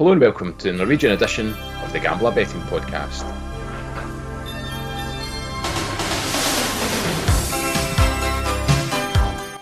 Hello 0.00 0.12
and 0.12 0.20
welcome 0.22 0.56
to 0.56 0.72
the 0.72 0.78
Norwegian 0.78 1.12
edition 1.12 1.52
of 1.52 1.92
the 1.92 2.00
Gambler 2.00 2.30
Betting 2.30 2.62
Podcast. 2.62 3.22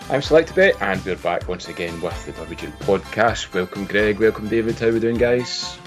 I'm 0.09 0.21
Selectabet 0.21 0.81
and 0.81 1.03
we're 1.03 1.17
back 1.17 1.49
once 1.49 1.67
again 1.67 1.99
with 1.99 2.25
the 2.25 2.31
Norwegian 2.41 2.71
Podcast. 2.71 3.53
Welcome 3.53 3.83
Greg, 3.83 4.17
welcome 4.19 4.47
David, 4.47 4.79
how 4.79 4.87
are 4.87 4.93
we 4.93 5.01
doing 5.01 5.17
guys? 5.17 5.77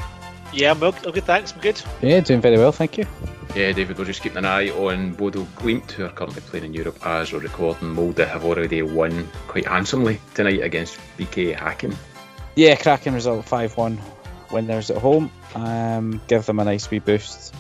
Yeah, 0.53 0.73
I'm, 0.73 0.81
well, 0.81 0.95
I'm 1.03 1.13
good, 1.13 1.25
thanks, 1.25 1.55
I'm 1.55 1.61
good. 1.61 1.81
Yeah, 2.03 2.21
doing 2.21 2.43
very 2.43 2.59
well, 2.59 2.73
thank 2.73 2.99
you. 2.99 3.07
Yeah, 3.57 3.73
David, 3.73 3.97
we're 3.97 4.05
just 4.05 4.21
keeping 4.21 4.37
an 4.37 4.45
eye 4.45 4.69
on 4.69 5.15
Bodo 5.15 5.45
Glimt, 5.57 5.93
who 5.93 6.05
are 6.05 6.11
currently 6.11 6.43
playing 6.43 6.67
in 6.67 6.75
Europe 6.75 6.99
as 7.07 7.33
we're 7.33 7.39
recording. 7.39 7.95
Molde 7.95 8.19
have 8.19 8.45
already 8.45 8.83
won 8.83 9.31
quite 9.49 9.67
handsomely 9.67 10.21
tonight 10.35 10.61
against 10.61 10.99
BK 11.17 11.57
Häcken. 11.57 11.97
Yeah, 12.55 12.77
cracking 12.77 13.15
result 13.15 13.47
5 13.47 13.79
1 13.79 13.99
winners 14.53 14.91
at 14.91 14.99
home. 14.99 15.31
Um, 15.55 16.21
give 16.27 16.47
them 16.47 16.59
a 16.59 16.65
nice 16.65 16.91
wee 16.91 16.99
boost 16.99 17.55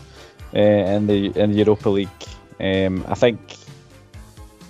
uh, 0.54 0.58
in 0.60 1.06
the 1.06 1.26
in 1.38 1.52
the 1.52 1.58
Europa 1.58 1.88
League. 1.88 2.08
Um, 2.60 3.04
I 3.08 3.14
think 3.14 3.40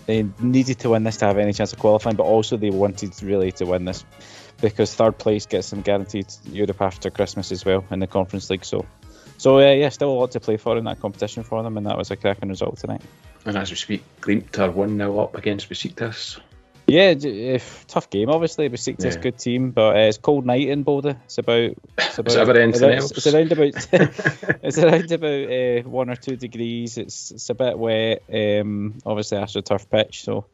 they 0.07 0.27
needed 0.41 0.79
to 0.81 0.91
win 0.91 1.05
this 1.05 1.19
to 1.19 1.27
have 1.27 1.39
any 1.39 1.53
chance 1.53 1.73
of 1.73 1.79
qualifying, 1.79 2.17
but 2.17 2.25
also 2.25 2.57
they 2.57 2.71
wanted 2.71 3.23
really 3.23 3.53
to 3.53 3.67
win 3.67 3.85
this 3.85 4.05
because 4.61 4.95
third 4.95 5.19
place 5.19 5.47
gets 5.47 5.71
them 5.71 5.83
guaranteed 5.83 6.27
Europe 6.45 6.81
after 6.81 7.11
Christmas 7.11 7.53
as 7.53 7.65
well 7.65 7.85
in 7.91 7.99
the 7.99 8.07
Conference 8.07 8.49
League. 8.51 8.65
So 8.65 8.87
so 9.43 9.59
uh, 9.59 9.73
yeah, 9.73 9.89
still 9.89 10.11
a 10.11 10.13
lot 10.13 10.31
to 10.33 10.41
play 10.41 10.57
for 10.57 10.79
in 10.79 10.85
that 10.85 11.01
competition 11.01 11.43
for 11.43 11.63
them, 11.63 11.77
and 11.77 11.87
that 11.87 11.99
was 11.99 12.13
a 12.13 12.17
cracking 12.17 12.49
result 12.49 12.79
tonight. 12.79 13.03
And 13.45 13.57
as 13.57 13.71
we 13.71 13.77
speak, 13.77 14.05
Glimt 14.21 14.57
are 14.61 14.71
one 14.71 14.97
0 14.97 15.19
up 15.19 15.37
against 15.37 15.69
Besiktas. 15.69 16.39
Yeah, 16.87 17.15
if, 17.17 17.87
tough 17.87 18.11
game 18.11 18.29
obviously. 18.29 18.69
Besiktas 18.69 19.15
yeah. 19.15 19.21
good 19.21 19.39
team, 19.39 19.71
but 19.71 19.97
uh, 19.97 20.01
it's 20.01 20.19
cold 20.19 20.45
night 20.45 20.69
in 20.69 20.85
Bodø. 20.85 21.17
It's 21.25 21.39
about 21.39 21.75
it's 21.99 22.19
about 22.19 22.57
it's, 22.57 22.83
around, 22.83 22.99
it's, 22.99 23.27
around 23.27 23.53
about 23.53 23.89
it's 24.63 24.79
around 24.79 25.13
about 25.13 25.87
uh, 25.87 25.89
one 25.89 26.11
or 26.11 26.17
two 26.17 26.37
degrees. 26.37 26.99
It's 26.99 27.31
it's 27.31 27.51
a 27.51 27.55
bit 27.55 27.79
wet. 27.79 28.23
Um, 28.33 28.99
obviously 29.07 29.39
after 29.39 29.61
a 29.61 29.63
tough 29.63 29.89
pitch, 29.89 30.23
so 30.25 30.47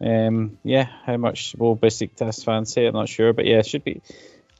um, 0.00 0.58
yeah. 0.64 0.88
How 1.04 1.16
much 1.16 1.54
will 1.56 1.76
Besiktas 1.76 2.44
fans 2.44 2.72
say? 2.72 2.86
I'm 2.86 2.94
not 2.94 3.08
sure, 3.08 3.32
but 3.32 3.46
yeah, 3.46 3.58
it 3.58 3.66
should 3.66 3.84
be 3.84 4.02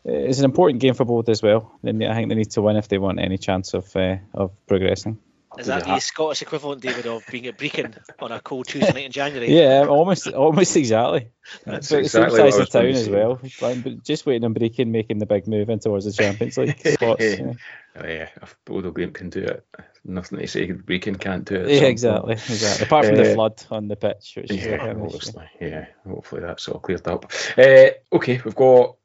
it's 0.05 0.38
an 0.38 0.44
important 0.44 0.80
game 0.80 0.94
for 0.94 1.05
both 1.05 1.28
as 1.28 1.42
well. 1.42 1.78
I 1.84 1.92
think 1.92 2.28
they 2.28 2.34
need 2.34 2.50
to 2.52 2.62
win 2.62 2.77
if 2.77 2.88
they 2.88 2.98
want 2.98 3.20
any 3.20 3.38
chance 3.38 3.74
of 3.74 3.94
uh, 3.96 4.16
of 4.34 4.50
progressing. 4.66 5.18
Is 5.58 5.67
that 5.67 5.84
the 5.84 5.98
Scottish 6.00 6.42
equivalent, 6.42 6.83
David, 6.83 7.06
of 7.06 7.25
being 7.31 7.47
at 7.47 7.58
Brechin 7.58 7.97
on 8.19 8.33
a 8.33 8.41
cold 8.41 8.67
Tuesday 8.67 8.92
night 8.92 9.05
in 9.05 9.12
January? 9.12 9.53
Yeah, 9.62 9.86
almost, 9.86 10.27
almost 10.28 10.77
exactly. 10.77 11.28
That's 11.64 11.91
but 11.91 12.00
exactly 12.00 12.36
the 12.39 12.50
same 12.50 12.53
size 12.53 12.61
of 12.61 12.70
town 12.70 12.86
as 12.86 13.08
well. 13.08 13.41
But 13.61 14.03
just 14.03 14.25
waiting 14.25 14.45
on 14.45 14.55
Brechin 14.55 14.89
making 14.89 15.19
the 15.19 15.27
big 15.27 15.47
move 15.47 15.69
in 15.69 15.78
towards 15.78 16.05
the 16.06 16.12
Champions 16.12 16.56
League 16.56 16.78
spots. 16.86 17.23
yeah. 17.23 17.53
Oh, 17.95 18.06
yeah, 18.06 18.28
if 18.41 18.56
Bodo 18.64 18.91
Glimt 18.91 19.12
can 19.12 19.28
do 19.28 19.41
it, 19.41 19.67
nothing 20.03 20.39
to 20.39 20.47
say 20.47 20.69
Brechin 20.69 21.20
can't 21.20 21.45
do 21.45 21.56
it. 21.56 21.69
Yeah, 21.69 21.89
exactly, 21.89 22.33
exactly. 22.33 22.86
Apart 22.86 23.05
from 23.05 23.14
uh, 23.17 23.19
the 23.19 23.34
flood 23.34 23.62
on 23.70 23.89
the 23.89 23.97
pitch, 23.97 24.33
which 24.36 24.50
yeah, 24.50 24.95
obviously, 24.98 25.45
yeah. 25.61 25.86
Hopefully 26.08 26.41
that's 26.41 26.69
all 26.69 26.80
cleared 26.80 27.06
up. 27.06 27.30
Uh, 27.58 27.91
okay, 28.14 28.41
we've 28.42 28.55
got 28.55 28.97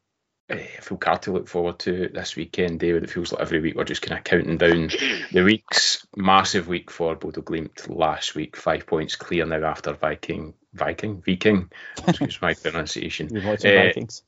I 0.49 0.59
feel 0.81 0.97
car 0.97 1.17
to 1.19 1.33
look 1.33 1.47
forward 1.49 1.79
to 1.79 2.09
this 2.13 2.37
weekend, 2.37 2.79
David. 2.79 3.03
It 3.03 3.09
feels 3.09 3.33
like 3.33 3.41
every 3.41 3.59
week 3.59 3.75
we're 3.75 3.83
just 3.83 4.01
kind 4.01 4.17
of 4.17 4.23
counting 4.23 4.57
down 4.57 4.89
the 5.33 5.43
weeks. 5.43 6.07
Massive 6.15 6.69
week 6.69 6.89
for 6.89 7.15
Bodo 7.15 7.41
Glimt 7.41 7.89
last 7.89 8.33
week, 8.33 8.55
five 8.55 8.87
points 8.87 9.17
clear 9.17 9.45
now 9.45 9.65
after 9.65 9.91
Viking, 9.91 10.53
Viking, 10.73 11.21
Viking. 11.21 11.69
Excuse 12.07 12.41
my 12.41 12.53
pronunciation. 12.63 13.27
You're 13.29 13.45
watching 13.45 13.77
uh, 13.77 13.83
Vikings. 13.83 14.23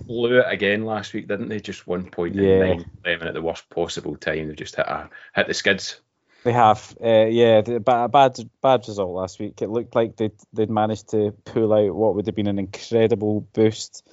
blew 0.06 0.38
it 0.38 0.46
again 0.48 0.86
last 0.86 1.12
week, 1.12 1.28
didn't 1.28 1.48
they? 1.48 1.60
Just 1.60 1.86
one 1.86 2.08
point 2.08 2.34
yeah. 2.34 2.64
in 2.64 2.84
nine 3.04 3.22
at 3.22 3.34
the 3.34 3.42
worst 3.42 3.68
possible 3.68 4.16
time. 4.16 4.48
They've 4.48 4.56
just 4.56 4.76
hit 4.76 4.86
a, 4.86 5.10
hit 5.34 5.46
the 5.46 5.54
skids. 5.54 6.00
They 6.42 6.52
have, 6.52 6.96
uh, 7.04 7.26
yeah, 7.26 7.58
a 7.58 7.80
bad, 7.80 8.12
bad, 8.12 8.38
bad 8.62 8.84
result 8.88 9.14
last 9.14 9.40
week. 9.40 9.60
It 9.60 9.68
looked 9.68 9.94
like 9.94 10.16
they'd, 10.16 10.32
they'd 10.54 10.70
managed 10.70 11.10
to 11.10 11.32
pull 11.44 11.74
out 11.74 11.94
what 11.94 12.14
would 12.14 12.26
have 12.26 12.36
been 12.36 12.46
an 12.46 12.58
incredible 12.58 13.42
boost 13.52 14.08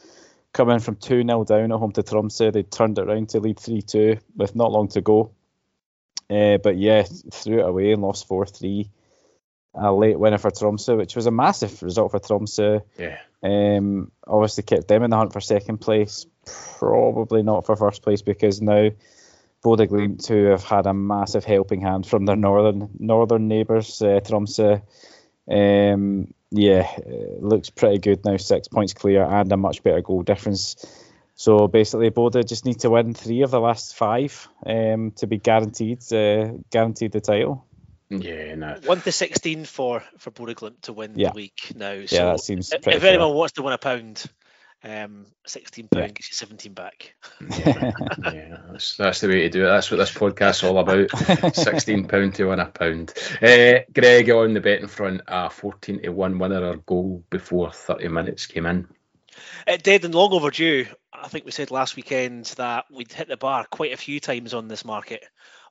coming 0.54 0.80
from 0.80 0.96
2 0.96 1.24
0 1.24 1.44
down 1.44 1.72
at 1.72 1.80
home 1.80 1.92
to 1.94 2.04
Tromsø. 2.04 2.54
They 2.54 2.64
turned 2.64 2.98
it 2.98 3.08
around 3.08 3.30
to 3.30 3.40
lead 3.40 3.60
3 3.60 3.82
2 3.82 4.18
with 4.36 4.56
not 4.56 4.72
long 4.72 4.88
to 4.90 5.02
go. 5.02 5.32
Uh, 6.30 6.58
but 6.58 6.78
yeah, 6.78 7.04
threw 7.32 7.60
it 7.60 7.68
away 7.68 7.92
and 7.92 8.02
lost 8.02 8.28
4 8.28 8.46
3. 8.46 8.90
A 9.76 9.92
late 9.92 10.20
winner 10.20 10.38
for 10.38 10.52
Tromsø, 10.52 10.96
which 10.96 11.16
was 11.16 11.26
a 11.26 11.32
massive 11.32 11.82
result 11.82 12.12
for 12.12 12.20
Tromsø. 12.20 12.82
Yeah. 12.98 13.18
Um, 13.42 14.12
obviously 14.26 14.64
kept 14.64 14.88
them 14.88 15.04
in 15.04 15.10
the 15.10 15.18
hunt 15.18 15.34
for 15.34 15.42
second 15.42 15.80
place. 15.80 16.26
Probably 16.78 17.42
not 17.42 17.66
for 17.66 17.76
first 17.76 18.04
place 18.04 18.22
because 18.22 18.62
now 18.62 18.92
Bodø 19.64 19.88
Glimt, 19.88 20.28
who 20.28 20.46
have 20.46 20.64
had 20.64 20.86
a 20.86 20.94
massive 20.94 21.44
helping 21.44 21.82
hand 21.82 22.06
from 22.06 22.26
their 22.26 22.36
northern 22.36 22.90
northern 23.00 23.48
neighbours, 23.48 24.02
uh, 24.02 24.20
Tromsø, 24.20 24.82
um, 25.50 26.34
yeah, 26.54 26.88
looks 27.40 27.72
pretty 27.72 27.98
good 27.98 28.24
now. 28.24 28.38
Six 28.38 28.68
points 28.68 28.94
clear 28.94 29.24
and 29.24 29.52
a 29.52 29.58
much 29.58 29.82
better 29.82 30.02
goal 30.02 30.22
difference. 30.22 30.76
So 31.36 31.68
basically, 31.68 32.12
Bodø 32.12 32.48
just 32.48 32.64
need 32.64 32.80
to 32.82 32.92
win 32.92 33.16
three 33.16 33.42
of 33.42 33.50
the 33.50 33.60
last 33.60 33.96
five 33.96 34.48
um, 34.66 35.12
to 35.18 35.26
be 35.26 35.40
guaranteed 35.40 36.00
uh, 36.14 36.54
guaranteed 36.70 37.12
the 37.12 37.22
title. 37.22 37.66
Yeah, 38.10 38.54
no. 38.54 38.76
One 38.86 39.02
to 39.02 39.12
sixteen 39.12 39.66
for 39.66 40.04
for 40.20 40.30
Bodø 40.30 40.74
to 40.84 40.94
win 40.94 41.14
yeah. 41.16 41.30
the 41.30 41.36
week 41.36 41.72
now. 41.76 42.06
So 42.06 42.16
yeah, 42.16 42.26
that 42.26 42.40
seems. 42.40 42.72
If, 42.72 42.88
if 42.88 43.04
anyone 43.04 43.34
wants 43.34 43.54
to 43.54 43.64
win 43.64 43.74
a 43.74 43.80
pound, 43.80 44.24
um, 44.84 45.26
sixteen 45.46 45.88
pound 45.88 46.04
yeah. 46.04 46.12
gets 46.14 46.30
you 46.30 46.36
seventeen 46.36 46.74
back. 46.74 47.16
Yeah, 47.42 47.92
yeah 48.24 48.58
that's, 48.72 48.98
that's, 48.98 49.22
the 49.22 49.28
way 49.28 49.42
to 49.42 49.50
do 49.50 49.66
it. 49.66 49.68
That's 49.68 49.90
what 49.90 49.98
this 49.98 50.14
podcast's 50.14 50.64
all 50.64 50.78
about. 50.78 51.56
sixteen 51.56 52.08
pound 52.08 52.36
to 52.36 52.46
win 52.46 52.60
a 52.60 52.66
pound. 52.66 53.14
Uh, 53.42 53.80
Greg 53.94 54.30
on 54.30 54.54
the 54.54 54.62
betting 54.62 54.88
front, 54.88 55.22
a 55.28 55.50
fourteen 55.50 56.02
to 56.02 56.10
one 56.10 56.38
winner 56.38 56.66
or 56.66 56.78
goal 56.78 57.24
before 57.30 57.72
thirty 57.72 58.08
minutes 58.10 58.46
came 58.46 58.66
in. 58.66 58.88
It 59.66 59.84
did 59.84 60.06
and 60.06 60.14
long 60.14 60.34
overdue. 60.34 60.88
I 61.14 61.28
think 61.30 61.46
we 61.46 61.52
said 61.52 61.72
last 61.72 61.96
weekend 61.96 62.46
that 62.58 62.86
we'd 62.92 63.12
hit 63.12 63.30
the 63.30 63.38
bar 63.38 63.66
quite 63.70 63.94
a 63.94 63.98
few 63.98 64.20
times 64.20 64.54
on 64.54 64.68
this 64.68 64.84
market, 64.84 65.24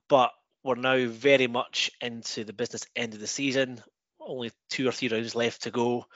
but 0.09 0.33
we're 0.65 0.77
now 0.77 1.06
very 1.06 1.49
much 1.49 1.91
into 2.01 2.45
the 2.45 2.53
business 2.53 2.87
end 2.97 3.15
of 3.15 3.21
the 3.21 3.27
season. 3.27 3.83
Only 4.21 4.53
two 4.71 4.89
or 4.89 4.93
three 4.93 5.09
rounds 5.09 5.34
left 5.34 5.65
to 5.65 5.71
go 5.71 6.06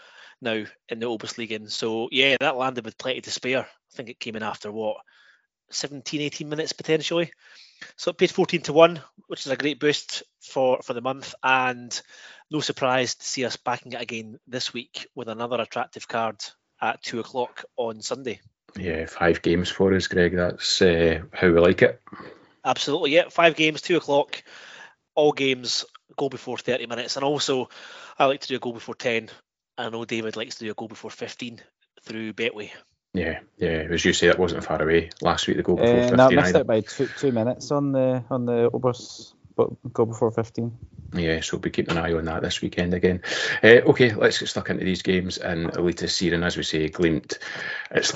now 0.41 0.65
in 0.89 0.99
the 0.99 1.07
Obos 1.07 1.71
So 1.71 2.09
yeah, 2.11 2.37
that 2.41 2.57
landed 2.57 2.85
with 2.85 2.99
plenty 2.99 3.21
to 3.23 3.31
spare. 3.31 3.61
I 3.61 3.97
think 3.97 4.09
it 4.09 4.21
came 4.21 4.37
in 4.37 4.43
after 4.43 4.71
what 4.71 4.99
17, 5.71 6.21
18 6.21 6.49
minutes 6.49 6.73
potentially. 6.73 7.33
So 7.97 8.11
it 8.11 8.19
paid 8.19 8.31
14 8.31 8.63
to 8.63 8.73
1, 8.73 9.01
which 9.27 9.47
is 9.47 9.53
a 9.53 9.57
great 9.57 9.81
boost 9.81 10.23
for, 10.41 10.81
for 10.83 10.95
the 10.95 11.01
month. 11.01 11.35
And 11.43 12.01
no 12.51 12.61
surprise 12.61 13.15
to 13.17 13.25
see 13.25 13.45
us 13.45 13.57
backing 13.57 13.93
it 13.93 14.01
again 14.01 14.39
this 14.47 14.73
week 14.73 15.09
with 15.15 15.29
another 15.29 15.61
attractive 15.61 16.09
card 16.09 16.37
at 16.81 17.03
2 17.03 17.21
o'clock 17.21 17.65
on 17.77 18.03
Sunday. 18.03 18.41
Yeah, 18.79 19.07
five 19.07 19.43
games 19.43 19.71
for 19.71 19.95
us, 19.95 20.07
Greg. 20.07 20.37
That's 20.37 20.83
uh, 20.83 21.21
how 21.33 21.49
we 21.49 21.61
like 21.61 21.83
it. 21.83 22.01
Absolutely, 22.65 23.13
yeah. 23.13 23.29
Five 23.31 23.57
games, 23.57 23.83
2 23.83 23.97
o'clock. 23.97 24.43
All 25.15 25.33
games 25.33 25.85
go 26.17 26.29
before 26.29 26.59
30 26.59 26.87
minutes. 26.87 27.17
And 27.17 27.25
also, 27.25 27.69
I 28.19 28.27
like 28.27 28.41
to 28.41 28.49
do 28.49 28.57
a 28.57 28.59
goal 28.59 28.73
before 28.73 28.95
10 28.95 29.31
I 29.79 29.91
know 29.91 30.05
David 30.05 30.37
likes 30.37 30.57
to 30.57 30.65
do 30.65 30.71
a 30.71 30.75
goal 30.75 30.89
before 30.89 31.11
15 31.11 31.61
through 32.03 32.33
Betway. 32.33 32.71
Yeah, 33.13 33.41
yeah. 33.57 33.87
As 33.91 34.05
you 34.05 34.13
say, 34.13 34.27
that 34.27 34.39
wasn't 34.39 34.65
far 34.65 34.83
away 34.83 35.11
last 35.23 35.47
week. 35.47 35.57
The 35.57 35.63
goal 35.63 35.77
before 35.77 35.97
uh, 35.97 36.09
15. 36.09 36.17
No, 36.17 36.31
missed 36.31 36.49
either. 36.49 36.61
it 36.61 36.67
by 36.67 36.81
two, 36.81 37.09
two 37.19 37.33
minutes 37.33 37.71
on 37.71 37.93
the 37.93 38.25
on 38.31 38.45
the 38.45 38.71
Obos, 38.71 39.33
but 39.57 39.71
goal 39.93 40.07
before 40.07 40.31
15. 40.31 40.77
Yeah, 41.15 41.41
so 41.41 41.57
we'll 41.57 41.63
be 41.63 41.71
keeping 41.71 41.97
an 41.97 42.05
eye 42.05 42.13
on 42.13 42.27
that 42.27 42.43
this 42.43 42.61
weekend 42.61 42.93
again. 42.93 43.23
Uh, 43.63 43.81
okay, 43.87 44.13
let's 44.13 44.39
get 44.39 44.49
stuck 44.49 44.69
into 44.71 44.85
these 44.85 45.03
games 45.03 45.39
and 45.39 45.71
Eliteserien. 45.73 46.45
As 46.45 46.57
we 46.57 46.63
say, 46.63 46.89
Glimt, 46.89 47.39
it's 47.91 48.13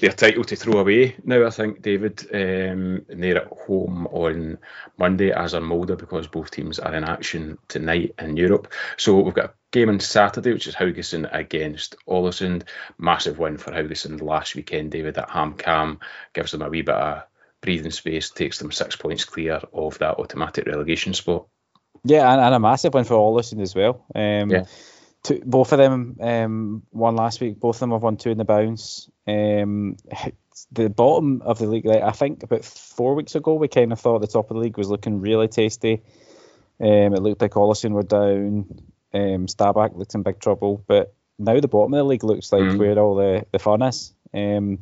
their 0.00 0.10
title 0.10 0.44
to 0.44 0.56
throw 0.56 0.80
away 0.80 1.16
now, 1.24 1.46
I 1.46 1.50
think, 1.50 1.82
David. 1.82 2.26
Um, 2.32 3.04
and 3.08 3.22
they're 3.22 3.42
at 3.42 3.52
home 3.52 4.08
on 4.08 4.58
Monday, 4.96 5.30
as 5.30 5.54
are 5.54 5.60
Molde, 5.60 5.96
because 5.96 6.26
both 6.26 6.50
teams 6.50 6.78
are 6.78 6.94
in 6.94 7.04
action 7.04 7.58
tonight 7.68 8.14
in 8.18 8.36
Europe. 8.36 8.72
So 8.96 9.20
we've 9.20 9.34
got 9.34 9.44
a 9.44 9.54
game 9.70 9.88
on 9.88 10.00
Saturday, 10.00 10.52
which 10.52 10.66
is 10.66 10.74
Haugesund 10.74 11.28
against 11.32 11.96
Ålesund. 12.06 12.64
Massive 12.98 13.38
win 13.38 13.58
for 13.58 13.70
Haugesund 13.70 14.22
last 14.22 14.54
weekend, 14.54 14.90
David, 14.90 15.18
at 15.18 15.28
HamKam. 15.28 15.98
Gives 16.32 16.52
them 16.52 16.62
a 16.62 16.68
wee 16.68 16.82
bit 16.82 16.94
of 16.94 17.22
breathing 17.60 17.90
space, 17.90 18.30
takes 18.30 18.58
them 18.58 18.72
six 18.72 18.96
points 18.96 19.24
clear 19.24 19.60
of 19.72 19.98
that 19.98 20.18
automatic 20.18 20.66
relegation 20.66 21.14
spot. 21.14 21.46
Yeah, 22.04 22.30
and, 22.32 22.40
and 22.40 22.54
a 22.54 22.60
massive 22.60 22.94
win 22.94 23.04
for 23.04 23.14
Ålesund 23.14 23.60
as 23.60 23.74
well. 23.74 24.04
Um, 24.14 24.50
yeah. 24.50 24.64
Two, 25.24 25.42
both 25.44 25.72
of 25.72 25.78
them 25.78 26.16
um, 26.20 26.82
won 26.92 27.16
last 27.16 27.40
week. 27.40 27.58
Both 27.58 27.76
of 27.76 27.80
them 27.80 27.90
have 27.90 28.02
won 28.02 28.16
two 28.16 28.30
in 28.30 28.38
the 28.38 28.44
bounce. 28.44 29.10
Um, 29.26 29.96
the 30.70 30.88
bottom 30.88 31.42
of 31.42 31.58
the 31.58 31.66
league, 31.66 31.86
like, 31.86 32.02
I 32.02 32.12
think 32.12 32.44
about 32.44 32.64
four 32.64 33.14
weeks 33.14 33.34
ago, 33.34 33.54
we 33.54 33.68
kind 33.68 33.92
of 33.92 34.00
thought 34.00 34.20
the 34.20 34.28
top 34.28 34.50
of 34.50 34.56
the 34.56 34.62
league 34.62 34.78
was 34.78 34.88
looking 34.88 35.20
really 35.20 35.48
tasty. 35.48 36.02
Um, 36.80 37.14
it 37.14 37.22
looked 37.22 37.42
like 37.42 37.52
Ålesund 37.52 37.90
were 37.90 38.04
down. 38.04 38.66
Um, 39.12 39.46
Stabæk 39.46 39.96
looked 39.96 40.14
in 40.14 40.22
big 40.22 40.38
trouble, 40.38 40.84
but 40.86 41.14
now 41.38 41.58
the 41.60 41.68
bottom 41.68 41.94
of 41.94 41.98
the 41.98 42.04
league 42.04 42.24
looks 42.24 42.52
like 42.52 42.62
mm. 42.62 42.78
where 42.78 42.98
all 42.98 43.14
the, 43.14 43.46
the 43.52 43.58
fun 43.58 43.82
is. 43.82 44.12
Um, 44.34 44.80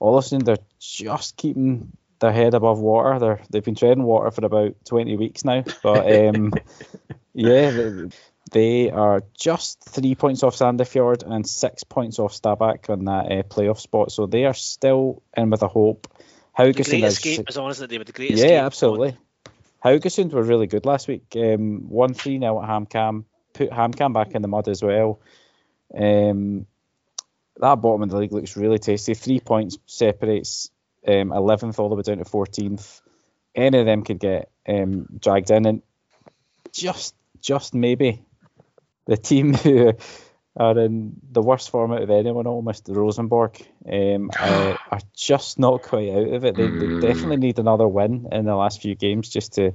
sudden, 0.00 0.44
they're 0.44 0.58
just 0.78 1.36
keeping 1.36 1.96
their 2.20 2.32
head 2.32 2.54
above 2.54 2.78
water. 2.78 3.18
They're 3.18 3.40
they've 3.50 3.64
been 3.64 3.74
treading 3.74 4.04
water 4.04 4.30
for 4.30 4.44
about 4.44 4.76
20 4.84 5.16
weeks 5.16 5.44
now, 5.44 5.64
but 5.82 6.06
um, 6.12 6.52
yeah, 7.34 7.70
they, 7.70 8.08
they, 8.52 8.90
are 8.90 9.22
just 9.38 9.82
three 9.84 10.14
points 10.14 10.42
off 10.42 10.56
Sandefjord 10.56 11.24
and 11.24 11.46
six 11.46 11.84
points 11.84 12.18
off 12.18 12.32
Stabæk 12.32 12.90
on 12.90 13.04
that 13.06 13.32
uh, 13.32 13.42
playoff 13.42 13.80
spot. 13.80 14.12
So 14.12 14.26
they 14.26 14.44
are 14.44 14.54
still 14.54 15.22
in 15.36 15.50
with 15.50 15.62
a 15.62 15.68
hope. 15.68 16.08
Haugesund 16.56 16.76
the 16.76 17.00
great 17.00 17.04
escape 17.04 17.50
is 17.50 17.58
on, 17.58 17.70
isn't 17.70 17.92
it, 17.92 18.06
The 18.06 18.12
great 18.12 18.30
yeah, 18.30 18.36
escape. 18.36 18.62
absolutely. 18.62 19.16
Haugesund 19.84 20.32
were 20.32 20.42
really 20.42 20.66
good 20.66 20.86
last 20.86 21.06
week. 21.06 21.24
Um, 21.36 21.88
one 21.88 22.14
three 22.14 22.38
now 22.38 22.62
at 22.62 22.68
HamKam, 22.68 23.24
put 23.56 23.70
HamKam 23.70 24.12
back 24.12 24.32
in 24.32 24.42
the 24.42 24.48
mud 24.48 24.68
as 24.68 24.82
well. 24.82 25.20
Um, 25.94 26.66
that 27.58 27.76
bottom 27.76 28.02
of 28.02 28.10
the 28.10 28.18
league 28.18 28.32
looks 28.32 28.56
really 28.56 28.78
tasty. 28.78 29.14
Three 29.14 29.40
points 29.40 29.78
separates 29.86 30.70
um, 31.06 31.30
11th 31.30 31.78
all 31.78 31.88
the 31.88 31.94
way 31.94 32.02
down 32.02 32.18
to 32.18 32.24
14th. 32.24 33.00
Any 33.54 33.78
of 33.78 33.86
them 33.86 34.02
could 34.02 34.18
get 34.18 34.50
um, 34.68 35.06
dragged 35.18 35.50
in, 35.50 35.66
and 35.66 35.82
just 36.72 37.14
just 37.40 37.74
maybe 37.74 38.22
the 39.06 39.16
team 39.16 39.54
who 39.54 39.94
are 40.56 40.78
in 40.78 41.12
the 41.30 41.42
worst 41.42 41.70
form 41.70 41.92
out 41.92 42.02
of 42.02 42.10
anyone, 42.10 42.46
almost 42.46 42.88
Rosenborg, 42.88 43.60
um, 43.90 44.30
are, 44.38 44.78
are, 44.90 45.00
just 45.14 45.58
not 45.58 45.82
quite 45.82 46.10
out 46.10 46.32
of 46.32 46.44
it. 46.44 46.56
They, 46.56 46.66
mm. 46.66 47.00
they, 47.00 47.06
definitely 47.06 47.36
need 47.36 47.58
another 47.58 47.86
win 47.86 48.28
in 48.32 48.46
the 48.46 48.54
last 48.54 48.80
few 48.80 48.94
games 48.94 49.28
just 49.28 49.54
to 49.54 49.72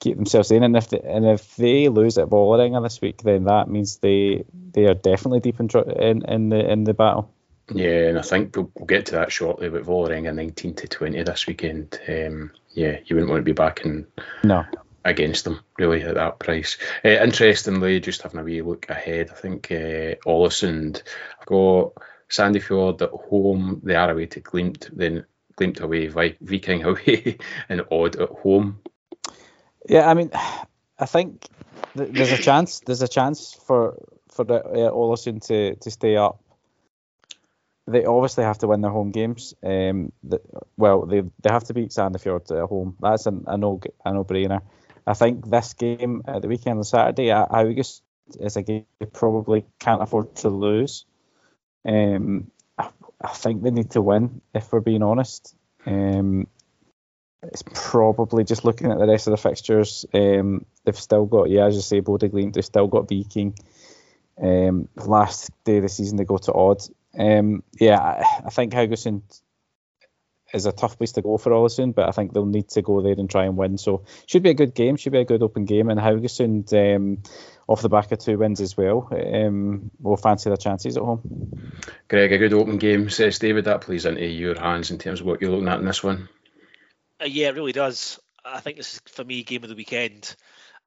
keep 0.00 0.16
themselves 0.16 0.50
in. 0.50 0.62
And 0.62 0.76
if 0.76 0.88
they, 0.90 1.00
and 1.00 1.26
if 1.26 1.56
they 1.56 1.88
lose 1.88 2.18
at 2.18 2.28
Vålerenga 2.28 2.82
this 2.82 3.00
week, 3.00 3.22
then 3.22 3.44
that 3.44 3.68
means 3.68 3.98
they 3.98 4.44
they 4.72 4.86
are 4.86 4.94
definitely 4.94 5.40
deep 5.40 5.60
in 5.60 5.68
in, 6.00 6.24
in 6.24 6.48
the 6.48 6.70
in 6.70 6.84
the 6.84 6.94
battle. 6.94 7.32
Yeah, 7.72 8.08
and 8.08 8.18
I 8.18 8.22
think 8.22 8.54
we'll, 8.54 8.70
we'll 8.76 8.86
get 8.86 9.06
to 9.06 9.16
that 9.16 9.32
shortly. 9.32 9.68
But 9.68 9.84
Vålerenga 9.84 10.34
19 10.34 10.74
to 10.74 10.88
20 10.88 11.22
this 11.22 11.46
weekend. 11.46 11.98
Um, 12.08 12.52
yeah, 12.70 12.98
you 13.04 13.16
wouldn't 13.16 13.30
want 13.30 13.40
to 13.40 13.44
be 13.44 13.52
back 13.52 13.84
in 13.84 14.06
no 14.44 14.64
against 15.06 15.44
them 15.44 15.60
really 15.78 16.02
at 16.02 16.16
that 16.16 16.38
price. 16.38 16.78
Uh, 17.04 17.08
interestingly, 17.08 18.00
just 18.00 18.22
having 18.22 18.40
a 18.40 18.42
wee 18.42 18.60
look 18.60 18.90
ahead, 18.90 19.30
I 19.30 19.34
think 19.34 19.70
uh, 19.70 20.16
have 20.26 21.46
got 21.46 21.92
Sandefjord 22.28 23.02
at 23.02 23.10
home. 23.10 23.80
They 23.84 23.94
are 23.94 24.10
away 24.10 24.26
to 24.26 24.40
Glimt, 24.40 24.90
then 24.92 25.24
Glimt 25.58 25.80
away, 25.80 26.08
Viking 26.08 26.84
away, 26.84 27.38
and 27.68 27.82
Odd 27.90 28.16
at 28.16 28.30
home. 28.30 28.80
Yeah, 29.88 30.08
I 30.08 30.14
mean, 30.14 30.30
I 30.98 31.06
think 31.06 31.46
there's 31.94 32.32
a 32.32 32.38
chance. 32.38 32.80
There's 32.80 33.02
a 33.02 33.08
chance 33.08 33.54
for 33.66 33.98
for 34.30 34.44
the, 34.44 34.64
uh, 34.64 34.90
Ålesund 34.90 35.46
to 35.46 35.76
to 35.76 35.90
stay 35.90 36.16
up. 36.16 36.42
They 37.86 38.04
obviously 38.04 38.44
have 38.44 38.58
to 38.58 38.66
win 38.66 38.80
their 38.80 38.90
home 38.90 39.12
games. 39.12 39.54
Um, 39.62 40.12
the, 40.24 40.40
well, 40.76 41.06
they 41.06 41.20
they 41.20 41.50
have 41.50 41.64
to 41.64 41.74
beat 41.74 41.90
Sandefjord 41.90 42.50
at 42.50 42.68
home. 42.68 42.96
That's 43.00 43.26
an, 43.26 43.44
a 43.46 43.56
no 43.56 43.80
a 44.04 44.12
no 44.12 44.24
brainer. 44.24 44.62
I 45.06 45.14
think 45.14 45.48
this 45.48 45.74
game 45.74 46.22
at 46.26 46.42
the 46.42 46.48
weekend 46.48 46.78
on 46.78 46.84
Saturday, 46.84 47.30
I 47.30 47.44
August 47.44 48.02
is 48.40 48.56
a 48.56 48.62
game 48.62 48.86
they 48.98 49.06
probably 49.06 49.64
can't 49.78 50.02
afford 50.02 50.34
to 50.36 50.48
lose. 50.48 51.04
Um, 51.84 52.50
I, 52.76 52.90
I, 53.20 53.28
think 53.28 53.62
they 53.62 53.70
need 53.70 53.92
to 53.92 54.02
win, 54.02 54.40
if 54.52 54.72
we're 54.72 54.80
being 54.80 55.04
honest. 55.04 55.54
Um, 55.86 56.48
it's 57.52 57.64
probably 57.72 58.44
just 58.44 58.64
looking 58.64 58.90
at 58.90 58.98
the 58.98 59.06
rest 59.06 59.26
of 59.26 59.32
the 59.32 59.36
fixtures. 59.36 60.06
Um, 60.12 60.64
they've 60.84 60.98
still 60.98 61.26
got, 61.26 61.50
yeah, 61.50 61.66
as 61.66 61.74
you 61.74 61.82
say, 61.82 62.00
Glimt. 62.00 62.54
They've 62.54 62.64
still 62.64 62.86
got 62.86 63.08
Viking. 63.08 63.54
Um, 64.40 64.88
last 64.96 65.50
day 65.64 65.78
of 65.78 65.82
the 65.82 65.88
season, 65.88 66.16
they 66.16 66.24
go 66.24 66.38
to 66.38 66.52
Odd. 66.52 66.82
Um, 67.18 67.62
yeah, 67.80 67.98
I, 67.98 68.24
I 68.46 68.50
think 68.50 68.72
Haugesund 68.72 69.22
is 70.54 70.66
a 70.66 70.72
tough 70.72 70.98
place 70.98 71.12
to 71.12 71.22
go 71.22 71.38
for 71.38 71.50
Ålesund, 71.50 71.94
but 71.94 72.08
I 72.08 72.12
think 72.12 72.32
they'll 72.32 72.46
need 72.46 72.68
to 72.70 72.82
go 72.82 73.02
there 73.02 73.12
and 73.12 73.28
try 73.28 73.44
and 73.44 73.56
win. 73.56 73.78
So 73.78 74.04
should 74.26 74.42
be 74.42 74.50
a 74.50 74.54
good 74.54 74.74
game, 74.74 74.96
should 74.96 75.12
be 75.12 75.20
a 75.20 75.24
good 75.24 75.42
open 75.42 75.64
game, 75.64 75.88
and 75.90 75.98
Haugesund 75.98 76.72
um, 76.72 77.22
off 77.66 77.82
the 77.82 77.88
back 77.88 78.12
of 78.12 78.18
two 78.18 78.38
wins 78.38 78.60
as 78.60 78.76
well 78.76 79.08
um, 79.10 79.90
will 80.00 80.16
fancy 80.16 80.50
their 80.50 80.56
chances 80.56 80.96
at 80.96 81.02
home. 81.02 81.72
Greg, 82.08 82.32
a 82.32 82.38
good 82.38 82.54
open 82.54 82.78
game, 82.78 83.10
says 83.10 83.38
David. 83.38 83.64
That 83.64 83.80
plays 83.80 84.06
into 84.06 84.24
your 84.24 84.58
hands 84.58 84.90
in 84.90 84.98
terms 84.98 85.20
of 85.20 85.26
what 85.26 85.40
you're 85.40 85.50
looking 85.50 85.68
at 85.68 85.80
in 85.80 85.86
this 85.86 86.02
one. 86.02 86.28
Uh, 87.20 87.26
yeah, 87.26 87.48
it 87.48 87.54
really 87.54 87.72
does. 87.72 88.18
I 88.44 88.60
think 88.60 88.76
this 88.76 88.94
is 88.94 89.00
for 89.08 89.24
me 89.24 89.42
game 89.42 89.62
of 89.62 89.68
the 89.68 89.74
weekend. 89.74 90.34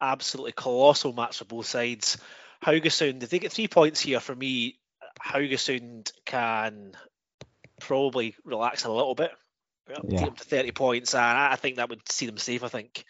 Absolutely 0.01 0.53
colossal 0.53 1.13
match 1.13 1.39
for 1.39 1.45
both 1.45 1.65
sides. 1.65 2.17
Haugesund, 2.63 3.23
if 3.23 3.29
they 3.29 3.39
get 3.39 3.51
three 3.51 3.67
points 3.67 3.99
here 3.99 4.19
for 4.19 4.35
me, 4.35 4.79
Haugesund 5.21 6.11
can 6.25 6.93
probably 7.81 8.35
relax 8.43 8.83
a 8.83 8.91
little 8.91 9.15
bit 9.15 9.31
yeah. 10.07 10.25
them 10.25 10.35
to 10.35 10.43
30 10.43 10.71
points, 10.71 11.13
and 11.13 11.23
I 11.23 11.55
think 11.55 11.77
that 11.77 11.89
would 11.89 12.09
see 12.09 12.25
them 12.25 12.37
safe. 12.37 12.63
I 12.63 12.67
think 12.67 13.05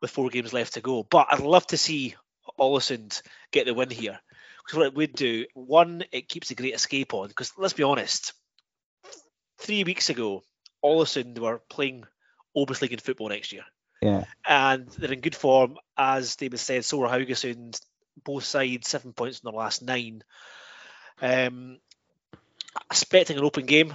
with 0.00 0.10
four 0.10 0.30
games 0.30 0.52
left 0.52 0.74
to 0.74 0.80
go, 0.80 1.02
but 1.02 1.28
I'd 1.30 1.40
love 1.40 1.66
to 1.68 1.76
see 1.76 2.14
Ålesund 2.58 3.22
get 3.52 3.66
the 3.66 3.74
win 3.74 3.90
here. 3.90 4.18
Because 4.64 4.78
what 4.78 4.86
it 4.86 4.94
would 4.94 5.12
do, 5.12 5.46
one, 5.54 6.04
it 6.10 6.28
keeps 6.28 6.48
the 6.48 6.54
great 6.54 6.74
escape 6.74 7.12
on. 7.12 7.28
Because 7.28 7.52
let's 7.58 7.74
be 7.74 7.82
honest, 7.82 8.32
three 9.58 9.84
weeks 9.84 10.08
ago, 10.08 10.42
Ålesund 10.82 11.38
were 11.38 11.60
playing 11.68 12.04
Obviously, 12.56 12.92
in 12.92 12.98
football 12.98 13.28
next 13.28 13.52
year. 13.52 13.64
Yeah. 14.00 14.24
And 14.46 14.88
they're 14.88 15.12
in 15.12 15.20
good 15.20 15.34
form, 15.34 15.76
as 15.96 16.36
David 16.36 16.60
said. 16.60 16.84
So 16.84 17.02
are 17.02 17.08
Haugesund. 17.08 17.80
Both 18.22 18.44
sides 18.44 18.88
seven 18.88 19.12
points 19.12 19.40
in 19.40 19.50
their 19.50 19.58
last 19.58 19.82
nine. 19.82 20.22
Um, 21.20 21.78
expecting 22.90 23.38
an 23.38 23.44
open 23.44 23.66
game 23.66 23.94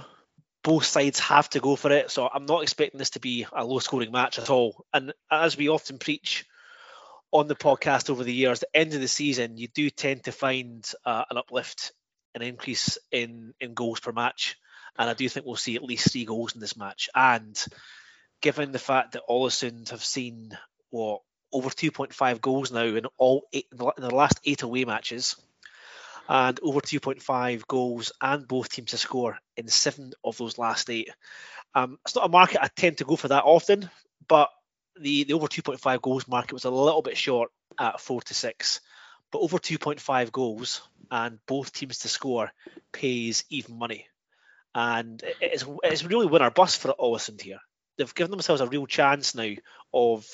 both 0.62 0.84
sides 0.84 1.18
have 1.20 1.48
to 1.50 1.60
go 1.60 1.76
for 1.76 1.90
it. 1.90 2.10
So 2.10 2.28
I'm 2.32 2.46
not 2.46 2.62
expecting 2.62 2.98
this 2.98 3.10
to 3.10 3.20
be 3.20 3.46
a 3.52 3.64
low 3.64 3.78
scoring 3.78 4.12
match 4.12 4.38
at 4.38 4.50
all. 4.50 4.84
And 4.92 5.12
as 5.30 5.56
we 5.56 5.68
often 5.68 5.98
preach 5.98 6.46
on 7.32 7.46
the 7.46 7.54
podcast 7.54 8.10
over 8.10 8.24
the 8.24 8.34
years, 8.34 8.60
the 8.60 8.76
end 8.76 8.92
of 8.94 9.00
the 9.00 9.08
season, 9.08 9.56
you 9.56 9.68
do 9.68 9.88
tend 9.90 10.24
to 10.24 10.32
find 10.32 10.86
uh, 11.04 11.24
an 11.30 11.38
uplift, 11.38 11.92
an 12.34 12.42
increase 12.42 12.98
in, 13.10 13.54
in 13.60 13.74
goals 13.74 14.00
per 14.00 14.12
match. 14.12 14.56
And 14.98 15.08
I 15.08 15.14
do 15.14 15.28
think 15.28 15.46
we'll 15.46 15.56
see 15.56 15.76
at 15.76 15.84
least 15.84 16.12
three 16.12 16.24
goals 16.24 16.54
in 16.54 16.60
this 16.60 16.76
match. 16.76 17.08
And 17.14 17.56
given 18.40 18.72
the 18.72 18.78
fact 18.78 19.12
that 19.12 19.28
Ålesund 19.28 19.90
have 19.90 20.04
seen 20.04 20.56
what 20.90 21.20
over 21.52 21.68
2.5 21.68 22.40
goals 22.40 22.72
now 22.72 22.84
in 22.84 23.06
all 23.18 23.46
eight, 23.52 23.66
in 23.72 23.78
the 23.78 24.14
last 24.14 24.40
eight 24.44 24.62
away 24.62 24.84
matches, 24.84 25.36
and 26.28 26.60
over 26.62 26.80
2.5 26.80 27.66
goals 27.66 28.12
and 28.20 28.46
both 28.46 28.68
teams 28.68 28.90
to 28.90 28.98
score 28.98 29.38
in 29.56 29.66
seven 29.68 30.12
of 30.22 30.36
those 30.38 30.58
last 30.58 30.88
eight. 30.88 31.10
Um, 31.74 31.98
it's 32.04 32.14
not 32.14 32.26
a 32.26 32.28
market 32.28 32.62
I 32.62 32.68
tend 32.68 32.98
to 32.98 33.04
go 33.04 33.16
for 33.16 33.28
that 33.28 33.44
often, 33.44 33.90
but 34.28 34.48
the, 35.00 35.24
the 35.24 35.32
over 35.32 35.48
2.5 35.48 36.00
goals 36.00 36.28
market 36.28 36.52
was 36.52 36.64
a 36.64 36.70
little 36.70 37.02
bit 37.02 37.16
short 37.16 37.50
at 37.78 38.00
four 38.00 38.22
to 38.22 38.34
six. 38.34 38.80
But 39.32 39.40
over 39.40 39.58
2.5 39.58 40.32
goals 40.32 40.82
and 41.10 41.38
both 41.46 41.72
teams 41.72 41.98
to 42.00 42.08
score 42.08 42.52
pays 42.92 43.44
even 43.50 43.78
money. 43.78 44.06
And 44.74 45.22
it's, 45.40 45.64
it's 45.82 46.04
really 46.04 46.26
win 46.26 46.42
or 46.42 46.50
bust 46.50 46.80
for 46.80 46.94
Ålesund 46.98 47.40
here. 47.40 47.60
They've 48.00 48.14
given 48.14 48.30
themselves 48.30 48.62
a 48.62 48.66
real 48.66 48.86
chance 48.86 49.34
now 49.34 49.52
of 49.92 50.26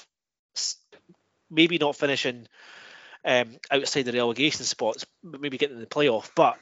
maybe 1.51 1.79
not 1.79 1.97
finishing 1.97 2.47
um, 3.25 3.57
outside 3.73 4.03
the 4.03 4.13
relegation 4.13 4.65
spots, 4.65 5.05
maybe 5.25 5.59
getting 5.59 5.75
in 5.75 5.81
the 5.81 5.89
playoff. 5.89 6.31
But 6.37 6.59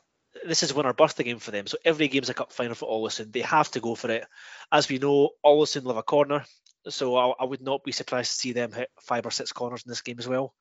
this 0.46 0.62
is 0.62 0.72
win 0.72 0.86
or 0.86 0.94
bust 0.94 1.18
game 1.18 1.40
for 1.40 1.50
them. 1.50 1.66
So 1.66 1.76
every 1.84 2.08
game's 2.08 2.30
a 2.30 2.34
cup 2.34 2.52
final 2.52 2.74
for 2.74 2.88
Ålesund. 2.88 3.32
They 3.32 3.42
have 3.42 3.70
to 3.72 3.80
go 3.80 3.94
for 3.94 4.10
it. 4.10 4.24
As 4.72 4.88
we 4.88 4.98
know, 4.98 5.32
Ålesund 5.44 5.84
love 5.84 5.98
a 5.98 6.02
corner, 6.02 6.46
so 6.88 7.16
I, 7.16 7.34
I, 7.38 7.44
would 7.44 7.60
not 7.60 7.84
be 7.84 7.92
surprised 7.92 8.30
to 8.30 8.38
see 8.38 8.52
them 8.52 8.72
hit 8.72 8.88
five 9.02 9.26
or 9.26 9.30
six 9.30 9.52
corners 9.52 9.82
in 9.84 9.90
this 9.90 10.00
game 10.00 10.16
as 10.18 10.26
well. 10.26 10.54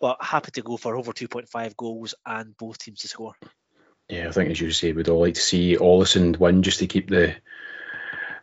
But 0.00 0.22
happy 0.22 0.52
to 0.52 0.62
go 0.62 0.76
for 0.76 0.94
over 0.94 1.12
2.5 1.12 1.76
goals 1.76 2.14
and 2.24 2.56
both 2.56 2.78
teams 2.78 3.00
to 3.00 3.08
score. 3.08 3.34
Yeah, 4.08 4.28
I 4.28 4.30
think 4.30 4.50
as 4.50 4.60
you 4.60 4.70
say, 4.70 4.92
we'd 4.92 5.08
all 5.08 5.22
like 5.22 5.34
to 5.34 5.40
see 5.40 5.76
Ålesund 5.76 6.38
win 6.38 6.62
just 6.62 6.78
to 6.78 6.86
keep 6.86 7.10
the 7.10 7.34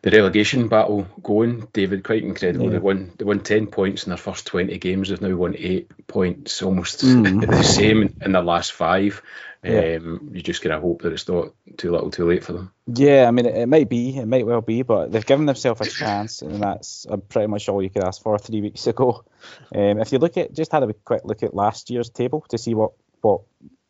the 0.06 0.12
relegation 0.12 0.68
battle 0.68 1.08
going. 1.24 1.68
David, 1.74 2.04
quite 2.04 2.24
incredible. 2.24 2.66
Yeah. 2.66 2.74
They 2.74 2.78
won 2.78 3.12
they 3.18 3.26
won 3.26 3.40
ten 3.40 3.66
points 3.66 4.04
in 4.04 4.12
their 4.12 4.18
first 4.18 4.46
twenty 4.46 4.78
games. 4.78 5.10
They've 5.10 5.20
now 5.20 5.36
won 5.36 5.56
eight 5.58 5.90
points, 6.06 6.62
almost 6.62 7.04
mm. 7.04 7.46
the 7.50 7.64
same 7.64 8.16
in 8.22 8.32
their 8.32 8.44
last 8.44 8.72
five. 8.72 9.24
Yeah. 9.64 9.98
Um, 9.98 10.30
you 10.32 10.44
just 10.44 10.62
gotta 10.62 10.80
hope 10.80 11.02
that 11.02 11.12
it's 11.12 11.28
not 11.28 11.54
too 11.78 11.92
little, 11.92 12.12
too 12.12 12.30
late 12.30 12.44
for 12.44 12.54
them. 12.54 12.72
Yeah, 12.86 13.26
I 13.28 13.32
mean, 13.32 13.48
it, 13.48 13.56
it 13.56 13.66
might 13.66 13.90
be, 13.90 14.16
it 14.16 14.28
might 14.28 14.46
well 14.46 14.62
be, 14.62 14.84
but 14.84 15.12
they've 15.12 15.26
given 15.26 15.48
themselves 15.48 15.82
a 15.82 15.90
chance, 15.90 16.44
and 16.44 16.62
that's 16.62 17.08
uh, 17.10 17.18
pretty 17.18 17.48
much 17.48 17.68
all 17.68 17.82
you 17.82 17.90
could 17.90 18.04
ask 18.04 18.22
for 18.22 18.38
three 18.38 18.62
weeks 18.62 18.86
ago. 18.86 19.26
Um, 19.74 20.00
if 20.00 20.12
you 20.12 20.20
look 20.20 20.38
at, 20.38 20.54
just 20.54 20.72
had 20.72 20.84
a 20.84 20.94
quick 20.94 21.22
look 21.26 21.42
at 21.42 21.56
last 21.56 21.90
year's 21.90 22.12
table 22.12 22.46
to 22.50 22.60
see 22.60 22.76
what 22.76 22.92
what 23.22 23.42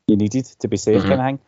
you 0.08 0.16
needed 0.16 0.46
to 0.60 0.70
be 0.70 0.78
safe, 0.78 1.02
mm-hmm. 1.02 1.10
kind 1.10 1.20
of 1.20 1.26
thing. 1.26 1.40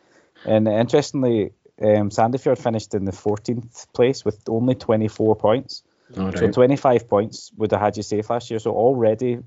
And 0.45 0.67
interestingly, 0.67 1.53
um, 1.81 2.09
Sandefjord 2.09 2.57
finished 2.57 2.93
in 2.93 3.05
the 3.05 3.11
14th 3.11 3.93
place 3.93 4.25
with 4.25 4.41
only 4.47 4.75
24 4.75 5.35
points. 5.35 5.83
Right. 6.15 6.37
So 6.37 6.49
25 6.49 7.07
points 7.07 7.51
would 7.57 7.71
have 7.71 7.81
had 7.81 7.97
you 7.97 8.03
safe 8.03 8.29
last 8.29 8.49
year. 8.49 8.59
So 8.59 8.71
already, 8.71 9.39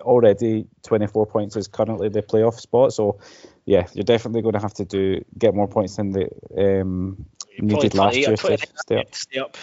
already 0.00 0.66
24 0.82 1.26
points 1.26 1.56
is 1.56 1.68
currently 1.68 2.08
the 2.08 2.22
playoff 2.22 2.58
spot. 2.58 2.92
So 2.92 3.18
yeah, 3.66 3.86
you're 3.92 4.04
definitely 4.04 4.42
going 4.42 4.54
to 4.54 4.60
have 4.60 4.74
to 4.74 4.84
do 4.84 5.24
get 5.38 5.54
more 5.54 5.68
points 5.68 5.96
than 5.96 6.10
the 6.10 6.28
um, 6.56 7.26
needed 7.58 7.94
last 7.94 8.16
year 8.16 8.36
to 8.36 8.58
stay 8.76 8.98
up. 8.98 9.14
Stay 9.14 9.38
up. 9.38 9.56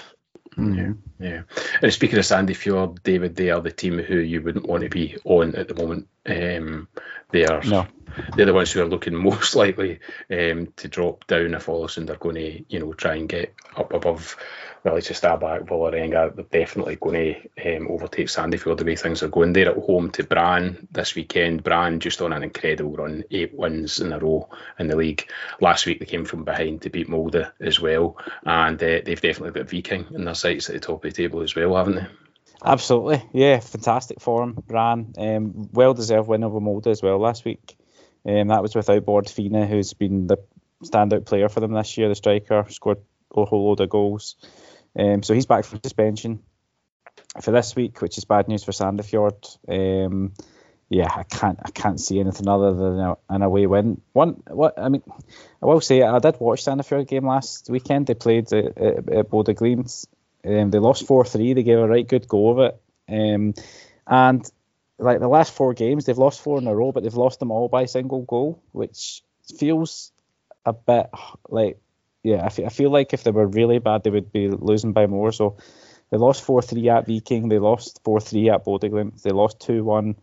Mm-hmm. 0.58 1.24
Yeah, 1.24 1.30
yeah. 1.30 1.42
And 1.82 1.94
speaking 1.94 2.20
of 2.20 2.26
Sandefjord, 2.26 3.04
David, 3.04 3.36
they 3.36 3.52
are 3.52 3.62
the 3.62 3.72
team 3.72 3.98
who 4.00 4.18
you 4.18 4.42
wouldn't 4.42 4.68
want 4.68 4.84
to 4.84 4.90
be 4.90 5.18
on 5.24 5.56
at 5.56 5.70
the 5.70 5.76
moment. 5.76 6.08
Um, 6.26 6.88
they 7.32 7.46
are 7.46 7.62
no. 7.64 7.88
they're 8.36 8.46
the 8.46 8.54
ones 8.54 8.72
who 8.72 8.82
are 8.82 8.86
looking 8.86 9.16
most 9.24 9.56
likely 9.56 10.00
um, 10.30 10.68
to 10.78 10.88
drop 10.88 11.28
down 11.28 11.54
if 11.54 11.66
Ålesund 11.66 12.10
are 12.10 12.16
going 12.16 12.36
to, 12.36 12.64
you 12.70 12.80
know, 12.80 12.94
try 12.94 13.16
and 13.16 13.30
get 13.30 13.54
up 13.76 13.94
above 13.94 14.38
well, 14.84 14.96
it's 14.96 15.08
just 15.08 15.24
Stabæk, 15.24 15.68
Vålerenga, 15.68 16.36
they're 16.36 16.62
definitely 16.62 16.96
going 16.96 17.36
to 17.56 17.78
um, 17.78 17.88
overtake 17.88 18.28
Sandefjord 18.28 18.78
the 18.78 18.86
way 18.86 18.96
things 18.96 19.22
are 19.22 19.28
going. 19.28 19.54
They're 19.54 19.70
at 19.70 19.78
home 19.78 20.10
to 20.12 20.24
Brann 20.24 20.88
this 20.92 21.14
weekend. 21.14 21.64
Brann 21.64 22.00
just 22.00 22.22
on 22.22 22.34
an 22.34 22.44
incredible 22.44 22.96
run, 22.96 23.24
eight 23.30 23.54
wins 23.54 24.00
in 24.00 24.12
a 24.12 24.18
row 24.18 24.50
in 24.80 24.88
the 24.88 24.96
league. 24.96 25.30
Last 25.60 25.86
week 25.86 26.00
they 26.00 26.06
came 26.06 26.26
from 26.26 26.46
behind 26.46 26.82
to 26.82 26.90
beat 26.90 27.10
Molde 27.10 27.52
as 27.60 27.80
well, 27.80 28.18
and 28.44 28.82
uh, 28.82 29.02
they've 29.06 29.22
definitely 29.22 29.52
got 29.52 29.70
Viking 29.70 30.08
in 30.16 30.26
their 30.26 30.34
sights 30.34 30.70
at 30.70 30.74
the 30.74 30.80
top 30.80 31.06
of 31.06 31.14
the 31.14 31.16
table 31.24 31.42
as 31.42 31.56
well, 31.56 31.76
haven't 31.76 31.96
they? 31.96 32.08
Absolutely, 32.64 33.24
yeah, 33.34 33.60
fantastic 33.60 34.22
form, 34.22 34.54
Brann. 34.68 35.14
Um, 35.18 35.70
well 35.74 35.94
deserved 35.94 36.28
win 36.28 36.44
over 36.44 36.60
Molde 36.60 36.88
as 36.88 37.02
well 37.02 37.18
last 37.18 37.44
week. 37.44 37.76
Um, 38.24 38.50
that 38.50 38.62
was 38.62 38.76
without 38.76 39.06
Bård 39.06 39.26
Finne, 39.26 39.68
who's 39.68 39.94
been 39.94 40.28
the 40.28 40.38
standout 40.84 41.26
player 41.26 41.50
for 41.50 41.60
them 41.60 41.74
this 41.74 41.98
year, 41.98 42.08
the 42.08 42.16
striker, 42.16 42.66
scored 42.70 43.00
a 43.36 43.46
whole 43.46 43.68
load 43.68 43.82
of 43.82 43.90
goals. 43.90 44.36
Um, 44.98 45.24
so 45.24 45.34
he's 45.34 45.46
back 45.48 45.66
from 45.66 45.80
suspension 45.82 46.42
for 47.42 47.52
this 47.52 47.76
week, 47.76 48.02
which 48.02 48.18
is 48.18 48.26
bad 48.26 48.48
news 48.48 48.64
for 48.64 48.72
Sandefjord. 48.72 49.58
Um, 49.68 50.34
yeah, 50.90 51.08
I 51.16 51.24
can't 51.24 51.58
I 51.64 51.72
can't 51.72 52.00
see 52.00 52.20
anything 52.20 52.50
other 52.50 52.74
than 52.74 53.00
a, 53.00 53.18
an 53.30 53.42
away 53.42 53.66
win. 53.66 54.02
One, 54.12 54.44
what 54.48 54.78
I 54.78 54.90
mean, 54.90 55.04
I 55.62 55.66
will 55.66 55.80
say 55.82 56.04
I 56.04 56.20
did 56.20 56.40
watch 56.40 56.66
Sandefjord 56.66 57.08
game 57.08 57.26
last 57.26 57.70
weekend. 57.70 58.08
They 58.08 58.14
played 58.14 58.52
at, 58.52 58.78
at, 58.78 59.10
at 59.10 59.30
Glimt. 59.30 60.06
Um, 60.46 60.72
they 60.72 60.80
lost 60.80 61.08
four 61.08 61.26
three. 61.26 61.54
They 61.54 61.64
gave 61.64 61.80
a 61.80 61.88
right 61.88 62.08
good 62.08 62.28
go 62.28 62.50
of 62.50 62.60
it. 62.60 62.82
Um, 63.10 63.54
and 64.08 64.50
like 64.98 65.20
the 65.20 65.28
last 65.28 65.54
four 65.54 65.74
games, 65.74 66.06
they've 66.06 66.18
lost 66.18 66.42
four 66.42 66.58
in 66.58 66.68
a 66.68 66.76
row, 66.76 66.92
but 66.92 67.04
they've 67.04 67.14
lost 67.14 67.40
them 67.40 67.52
all 67.52 67.68
by 67.68 67.86
single 67.86 68.22
goal, 68.24 68.62
which 68.72 69.24
feels 69.58 70.12
a 70.66 70.74
bit 70.74 71.10
like 71.50 71.80
yeah, 72.24 72.46
I 72.46 72.50
feel 72.50 72.92
like 72.92 73.14
if 73.14 73.24
they 73.24 73.32
were 73.32 73.48
really 73.48 73.80
bad, 73.80 74.04
they 74.04 74.12
would 74.12 74.32
be 74.32 74.48
losing 74.50 74.94
by 74.94 75.08
more. 75.08 75.32
So 75.32 75.58
they 76.12 76.18
lost 76.18 76.44
4 76.44 76.62
3 76.62 76.90
at 76.90 77.08
Viking, 77.08 77.50
they 77.50 77.60
lost 77.60 78.02
4 78.04 78.20
3 78.20 78.50
at 78.50 78.66
Bodø 78.66 79.22
they 79.24 79.32
lost 79.32 79.60
2 79.62 79.84
1 79.84 80.16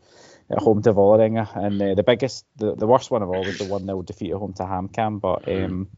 at 0.51 0.59
home 0.59 0.83
to 0.83 0.93
Vålerenga, 0.93 1.49
and 1.57 1.83
uh, 1.83 1.95
the 1.95 2.03
biggest, 2.03 2.47
the, 2.57 2.75
the 2.75 2.87
worst 2.87 3.11
one 3.11 3.23
of 3.23 3.29
all 3.29 3.45
was 3.45 3.59
the 3.59 3.65
1 3.65 3.85
0 3.85 4.03
defeat 4.03 4.33
at 4.33 4.39
home 4.39 4.53
to 4.55 4.63
HamKam. 4.63 5.21
But 5.21 5.49
um, 5.49 5.89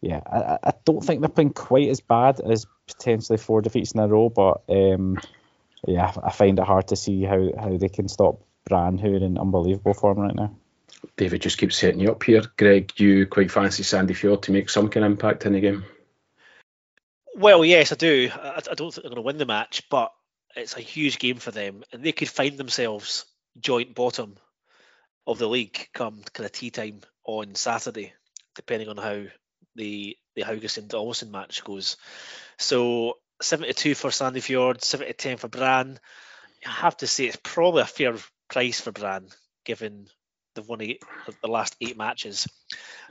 yeah, 0.00 0.20
I, 0.26 0.58
I 0.62 0.72
don't 0.84 1.04
think 1.04 1.20
they're 1.20 1.28
playing 1.28 1.52
quite 1.52 1.88
as 1.88 2.00
bad 2.00 2.40
as 2.40 2.66
potentially 2.86 3.38
four 3.38 3.60
defeats 3.60 3.92
in 3.92 4.00
a 4.00 4.08
row, 4.08 4.28
but 4.28 4.62
um, 4.68 5.18
yeah, 5.86 6.12
I 6.22 6.30
find 6.30 6.58
it 6.58 6.64
hard 6.64 6.88
to 6.88 6.96
see 6.96 7.22
how, 7.22 7.50
how 7.58 7.76
they 7.76 7.88
can 7.88 8.08
stop 8.08 8.40
Brann, 8.64 8.98
who 8.98 9.14
are 9.14 9.16
in 9.16 9.38
unbelievable 9.38 9.94
form 9.94 10.18
right 10.18 10.34
now. 10.34 10.54
David 11.16 11.42
just 11.42 11.58
keeps 11.58 11.76
setting 11.76 12.00
you 12.00 12.12
up 12.12 12.22
here. 12.22 12.42
Greg, 12.56 12.92
you 12.96 13.26
quite 13.26 13.50
fancy 13.50 13.82
Sandefjord 13.82 14.42
to 14.42 14.52
make 14.52 14.68
some 14.68 14.88
kind 14.88 15.04
of 15.04 15.12
impact 15.12 15.46
in 15.46 15.52
the 15.52 15.60
game? 15.60 15.84
Well, 17.34 17.64
yes, 17.64 17.92
I 17.92 17.94
do. 17.94 18.30
I, 18.34 18.60
I 18.70 18.74
don't 18.74 18.92
think 18.92 19.02
they're 19.02 19.10
going 19.10 19.16
to 19.16 19.22
win 19.22 19.38
the 19.38 19.46
match, 19.46 19.88
but 19.90 20.12
it's 20.56 20.76
a 20.76 20.80
huge 20.80 21.18
game 21.18 21.36
for 21.36 21.50
them, 21.50 21.84
and 21.92 22.02
they 22.02 22.12
could 22.12 22.28
find 22.28 22.56
themselves 22.58 23.24
joint 23.58 23.94
bottom 23.94 24.36
of 25.26 25.38
the 25.38 25.48
league 25.48 25.88
come 25.92 26.22
kind 26.32 26.44
of 26.44 26.52
tea 26.52 26.70
time 26.70 27.00
on 27.24 27.54
Saturday, 27.54 28.12
depending 28.56 28.88
on 28.88 28.96
how 28.96 29.24
the 29.74 30.16
the 30.34 30.42
Haugesund 30.42 30.88
Ålesund 30.88 31.30
match 31.30 31.64
goes. 31.64 31.96
So 32.58 33.18
72 33.42 33.94
for 33.94 34.10
Sandefjord, 34.10 34.82
70 34.82 35.12
10 35.14 35.36
for 35.38 35.48
Brann. 35.48 35.98
I 36.66 36.70
have 36.70 36.96
to 36.98 37.06
say 37.06 37.24
it's 37.24 37.38
probably 37.42 37.82
a 37.82 37.86
fair 37.86 38.14
price 38.48 38.80
for 38.80 38.92
Brann, 38.92 39.28
given 39.64 40.06
they've 40.54 40.66
won 40.68 40.82
eight, 40.82 41.02
the 41.42 41.48
last 41.48 41.76
eight 41.80 41.96
matches. 41.96 42.46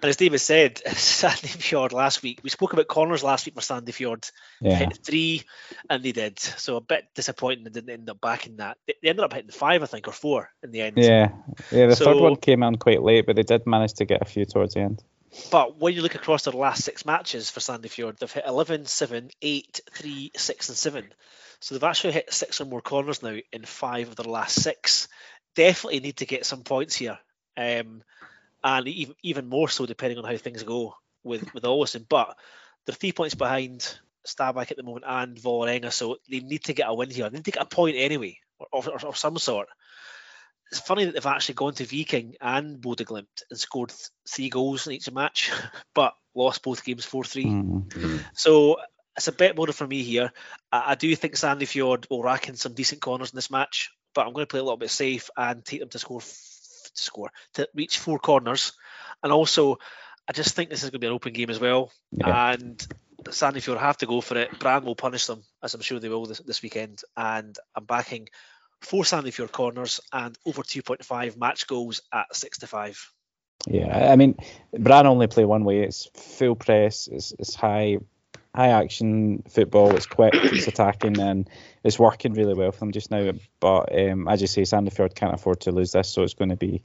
And 0.01 0.10
as 0.10 0.18
David 0.18 0.39
said, 0.39 0.75
Sandefjord 0.86 1.92
last 1.92 2.22
week, 2.22 2.42
we 2.44 2.50
spoke 2.50 2.74
about 2.74 2.88
corners 2.88 3.24
last 3.24 3.46
week 3.46 3.56
for 3.56 3.62
Sandefjord. 3.62 4.32
Yeah. 4.62 4.75
Hit 4.75 5.00
three, 5.04 5.44
and 5.89 6.04
they 6.04 6.12
did. 6.12 6.39
So 6.39 6.78
a 6.78 6.82
bit 6.82 7.06
disappointing 7.16 7.63
they 7.63 7.72
didn't 7.72 7.89
end 7.89 8.10
up 8.10 8.22
backing 8.22 8.58
that. 8.58 8.78
They, 8.88 8.94
ended 9.04 9.25
up 9.25 9.34
hitting 9.34 9.51
five, 9.51 9.84
I 9.84 9.88
think, 9.88 10.08
or 10.08 10.13
four 10.13 10.50
in 10.63 10.72
the 10.72 10.82
end. 10.82 10.98
Yeah, 10.98 11.30
yeah. 11.72 11.88
The 11.88 11.96
so, 11.96 12.06
third 12.06 12.18
one 12.18 12.36
came 12.36 12.63
on 12.63 12.75
quite 12.75 13.01
late, 13.01 13.25
but 13.25 13.36
they 13.36 13.44
did 13.44 13.66
manage 13.66 13.94
to 13.96 14.06
get 14.06 14.22
a 14.22 14.25
few 14.25 14.46
towards 14.46 14.75
the 14.75 14.82
end. 14.82 15.04
But 15.51 15.77
when 15.77 15.93
you 15.93 16.01
look 16.01 16.15
across 16.15 16.43
their 16.43 16.53
last 16.53 16.83
six 16.83 17.05
matches 17.05 17.50
for 17.50 17.59
Sandefjord, 17.59 18.17
they've 18.17 18.31
hit 18.31 18.45
11, 18.48 18.86
7, 18.86 19.29
8, 19.41 19.81
3, 19.91 20.31
6, 20.36 20.69
and 20.69 20.77
7. 20.77 21.13
So 21.59 21.75
they've 21.75 21.83
actually 21.83 22.13
hit 22.13 22.33
six 22.33 22.62
or 22.62 22.65
more 22.65 22.81
corners 22.81 23.21
now 23.21 23.38
in 23.51 23.65
five 23.65 24.07
of 24.07 24.15
their 24.15 24.31
last 24.31 24.62
six. 24.62 25.07
Definitely 25.55 26.00
need 26.00 26.17
to 26.17 26.25
get 26.25 26.45
some 26.45 26.63
points 26.63 26.95
here 26.95 27.19
um, 27.57 28.01
and 28.63 28.88
even 28.88 29.15
even 29.24 29.50
more 29.50 29.69
so 29.69 29.86
depending 29.86 30.17
on 30.17 30.24
how 30.24 30.38
things 30.38 30.63
go 30.63 30.95
with 31.24 31.53
with 31.53 31.63
Ålesund. 31.63 32.07
But 32.07 32.38
they're 32.86 32.95
three 32.95 33.12
points 33.12 33.36
behind 33.36 34.00
Stabæk 34.25 34.71
at 34.71 34.77
the 34.77 34.83
moment 34.83 35.05
and 35.07 35.38
Vålerenga, 35.38 35.91
so 35.91 36.17
they 36.29 36.39
need 36.39 36.63
to 36.65 36.74
get 36.74 36.89
a 36.89 36.93
win 36.93 37.09
here. 37.09 37.29
They 37.29 37.38
need 37.38 37.45
to 37.45 37.51
get 37.51 37.63
a 37.63 37.65
point 37.65 37.98
anyway, 37.98 38.39
or, 38.71 38.88
or, 38.88 39.05
or 39.07 39.15
some 39.15 39.38
sort. 39.38 39.67
It's 40.72 40.80
funny 40.80 41.06
that 41.06 41.14
they've 41.14 41.26
actually 41.26 41.56
gone 41.56 41.74
to 41.76 41.86
Viking 41.86 42.36
and 42.40 42.80
Bodø 42.80 43.06
Glimt 43.06 43.44
and 43.50 43.60
scored 43.60 43.92
three 44.28 44.50
goals 44.50 44.88
in 44.88 44.94
each 44.94 45.12
match, 45.12 45.52
but 45.96 46.14
lost 46.36 46.64
both 46.64 46.84
games 46.84 47.06
4 47.06 47.24
3. 47.24 47.46
Mm-hmm. 47.46 48.18
So 48.34 48.78
it's 49.18 49.28
a 49.28 49.34
bit 49.34 49.56
more 49.56 49.68
for 49.68 49.88
me 49.88 50.04
here. 50.04 50.32
I, 50.72 50.92
I 50.92 50.96
do 50.96 51.14
think 51.16 51.36
Sandefjord 51.36 52.10
will 52.10 52.24
rack 52.24 52.50
in 52.50 52.56
some 52.56 52.74
decent 52.74 53.02
corners 53.02 53.32
in 53.32 53.36
this 53.36 53.52
match, 53.52 53.92
but 54.14 54.26
I'm 54.26 54.34
going 54.34 54.46
to 54.46 54.50
play 54.50 54.60
a 54.60 54.64
little 54.64 54.78
bit 54.78 54.92
safe 54.92 55.30
and 55.36 55.66
take 55.66 55.80
them 55.80 55.90
to 55.90 56.00
score 56.00 56.22
to 56.22 57.02
score, 57.02 57.32
to 57.56 57.68
reach 57.74 57.98
four 57.98 58.20
corners. 58.20 58.74
And 59.24 59.32
also, 59.32 59.80
I 60.28 60.34
just 60.34 60.56
think 60.56 60.70
this 60.70 60.84
is 60.84 60.90
going 60.90 61.00
to 61.00 61.00
be 61.00 61.08
an 61.08 61.14
open 61.14 61.34
game 61.34 61.50
as 61.50 61.60
well. 61.60 61.92
Yeah. 62.12 62.54
And 62.54 62.78
Sandefjord 63.26 63.80
have 63.80 63.98
to 63.98 64.06
go 64.06 64.22
for 64.22 64.38
it. 64.38 64.58
Brann 64.60 64.86
will 64.86 64.96
punish 64.96 65.26
them, 65.26 65.44
as 65.62 65.74
I'm 65.74 65.82
sure 65.82 66.00
they 66.00 66.10
will 66.10 66.26
this, 66.26 66.40
this 66.40 66.62
weekend. 66.62 67.02
And 67.18 67.58
I'm 67.76 67.86
backing 67.86 68.30
four 68.81 69.03
Sandefjord 69.03 69.51
corners 69.51 70.00
and 70.12 70.38
over 70.45 70.63
2.5 70.63 71.38
match 71.38 71.67
goals 71.67 72.01
at 72.12 72.36
6 72.36 72.59
to 72.59 72.67
5. 72.67 73.13
Yeah, 73.67 74.12
I 74.12 74.15
mean, 74.15 74.38
Brann 74.74 75.05
only 75.05 75.27
play 75.27 75.45
one 75.45 75.65
way. 75.65 75.81
It's 75.81 76.09
full 76.13 76.55
press. 76.55 77.07
It's, 77.07 77.33
it's 77.38 77.55
high 77.55 77.98
high 78.55 78.69
action 78.69 79.43
football. 79.50 79.95
It's 79.95 80.05
quick, 80.05 80.33
it's 80.36 80.67
attacking, 80.67 81.19
and 81.19 81.50
it's 81.83 82.00
working 82.00 82.33
really 82.33 82.53
well 82.53 82.71
for 82.71 82.79
them 82.79 82.91
just 82.91 83.12
now. 83.12 83.31
But 83.59 83.98
um, 83.98 84.27
as 84.27 84.41
you 84.41 84.48
say, 84.48 84.63
Sandefjord 84.63 85.15
can't 85.15 85.33
afford 85.33 85.62
to 85.62 85.71
lose 85.71 85.91
this, 85.91 86.09
so 86.09 86.24
it's 86.24 86.33
going 86.33 86.50
to 86.50 86.55
be, 86.55 86.81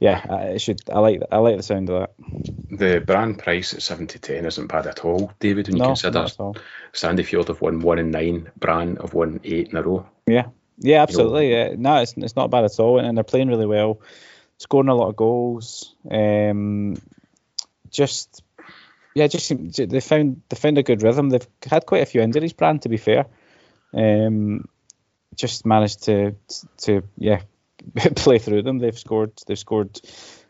yeah, 0.00 0.22
it 0.50 0.60
should. 0.60 0.80
I 0.90 0.98
like 0.98 1.22
I 1.30 1.38
like 1.38 1.56
the 1.56 1.62
sound 1.62 1.90
of 1.90 2.00
that. 2.00 2.14
The 2.70 3.00
Brann 3.00 3.36
price 3.36 3.74
at 3.74 3.82
seven 3.82 4.06
to 4.08 4.18
ten 4.18 4.44
isn't 4.44 4.66
bad 4.66 4.86
at 4.86 5.04
all, 5.04 5.32
David. 5.40 5.68
When 5.68 5.76
you 5.76 5.82
no, 5.82 5.88
consider 5.88 6.26
Sandefjord 6.92 7.48
have 7.48 7.60
won 7.60 7.80
one 7.80 7.98
and 7.98 8.10
nine, 8.10 8.50
Brann 8.56 8.96
have 8.96 9.14
won 9.14 9.40
eight 9.44 9.68
in 9.68 9.76
a 9.76 9.82
row. 9.82 10.06
Yeah, 10.26 10.46
yeah, 10.78 11.02
absolutely. 11.02 11.48
You 11.48 11.54
know, 11.54 11.70
yeah. 11.70 11.74
No, 11.76 11.96
it's 11.96 12.14
it's 12.16 12.36
not 12.36 12.50
bad 12.50 12.64
at 12.64 12.78
all, 12.80 12.98
and 12.98 13.16
they're 13.16 13.24
playing 13.24 13.48
really 13.48 13.66
well, 13.66 14.00
scoring 14.58 14.88
a 14.88 14.94
lot 14.94 15.08
of 15.08 15.16
goals. 15.16 15.94
Um, 16.10 16.96
just 17.90 18.42
yeah, 19.14 19.28
just 19.28 19.52
they 19.76 20.00
found 20.00 20.42
they 20.48 20.56
found 20.56 20.78
a 20.78 20.82
good 20.82 21.02
rhythm. 21.02 21.30
They've 21.30 21.46
had 21.64 21.86
quite 21.86 22.02
a 22.02 22.06
few 22.06 22.20
injuries, 22.20 22.52
Brann, 22.52 22.80
to 22.80 22.88
be 22.88 22.96
fair. 22.96 23.26
Um, 23.92 24.68
just 25.36 25.64
managed 25.64 26.04
to 26.04 26.34
to 26.78 27.02
yeah 27.16 27.42
play 28.16 28.38
through 28.38 28.62
them. 28.62 28.78
They've 28.78 28.98
scored 28.98 29.32
they've 29.46 29.58
scored 29.58 30.00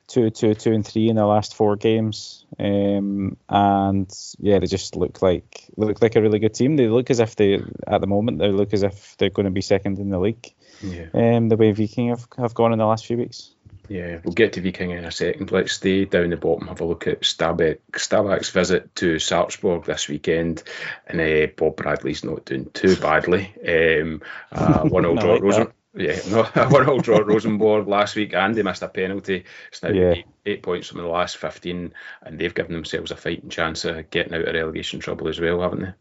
two, 0.06 0.30
two, 0.30 0.54
two, 0.54 0.72
and 0.72 0.86
three 0.86 1.08
in 1.08 1.16
the 1.16 1.26
last 1.26 1.54
four 1.54 1.76
games, 1.76 2.44
um, 2.58 3.36
and 3.48 4.10
yeah, 4.38 4.58
they 4.58 4.66
just 4.66 4.96
look 4.96 5.22
like 5.22 5.68
look 5.76 6.02
like 6.02 6.16
a 6.16 6.22
really 6.22 6.38
good 6.38 6.54
team. 6.54 6.76
They 6.76 6.88
look 6.88 7.10
as 7.10 7.20
if 7.20 7.36
they 7.36 7.62
at 7.86 8.00
the 8.00 8.06
moment 8.06 8.38
they 8.38 8.48
look 8.48 8.72
as 8.72 8.82
if 8.82 9.16
they're 9.16 9.30
going 9.30 9.46
to 9.46 9.50
be 9.50 9.60
second 9.60 9.98
in 9.98 10.10
the 10.10 10.18
league. 10.18 10.54
Yeah. 10.82 11.06
Um, 11.14 11.48
the 11.48 11.56
way 11.56 11.72
Viking 11.72 12.10
have, 12.10 12.26
have 12.36 12.54
gone 12.54 12.72
in 12.72 12.78
the 12.78 12.86
last 12.86 13.06
few 13.06 13.16
weeks. 13.16 13.54
Yeah, 13.88 14.20
we'll 14.24 14.32
get 14.32 14.54
to 14.54 14.62
Viking 14.62 14.92
in 14.92 15.04
a 15.04 15.10
second. 15.10 15.52
Let's 15.52 15.72
stay 15.72 16.06
down 16.06 16.30
the 16.30 16.36
bottom, 16.36 16.68
have 16.68 16.80
a 16.80 16.86
look 16.86 17.06
at 17.06 17.20
Stabæk. 17.20 17.78
Stabæk's 17.92 18.50
visit 18.50 18.94
to 18.96 19.16
Sarpsborg 19.16 19.84
this 19.84 20.08
weekend, 20.08 20.62
and 21.06 21.20
uh, 21.20 21.52
Bob 21.54 21.76
Bradley's 21.76 22.24
not 22.24 22.46
doing 22.46 22.70
too 22.72 22.96
badly. 22.96 23.54
Um, 23.66 24.22
uh, 24.50 24.82
one 24.88 25.04
all 25.04 25.16
draw 25.16 25.36
Rosen. 25.36 25.72
Yeah, 25.96 26.18
no, 26.28 26.42
one 26.68 26.88
all 26.88 26.98
draw 26.98 27.18
Rosenborg 27.18 27.86
last 27.86 28.16
week, 28.16 28.34
and 28.34 28.54
they 28.54 28.62
missed 28.62 28.82
a 28.82 28.88
penalty. 28.88 29.44
It's 29.68 29.82
now 29.82 29.90
yeah. 29.90 30.10
eight, 30.10 30.26
eight, 30.44 30.62
points 30.62 30.88
from 30.88 30.98
the 30.98 31.06
last 31.06 31.36
15, 31.36 31.92
and 32.22 32.38
they've 32.38 32.54
given 32.54 32.72
themselves 32.72 33.12
a 33.12 33.16
fighting 33.16 33.48
chance 33.48 33.84
of 33.84 34.10
getting 34.10 34.34
out 34.34 34.48
of 34.48 34.54
relegation 34.54 34.98
trouble 34.98 35.28
as 35.28 35.40
well, 35.40 35.60
haven't 35.60 35.82
they? 35.82 35.92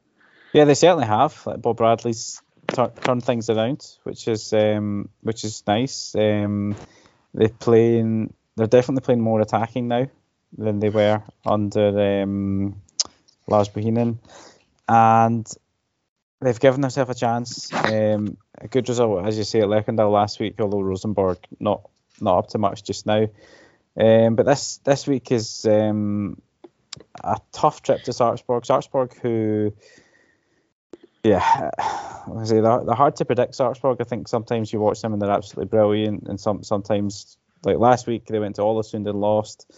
Yeah, 0.54 0.66
they 0.66 0.74
certainly 0.74 1.06
have. 1.06 1.46
Like 1.46 1.62
Bob 1.62 1.78
Bradley's 1.78 2.42
t- 2.68 2.88
turned 3.02 3.24
things 3.24 3.50
around, 3.50 3.86
which 4.04 4.28
is 4.28 4.54
um, 4.54 5.10
which 5.22 5.44
is 5.44 5.64
nice. 5.68 6.16
Um, 6.16 6.76
they're 7.34 7.50
playing. 7.50 8.34
They're 8.56 8.68
definitely 8.68 9.02
playing 9.02 9.22
more 9.22 9.42
attacking 9.42 9.88
now 9.88 10.08
than 10.58 10.80
they 10.80 10.90
were 10.90 11.24
under 11.46 12.22
um, 12.22 12.82
Lars 13.48 13.70
Bohinen, 13.70 14.20
and 14.88 15.48
they've 16.44 16.60
given 16.60 16.82
themselves 16.82 17.12
a 17.12 17.16
chance. 17.16 17.74
Um, 17.74 18.38
a 18.60 18.68
good 18.68 18.88
result, 18.88 19.26
as 19.26 19.38
you 19.38 19.44
say, 19.44 19.62
at 19.62 19.68
Lerkendal 19.68 20.12
last 20.12 20.40
week, 20.40 20.56
although 20.60 20.82
Rosenborg 20.82 21.40
not 21.60 21.90
not 22.22 22.38
up 22.38 22.48
to 22.50 22.58
much 22.58 22.84
just 22.84 23.06
now. 23.06 23.28
Um, 23.98 24.36
but 24.36 24.46
this 24.46 24.78
this 24.84 25.08
week 25.08 25.32
is 25.32 25.66
um, 25.66 26.42
a 27.24 27.38
tough 27.52 27.82
trip 27.82 28.04
to 28.04 28.12
Sarpsborg. 28.12 28.66
Sarpsborg, 28.66 29.18
who, 29.20 29.74
yeah, 31.24 31.72
I 31.80 32.44
say 32.46 32.60
they're, 32.60 32.84
they're 32.84 32.96
hard 32.96 33.16
to 33.18 33.26
predict. 33.26 33.54
Sarpsborg, 33.54 33.98
I 34.00 34.04
think 34.04 34.28
sometimes 34.28 34.72
you 34.72 34.80
watch 34.80 35.02
them 35.02 35.14
and 35.14 35.22
they're 35.22 35.32
absolutely 35.32 35.70
brilliant, 35.70 36.28
and 36.28 36.40
some 36.40 36.64
sometimes 36.64 37.38
like 37.64 37.78
last 37.78 38.08
week 38.08 38.26
they 38.28 38.40
went 38.40 38.56
to 38.56 38.62
Ålesund 38.62 39.08
and 39.08 39.20
lost. 39.20 39.72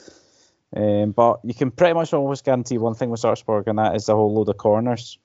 Um, 0.76 1.12
but 1.12 1.40
you 1.44 1.54
can 1.54 1.72
pretty 1.72 1.94
much 1.94 2.14
always 2.14 2.42
guarantee 2.42 2.78
one 2.78 2.96
thing 2.96 3.10
with 3.10 3.22
Sarpsborg, 3.22 3.68
and 3.68 3.80
that 3.80 3.96
is 3.96 4.06
the 4.06 4.16
whole 4.16 4.34
load 4.34 4.50
of 4.50 4.58
corners. 4.58 5.18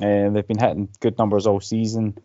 Um, 0.00 0.32
they've 0.32 0.46
been 0.46 0.58
hitting 0.58 0.88
good 1.00 1.18
numbers 1.18 1.46
all 1.46 1.60
season 1.60 2.18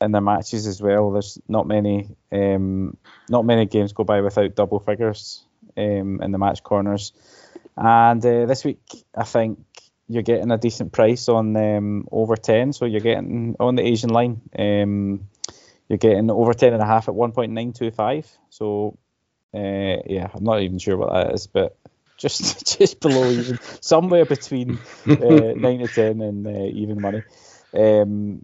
in 0.00 0.12
their 0.12 0.20
matches 0.20 0.66
as 0.66 0.80
well. 0.80 1.10
There's 1.12 1.38
not 1.48 1.66
many 1.66 2.08
um, 2.32 2.96
not 3.28 3.44
many 3.44 3.66
games 3.66 3.92
go 3.92 4.04
by 4.04 4.20
without 4.20 4.54
double 4.54 4.80
figures 4.80 5.44
um, 5.76 6.20
in 6.22 6.32
the 6.32 6.38
match 6.38 6.62
corners. 6.62 7.12
And 7.76 8.24
uh, 8.24 8.46
this 8.46 8.64
week, 8.64 8.80
I 9.14 9.24
think 9.24 9.58
you're 10.08 10.22
getting 10.22 10.50
a 10.50 10.58
decent 10.58 10.92
price 10.92 11.28
on 11.28 11.56
um, 11.56 12.08
over 12.10 12.36
10. 12.36 12.72
So 12.72 12.84
you're 12.84 13.00
getting 13.00 13.56
on 13.60 13.76
the 13.76 13.86
Asian 13.86 14.10
line, 14.10 14.40
um, 14.58 15.28
you're 15.88 15.98
getting 15.98 16.30
over 16.30 16.52
10 16.52 16.72
and 16.72 16.82
a 16.82 16.86
half 16.86 17.08
at 17.08 17.14
1.925. 17.14 18.26
So 18.50 18.98
uh, 19.54 20.02
yeah, 20.06 20.28
I'm 20.34 20.44
not 20.44 20.62
even 20.62 20.78
sure 20.78 20.96
what 20.96 21.12
that 21.12 21.34
is, 21.34 21.46
but 21.46 21.76
just 22.20 22.78
just 22.78 23.00
below 23.00 23.30
even, 23.30 23.58
somewhere 23.80 24.24
between 24.24 24.78
uh, 25.08 25.14
nine 25.56 25.80
to 25.80 25.88
ten 25.88 26.20
and 26.20 26.46
uh, 26.46 26.50
even 26.50 27.00
money. 27.00 27.22
Um, 27.74 28.42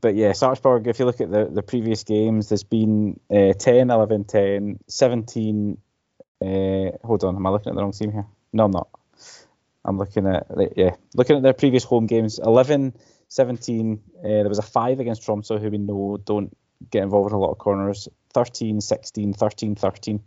but 0.00 0.14
yeah, 0.14 0.30
Sarpsborg, 0.30 0.86
if 0.86 0.98
you 0.98 1.04
look 1.04 1.20
at 1.20 1.30
the, 1.30 1.46
the 1.46 1.62
previous 1.62 2.04
games, 2.04 2.48
there's 2.48 2.62
been 2.62 3.18
uh, 3.28 3.52
10, 3.54 3.90
11, 3.90 4.24
10, 4.24 4.78
17. 4.86 5.78
Uh, 6.40 6.46
hold 7.04 7.24
on, 7.24 7.36
am 7.36 7.46
I 7.46 7.50
looking 7.50 7.70
at 7.70 7.74
the 7.74 7.82
wrong 7.82 7.92
team 7.92 8.12
here? 8.12 8.26
No, 8.52 8.66
I'm 8.66 8.70
not. 8.70 8.88
I'm 9.84 9.98
looking 9.98 10.26
at, 10.26 10.46
yeah, 10.76 10.94
looking 11.14 11.36
at 11.36 11.42
their 11.42 11.54
previous 11.54 11.84
home 11.84 12.06
games 12.06 12.38
11, 12.38 12.94
17. 13.28 14.00
Uh, 14.18 14.22
there 14.22 14.48
was 14.48 14.58
a 14.58 14.62
5 14.62 15.00
against 15.00 15.22
Tromsø, 15.22 15.60
who 15.60 15.70
we 15.70 15.78
know 15.78 16.18
don't 16.22 16.56
get 16.90 17.02
involved 17.02 17.30
in 17.30 17.36
a 17.36 17.40
lot 17.40 17.50
of 17.50 17.58
corners. 17.58 18.08
13, 18.32 18.80
16, 18.80 19.32
13, 19.32 19.74
13. 19.74 20.22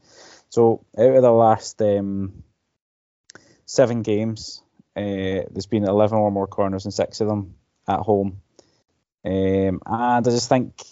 So 0.50 0.86
out 0.98 1.16
of 1.16 1.22
the 1.22 1.32
last 1.32 1.82
um, 1.82 2.44
seven 3.74 4.04
games, 4.04 4.62
uh, 4.96 5.50
there's 5.50 5.66
been 5.66 5.84
11 5.84 6.16
or 6.16 6.32
more 6.32 6.46
corners 6.48 6.86
and 6.86 6.94
six 6.94 7.22
of 7.22 7.28
them 7.28 7.56
at 7.88 8.00
home. 8.00 8.42
Um, 9.26 9.34
and 9.34 9.82
I 9.88 10.22
just 10.22 10.48
think 10.48 10.84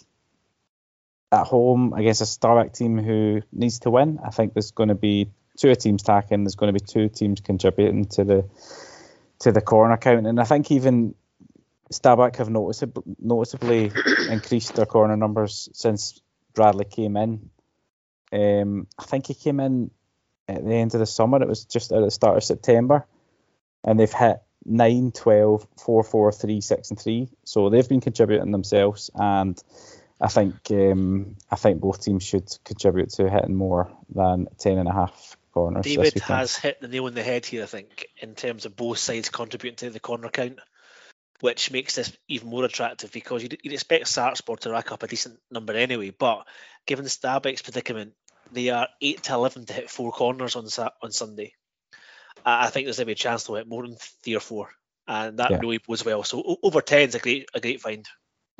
at 1.30 1.46
home 1.46 1.92
against 1.92 2.22
a 2.22 2.24
Stabæk 2.24 2.76
team 2.76 2.98
who 2.98 3.42
needs 3.52 3.78
to 3.80 3.90
win, 3.90 4.18
I 4.24 4.30
think 4.30 4.54
there's 4.54 4.72
going 4.72 4.88
to 4.88 4.96
be 4.96 5.30
two 5.56 5.72
teams 5.76 6.02
tacking. 6.02 6.42
There's 6.42 6.56
going 6.56 6.74
to 6.74 6.78
be 6.78 6.84
two 6.84 7.08
teams 7.08 7.40
contributing 7.40 8.06
to 8.16 8.24
the 8.24 8.44
to 9.40 9.52
the 9.52 9.60
corner 9.60 9.96
count, 9.96 10.26
and 10.26 10.40
I 10.40 10.44
think 10.44 10.70
even 10.70 11.16
Stabæk 11.92 12.36
have 12.36 12.48
noticeably, 12.48 13.02
noticeably 13.18 13.90
increased 14.30 14.74
their 14.74 14.86
corner 14.86 15.16
numbers 15.16 15.68
since 15.72 16.20
Bradley 16.54 16.84
came 16.84 17.16
in. 17.16 17.50
Um, 18.32 18.86
I 18.98 19.04
think 19.04 19.26
he 19.26 19.34
came 19.34 19.58
in 19.58 19.90
at 20.48 20.64
the 20.64 20.74
end 20.74 20.94
of 20.94 21.00
the 21.00 21.06
summer. 21.06 21.42
It 21.42 21.48
was 21.48 21.64
just 21.64 21.92
at 21.92 22.02
the 22.02 22.10
start 22.10 22.36
of 22.36 22.44
September, 22.44 23.06
and 23.84 23.98
they've 23.98 24.12
hit 24.12 24.38
9, 24.64 25.12
12, 25.12 25.66
4, 25.84 26.04
4, 26.04 26.32
3, 26.32 26.60
6, 26.60 26.90
and 26.90 27.00
3. 27.00 27.28
So 27.44 27.70
they've 27.70 27.88
been 27.88 28.00
contributing 28.00 28.52
themselves, 28.52 29.10
and 29.14 29.60
I 30.20 30.28
think 30.28 30.54
um, 30.70 31.36
I 31.50 31.56
think 31.56 31.80
both 31.80 32.02
teams 32.02 32.22
should 32.22 32.48
contribute 32.64 33.10
to 33.10 33.28
hitting 33.28 33.56
more 33.56 33.90
than 34.14 34.48
10 34.58 34.78
and 34.78 34.88
a 34.88 34.92
half 34.92 35.36
corners. 35.52 35.84
David 35.84 36.14
has 36.20 36.56
hit 36.56 36.80
the 36.80 36.88
nail 36.88 37.06
on 37.06 37.14
the 37.14 37.22
head 37.22 37.44
here, 37.44 37.64
I 37.64 37.66
think, 37.66 38.06
in 38.20 38.34
terms 38.34 38.64
of 38.64 38.76
both 38.76 38.98
sides 38.98 39.28
contributing 39.28 39.76
to 39.76 39.90
the 39.90 40.00
corner 40.00 40.28
count, 40.28 40.60
which 41.40 41.70
makes 41.70 41.96
this 41.96 42.16
even 42.28 42.48
more 42.48 42.64
attractive 42.64 43.12
because 43.12 43.42
you'd, 43.42 43.58
you'd 43.62 43.74
expect 43.74 44.06
Sarpsborg 44.06 44.60
to 44.60 44.70
rack 44.70 44.92
up 44.92 45.02
a 45.02 45.08
decent 45.08 45.38
number 45.50 45.72
anyway, 45.72 46.10
but 46.10 46.46
given 46.86 47.04
the 47.04 47.10
Stabæk's 47.10 47.62
predicament, 47.62 48.14
they 48.52 48.68
are 48.70 48.88
8 49.00 49.22
to 49.24 49.34
11 49.34 49.66
to 49.66 49.72
hit 49.72 49.90
four 49.90 50.12
corners 50.12 50.56
on 50.56 50.66
on 51.02 51.12
Sunday. 51.12 51.54
I 52.44 52.70
think 52.70 52.86
there's 52.86 53.00
every 53.00 53.14
chance 53.14 53.44
to 53.44 53.54
hit 53.54 53.68
more 53.68 53.82
than 53.82 53.96
three 54.24 54.36
or 54.36 54.40
four, 54.40 54.70
and 55.06 55.38
that 55.38 55.50
yeah. 55.50 55.58
really 55.58 55.78
bodes 55.78 56.04
well. 56.04 56.24
So 56.24 56.58
over 56.62 56.80
ten 56.80 57.08
is 57.08 57.14
a 57.14 57.18
great 57.18 57.48
a 57.54 57.60
great 57.60 57.80
find. 57.80 58.06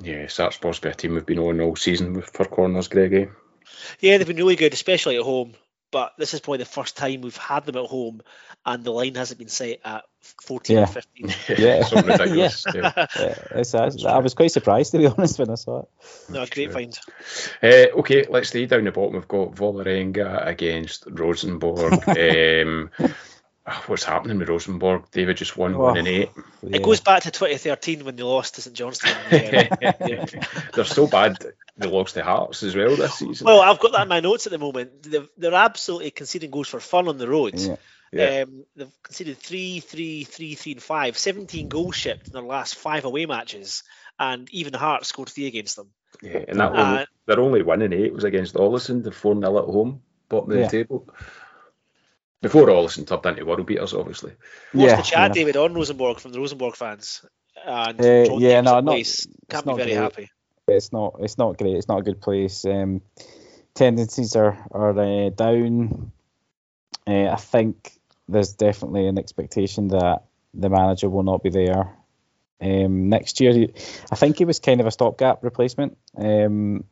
Yeah, 0.01 0.27
Sarpsborg's 0.27 0.79
been 0.79 0.93
a 0.93 0.95
team 0.95 1.15
we've 1.15 1.27
been 1.27 1.39
on 1.39 1.61
all 1.61 1.77
season 1.77 2.23
for 2.23 2.45
corners, 2.45 2.89
Greggy. 2.89 3.29
Yeah, 4.01 4.19
they've 4.19 4.27
been 4.27 4.37
really 4.37 4.57
good, 4.57 4.73
especially 4.73 5.17
at 5.17 5.23
home. 5.23 5.55
But 5.93 6.15
this 6.17 6.33
is 6.33 6.41
probably 6.41 6.59
the 6.59 6.65
first 6.65 6.97
time 6.97 7.21
we've 7.21 7.37
had 7.37 7.67
them 7.67 7.77
at 7.77 7.89
home, 7.89 8.23
and 8.65 8.83
the 8.83 8.91
line 8.91 9.15
hasn't 9.15 9.39
been 9.39 9.49
set 9.49 9.81
at 9.85 10.05
14 10.43 10.77
yeah. 10.77 10.83
or 10.83 10.87
15. 10.87 11.29
yeah, 11.49 11.57
yeah. 11.93 12.19
yeah. 12.35 12.51
yeah 12.75 14.09
I 14.09 14.19
was 14.19 14.35
quite 14.35 14.51
surprised 14.51 14.93
to 14.93 14.99
be 14.99 15.07
honest 15.19 15.39
when 15.39 15.51
I 15.51 15.57
saw 15.57 15.81
it. 15.81 15.89
No, 16.31 16.47
great 16.47 16.73
find. 16.73 16.99
Uh, 17.63 17.99
okay, 17.99 18.25
let's 18.29 18.49
stay 18.49 18.65
down 18.65 18.85
the 18.85 18.91
bottom. 18.91 19.15
We've 19.15 19.29
got 19.29 19.55
Vålerenga 19.55 20.47
against 20.47 21.05
Rosenborg. 21.07 22.09
um, 22.09 22.91
what's 23.87 24.05
happening 24.05 24.39
with 24.39 24.49
Rosenborg? 24.49 25.11
David 25.11 25.37
just 25.37 25.59
won 25.59 25.75
oh, 25.75 25.81
one 25.81 25.99
and 25.99 26.09
eight. 26.09 26.31
Yeah. 26.63 26.77
It 26.77 26.83
goes 26.83 27.01
back 27.01 27.25
to 27.25 27.31
2013 27.31 28.07
when 28.07 28.17
they 28.17 28.23
lost 28.23 28.55
to 28.55 28.63
St 28.63 28.75
Johnstone. 28.75 29.15
yeah. 29.31 30.25
They're 30.73 30.85
so 30.87 31.07
bad. 31.07 31.37
They 31.77 31.89
lost 31.89 32.15
to 32.15 32.23
Hearts 32.23 32.63
as 32.63 32.77
well 32.77 32.97
this 32.97 33.15
season. 33.15 33.47
Well, 33.47 33.61
I've 33.61 33.79
got 33.79 33.93
that 33.93 34.03
in 34.03 34.09
my 34.09 34.21
notes 34.21 34.47
at 34.47 34.53
the 34.53 34.59
moment. 34.59 35.05
They're, 35.05 35.27
they're 35.39 35.55
absolutely 35.55 36.11
conceding 36.11 36.51
goals 36.51 36.69
for 36.69 36.81
fun 36.81 37.09
on 37.09 37.19
the 37.19 37.29
road. 37.29 37.59
Yeah. 37.59 37.77
Yeah. 38.13 38.45
Um, 38.47 38.67
they've 38.77 39.03
conceded 39.03 39.39
three, 39.39 39.81
three, 39.81 40.25
three, 40.25 40.55
three, 40.55 40.73
and 40.73 40.83
five. 40.83 41.17
17 41.17 41.69
goals 41.69 41.97
shipped 41.97 42.27
in 42.27 42.35
their 42.35 42.43
last 42.43 42.75
five 42.75 43.07
away 43.07 43.25
matches, 43.25 43.85
and 44.19 44.51
even 44.51 44.75
Hearts 44.75 45.09
scored 45.09 45.31
three 45.31 45.47
against 45.47 45.77
them. 45.77 45.89
Yeah, 46.21 46.45
and 46.47 46.61
that 46.61 46.73
uh, 46.73 46.97
one, 46.97 47.07
they're 47.27 47.41
only 47.41 47.63
winning 47.63 47.95
eight 47.95 48.13
was 48.13 48.25
against 48.25 48.55
Ålesund, 48.55 49.03
the 49.03 49.13
4 49.13 49.41
0 49.41 49.59
at 49.59 49.65
home, 49.65 50.03
bottom 50.29 50.53
of 50.53 50.59
the 50.59 50.69
table. 50.69 51.09
Before 52.43 52.67
Ålesund 52.67 53.07
turned 53.07 53.39
into 53.39 53.47
world 53.47 53.65
beaters, 53.65 53.95
obviously. 53.95 54.33
What's 54.73 54.91
yeah, 54.91 54.97
the 54.97 55.03
chat, 55.03 55.31
yeah. 55.31 55.35
David, 55.35 55.57
on 55.57 55.73
Rosenborg 55.73 56.21
from 56.21 56.33
the 56.33 56.39
Rosenborg 56.39 56.77
fans? 56.77 57.25
And 57.65 57.99
uh, 58.01 58.37
yeah, 58.37 58.61
no, 58.61 58.81
not, 58.81 59.01
can't 59.49 59.67
be 59.67 59.75
very 59.75 59.85
great. 59.85 59.95
happy. 59.95 60.31
It's 60.77 60.93
not. 60.93 61.17
It's 61.21 61.39
not 61.39 61.59
great. 61.59 61.77
It's 61.77 61.89
not 61.89 62.01
a 62.01 62.03
good 62.03 62.21
place. 62.21 62.65
Um, 62.65 63.03
tendencies 63.75 64.37
are 64.37 64.59
are 64.71 64.99
uh, 64.99 65.31
down. 65.31 66.13
Uh, 67.07 67.29
I 67.29 67.37
think 67.37 67.93
there's 68.29 68.55
definitely 68.55 69.07
an 69.07 69.19
expectation 69.19 69.89
that 69.89 70.23
the 70.55 70.71
manager 70.71 71.09
will 71.09 71.25
not 71.25 71.43
be 71.43 71.51
there 71.51 71.97
um, 72.61 73.09
next 73.09 73.41
year. 73.41 73.69
I 74.11 74.17
think 74.17 74.39
he 74.39 74.45
was 74.45 74.61
kind 74.61 74.81
of 74.81 74.87
a 74.87 74.91
stopgap 74.91 75.43
replacement. 75.43 75.97
Um, 76.17 76.85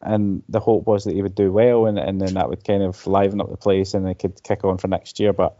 and 0.00 0.42
the 0.48 0.60
hope 0.60 0.86
was 0.86 1.04
that 1.04 1.14
he 1.14 1.22
would 1.22 1.34
do 1.34 1.50
well, 1.50 1.86
and, 1.86 1.98
and 1.98 2.20
then 2.20 2.34
that 2.34 2.48
would 2.48 2.64
kind 2.64 2.82
of 2.82 3.06
liven 3.06 3.40
up 3.40 3.50
the 3.50 3.56
place, 3.56 3.94
and 3.94 4.06
they 4.06 4.14
could 4.14 4.42
kick 4.42 4.64
on 4.64 4.76
for 4.76 4.88
next 4.88 5.18
year. 5.18 5.32
But 5.32 5.56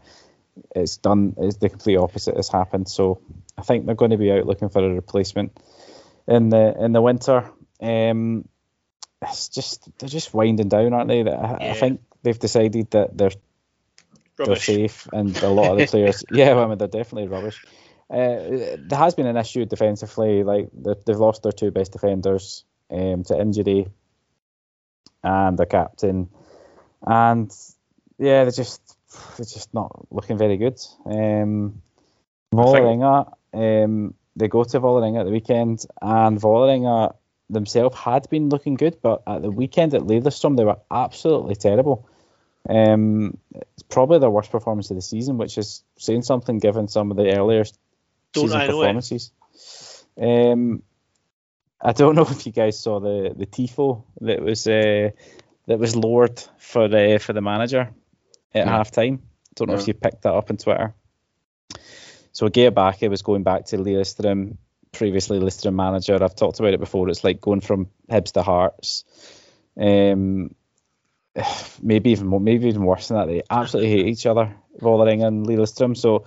it's 0.75 0.97
done. 0.97 1.35
It's 1.37 1.57
the 1.57 1.69
complete 1.69 1.97
opposite 1.97 2.35
has 2.35 2.49
happened. 2.49 2.87
So 2.87 3.21
I 3.57 3.63
think 3.63 3.85
they're 3.85 3.95
going 3.95 4.11
to 4.11 4.17
be 4.17 4.31
out 4.31 4.45
looking 4.45 4.69
for 4.69 4.83
a 4.83 4.93
replacement 4.93 5.57
in 6.27 6.49
the 6.49 6.75
in 6.79 6.91
the 6.91 7.01
winter. 7.01 7.49
Um, 7.81 8.47
it's 9.21 9.49
just 9.49 9.89
they're 9.97 10.09
just 10.09 10.33
winding 10.33 10.69
down, 10.69 10.93
aren't 10.93 11.07
they? 11.07 11.21
I, 11.21 11.23
yeah. 11.23 11.71
I 11.71 11.73
think 11.73 12.01
they've 12.23 12.37
decided 12.39 12.91
that 12.91 13.17
they're 13.17 13.31
rubbish. 14.37 14.67
they're 14.67 14.75
safe, 14.77 15.07
and 15.11 15.35
a 15.37 15.49
lot 15.49 15.71
of 15.71 15.77
the 15.77 15.87
players, 15.87 16.23
yeah, 16.31 16.55
I 16.55 16.67
mean 16.67 16.77
they're 16.77 16.87
definitely 16.87 17.27
rubbish. 17.27 17.63
Uh, 18.09 18.77
there 18.77 18.99
has 18.99 19.15
been 19.15 19.25
an 19.25 19.37
issue 19.37 19.65
defensively, 19.65 20.43
like 20.43 20.69
they've 20.73 21.17
lost 21.17 21.43
their 21.43 21.51
two 21.51 21.71
best 21.71 21.91
defenders 21.91 22.63
um, 22.91 23.23
to 23.23 23.39
injury 23.39 23.87
and 25.23 25.57
the 25.57 25.65
captain, 25.65 26.29
and 27.05 27.51
yeah, 28.17 28.43
they're 28.43 28.51
just 28.51 28.97
they're 29.37 29.45
just 29.45 29.73
not 29.73 29.91
looking 30.11 30.37
very 30.37 30.57
good. 30.57 30.79
Um, 31.05 31.81
um, 33.53 34.13
they 34.35 34.47
go 34.47 34.63
to 34.63 34.79
Vålerenga 34.79 35.21
at 35.21 35.25
the 35.25 35.31
weekend, 35.31 35.85
and 36.01 36.39
Vålerenga 36.39 37.15
themselves 37.49 37.97
had 37.97 38.29
been 38.29 38.49
looking 38.49 38.75
good, 38.75 38.97
but 39.01 39.23
at 39.27 39.41
the 39.41 39.51
weekend 39.51 39.93
at 39.93 40.01
Lillestrøm 40.01 40.57
they 40.57 40.65
were 40.65 40.79
absolutely 40.89 41.55
terrible. 41.55 42.07
Um, 42.67 43.37
it's 43.53 43.83
probably 43.83 44.19
their 44.19 44.29
worst 44.29 44.51
performance 44.51 44.89
of 44.89 44.95
the 44.95 45.01
season, 45.01 45.37
which 45.37 45.57
is 45.57 45.83
saying 45.97 46.23
something 46.23 46.57
given 46.57 46.87
some 46.87 47.11
of 47.11 47.17
the 47.17 47.37
earlier 47.37 47.63
Don't 48.33 48.47
season 48.47 48.61
performances. 48.61 49.31
Um, 50.19 50.81
I 51.81 51.91
don't 51.91 52.15
know 52.15 52.27
if 52.29 52.45
you 52.45 52.51
guys 52.51 52.79
saw 52.79 52.99
the 52.99 53.33
the 53.35 53.45
tifo 53.45 54.03
that 54.21 54.41
was 54.41 54.67
uh, 54.67 55.11
that 55.67 55.79
was 55.79 55.95
lowered 55.95 56.41
for 56.57 56.87
the 56.87 57.19
for 57.21 57.33
the 57.33 57.41
manager 57.41 57.91
at 58.53 58.67
half 58.67 58.91
time. 58.91 59.21
Don't 59.55 59.69
know 59.69 59.75
if 59.75 59.87
you 59.87 59.93
picked 59.93 60.23
that 60.23 60.33
up 60.33 60.49
on 60.49 60.57
Twitter. 60.57 60.93
So 62.33 62.49
Geir 62.49 62.71
Bakke 62.71 63.09
was 63.09 63.21
going 63.21 63.43
back 63.43 63.65
to 63.67 63.77
Lillestrøm 63.77 64.57
previously 64.95 65.39
listed 65.39 65.71
manager. 65.71 66.21
I've 66.21 66.35
talked 66.35 66.59
about 66.59 66.73
it 66.73 66.79
before. 66.79 67.09
It's 67.09 67.23
like 67.23 67.41
going 67.41 67.61
from 67.61 67.89
Hibs 68.09 68.33
to 68.33 68.41
Hearts. 68.41 69.03
Um, 69.79 70.55
maybe 71.81 72.11
even 72.11 72.27
more, 72.27 72.39
maybe 72.39 72.67
even 72.67 72.85
worse 72.85 73.07
than 73.07 73.17
that. 73.17 73.27
They 73.27 73.41
absolutely 73.49 73.91
hate 73.91 74.07
each 74.07 74.25
other, 74.25 74.55
Vålerenga 74.81 75.27
and 75.27 75.45
Lillestrøm. 75.45 75.95
So 75.97 76.25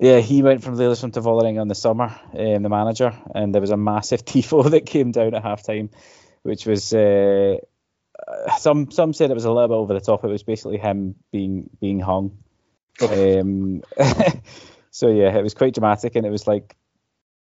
yeah, 0.00 0.20
he 0.20 0.42
went 0.42 0.62
from 0.62 0.76
Lillestrøm 0.76 1.12
to 1.12 1.20
Vålerenga 1.20 1.62
in 1.62 1.68
the 1.68 1.74
summer, 1.74 2.14
um, 2.36 2.62
the 2.62 2.68
manager, 2.68 3.12
and 3.34 3.54
there 3.54 3.60
was 3.60 3.70
a 3.70 3.76
massive 3.76 4.24
tifo 4.24 4.70
that 4.70 4.86
came 4.86 5.12
down 5.12 5.34
at 5.34 5.44
halftime, 5.44 5.90
which 6.42 6.66
was 6.66 6.92
uh, 6.92 7.56
some 8.58 8.90
some 8.90 9.12
said 9.12 9.30
it 9.30 9.34
was 9.34 9.44
a 9.44 9.52
little 9.52 9.68
bit 9.68 9.74
over 9.74 9.94
the 9.94 10.00
top. 10.00 10.24
It 10.24 10.28
was 10.28 10.42
basically 10.42 10.78
him 10.78 11.16
being 11.32 11.70
being 11.80 12.00
hung. 12.00 12.38
Um, 13.02 13.82
so 14.92 15.08
yeah, 15.08 15.36
it 15.36 15.42
was 15.42 15.54
quite 15.54 15.74
dramatic, 15.74 16.14
and 16.14 16.24
it 16.24 16.30
was 16.30 16.46
like 16.46 16.76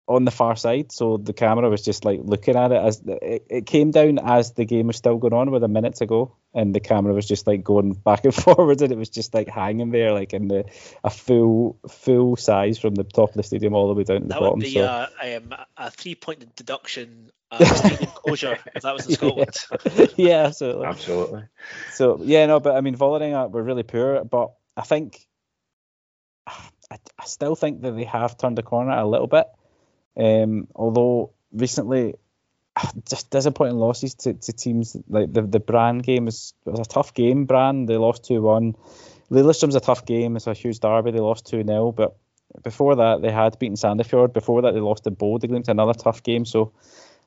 on 0.08 0.24
the 0.24 0.30
far 0.30 0.56
side, 0.56 0.90
so 0.90 1.16
the 1.16 1.32
camera 1.32 1.70
was 1.70 1.82
just 1.82 2.04
like 2.04 2.20
looking 2.22 2.56
at 2.56 2.72
it 2.72 2.82
as 2.82 3.00
the, 3.00 3.34
it, 3.34 3.46
it 3.48 3.66
came 3.66 3.90
down 3.92 4.18
as 4.18 4.52
the 4.52 4.64
game 4.64 4.88
was 4.88 4.96
still 4.96 5.16
going 5.16 5.32
on 5.32 5.50
with 5.50 5.62
a 5.62 5.68
minute 5.68 5.94
to 5.96 6.06
go, 6.06 6.36
and 6.52 6.74
the 6.74 6.80
camera 6.80 7.14
was 7.14 7.26
just 7.26 7.46
like 7.46 7.62
going 7.62 7.92
back 8.04 8.24
and 8.24 8.34
forward, 8.34 8.82
and 8.82 8.92
it 8.92 8.98
was 8.98 9.08
just 9.08 9.32
like 9.32 9.48
hanging 9.48 9.90
there, 9.90 10.12
like 10.12 10.32
in 10.32 10.48
the 10.48 10.64
a 11.04 11.10
full 11.10 11.78
full 11.88 12.36
size 12.36 12.78
from 12.78 12.94
the 12.94 13.04
top 13.04 13.30
of 13.30 13.36
the 13.36 13.42
stadium 13.42 13.74
all 13.74 13.88
the 13.88 13.94
way 13.94 14.04
down 14.04 14.22
to 14.22 14.22
the 14.22 14.28
that 14.28 14.40
bottom. 14.40 14.58
would 14.58 14.64
be 14.64 14.74
so 14.74 14.84
uh, 14.84 15.06
um, 15.22 15.54
a 15.76 15.90
three 15.90 16.16
point 16.16 16.56
deduction 16.56 17.30
uh, 17.52 17.64
stadium 17.64 18.10
closure 18.14 18.58
if 18.74 18.82
that 18.82 18.94
was 18.94 19.06
in 19.06 19.14
Scotland. 19.14 19.56
yeah, 20.16 20.46
absolutely. 20.46 20.86
Absolutely. 20.86 21.42
So 21.92 22.18
yeah, 22.22 22.46
no, 22.46 22.58
but 22.60 22.76
I 22.76 22.80
mean, 22.80 22.96
Vålerenga 22.96 23.50
were 23.50 23.62
really 23.62 23.84
poor, 23.84 24.24
but 24.24 24.52
I 24.76 24.82
think 24.82 25.26
I, 26.46 26.98
I 27.18 27.24
still 27.24 27.54
think 27.54 27.82
that 27.82 27.92
they 27.92 28.04
have 28.04 28.36
turned 28.36 28.58
the 28.58 28.62
corner 28.62 28.92
a 28.92 29.06
little 29.06 29.26
bit. 29.26 29.46
Um, 30.16 30.68
although 30.74 31.32
recently, 31.52 32.14
just 33.08 33.30
disappointing 33.30 33.76
losses 33.76 34.14
to, 34.14 34.34
to 34.34 34.52
teams 34.52 34.96
like 35.08 35.32
the 35.32 35.42
the 35.42 35.60
Brann 35.60 35.98
game 35.98 36.26
was 36.26 36.54
was 36.64 36.80
a 36.80 36.84
tough 36.84 37.14
game. 37.14 37.44
Brann 37.44 37.86
they 37.86 37.96
lost 37.96 38.24
two 38.24 38.42
one. 38.42 38.76
Lillestrøm's 39.30 39.74
a 39.74 39.80
tough 39.80 40.04
game. 40.04 40.36
It's 40.36 40.46
a 40.46 40.54
huge 40.54 40.80
derby. 40.80 41.10
They 41.10 41.20
lost 41.20 41.46
two 41.46 41.64
0 41.64 41.92
but 41.92 42.16
before 42.62 42.96
that 42.96 43.22
they 43.22 43.30
had 43.30 43.58
beaten 43.58 43.76
Sandefjord. 43.76 44.32
Before 44.32 44.62
that 44.62 44.72
they 44.74 44.80
lost 44.80 45.04
to 45.04 45.10
Bodø 45.10 45.64
to 45.64 45.70
another 45.70 45.94
tough 45.94 46.22
game. 46.22 46.44
So 46.44 46.72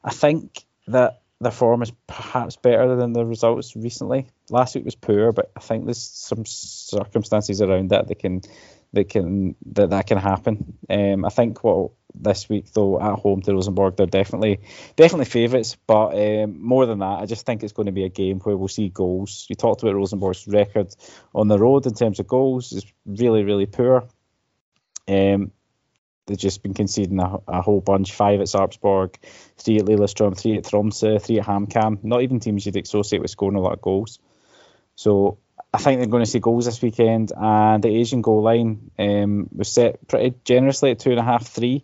I 0.03 0.11
think 0.11 0.65
that 0.87 1.21
their 1.41 1.51
form 1.51 1.81
is 1.81 1.91
perhaps 2.07 2.55
better 2.55 2.95
than 2.95 3.13
the 3.13 3.25
results 3.25 3.75
recently. 3.75 4.27
Last 4.49 4.75
week 4.75 4.85
was 4.85 4.95
poor, 4.95 5.31
but 5.31 5.51
I 5.55 5.59
think 5.59 5.85
there's 5.85 6.01
some 6.01 6.45
circumstances 6.45 7.61
around 7.61 7.89
that 7.89 8.07
that 8.07 8.19
can 8.19 8.41
that 8.93 9.09
can 9.09 9.55
that 9.73 9.89
that 9.89 10.07
can 10.07 10.17
happen. 10.17 10.77
Um, 10.89 11.25
I 11.25 11.29
think 11.29 11.63
what 11.63 11.91
this 12.19 12.49
week 12.49 12.71
though 12.73 12.99
at 13.01 13.19
home 13.19 13.41
to 13.41 13.53
Rosenborg, 13.53 13.95
they're 13.95 14.05
definitely 14.05 14.59
definitely 14.95 15.25
favourites. 15.25 15.75
But 15.87 16.13
um, 16.15 16.61
more 16.61 16.85
than 16.85 16.99
that, 16.99 17.19
I 17.19 17.25
just 17.25 17.45
think 17.45 17.63
it's 17.63 17.73
going 17.73 17.87
to 17.87 17.91
be 17.91 18.05
a 18.05 18.09
game 18.09 18.39
where 18.39 18.57
we'll 18.57 18.67
see 18.67 18.89
goals. 18.89 19.45
You 19.49 19.55
talked 19.55 19.83
about 19.83 19.95
Rosenborg's 19.95 20.47
record 20.47 20.93
on 21.33 21.47
the 21.47 21.59
road 21.59 21.85
in 21.85 21.93
terms 21.93 22.19
of 22.19 22.27
goals 22.27 22.71
is 22.71 22.85
really 23.05 23.43
really 23.43 23.65
poor. 23.65 24.07
Um, 25.07 25.51
they've 26.25 26.37
just 26.37 26.63
been 26.63 26.73
conceding 26.73 27.19
a, 27.19 27.37
a 27.47 27.61
whole 27.61 27.81
bunch. 27.81 28.11
Five 28.11 28.41
at 28.41 28.47
Sarpsborg, 28.47 29.15
three 29.57 29.77
at 29.77 29.85
Lillestrøm, 29.85 30.37
three 30.37 30.57
at 30.57 30.63
Tromsø, 30.63 31.21
three 31.21 31.39
at 31.39 31.45
HamKam. 31.45 32.03
Not 32.03 32.21
even 32.21 32.39
teams 32.39 32.65
you'd 32.65 32.77
associate 32.77 33.21
with 33.21 33.31
scoring 33.31 33.57
a 33.57 33.61
lot 33.61 33.73
of 33.73 33.81
goals. 33.81 34.19
So 34.95 35.37
I 35.73 35.77
think 35.77 35.99
they're 35.99 36.07
going 36.07 36.23
to 36.23 36.29
see 36.29 36.39
goals 36.39 36.65
this 36.65 36.81
weekend, 36.81 37.33
and 37.35 37.83
the 37.83 37.89
Asian 37.89 38.21
goal 38.21 38.41
line 38.41 38.91
um, 38.97 39.49
was 39.53 39.67
set 39.67 40.07
pretty 40.07 40.33
generously 40.45 40.91
at 40.91 40.99
two 40.99 41.11
and 41.11 41.19
a 41.19 41.23
half, 41.23 41.47
three. 41.47 41.83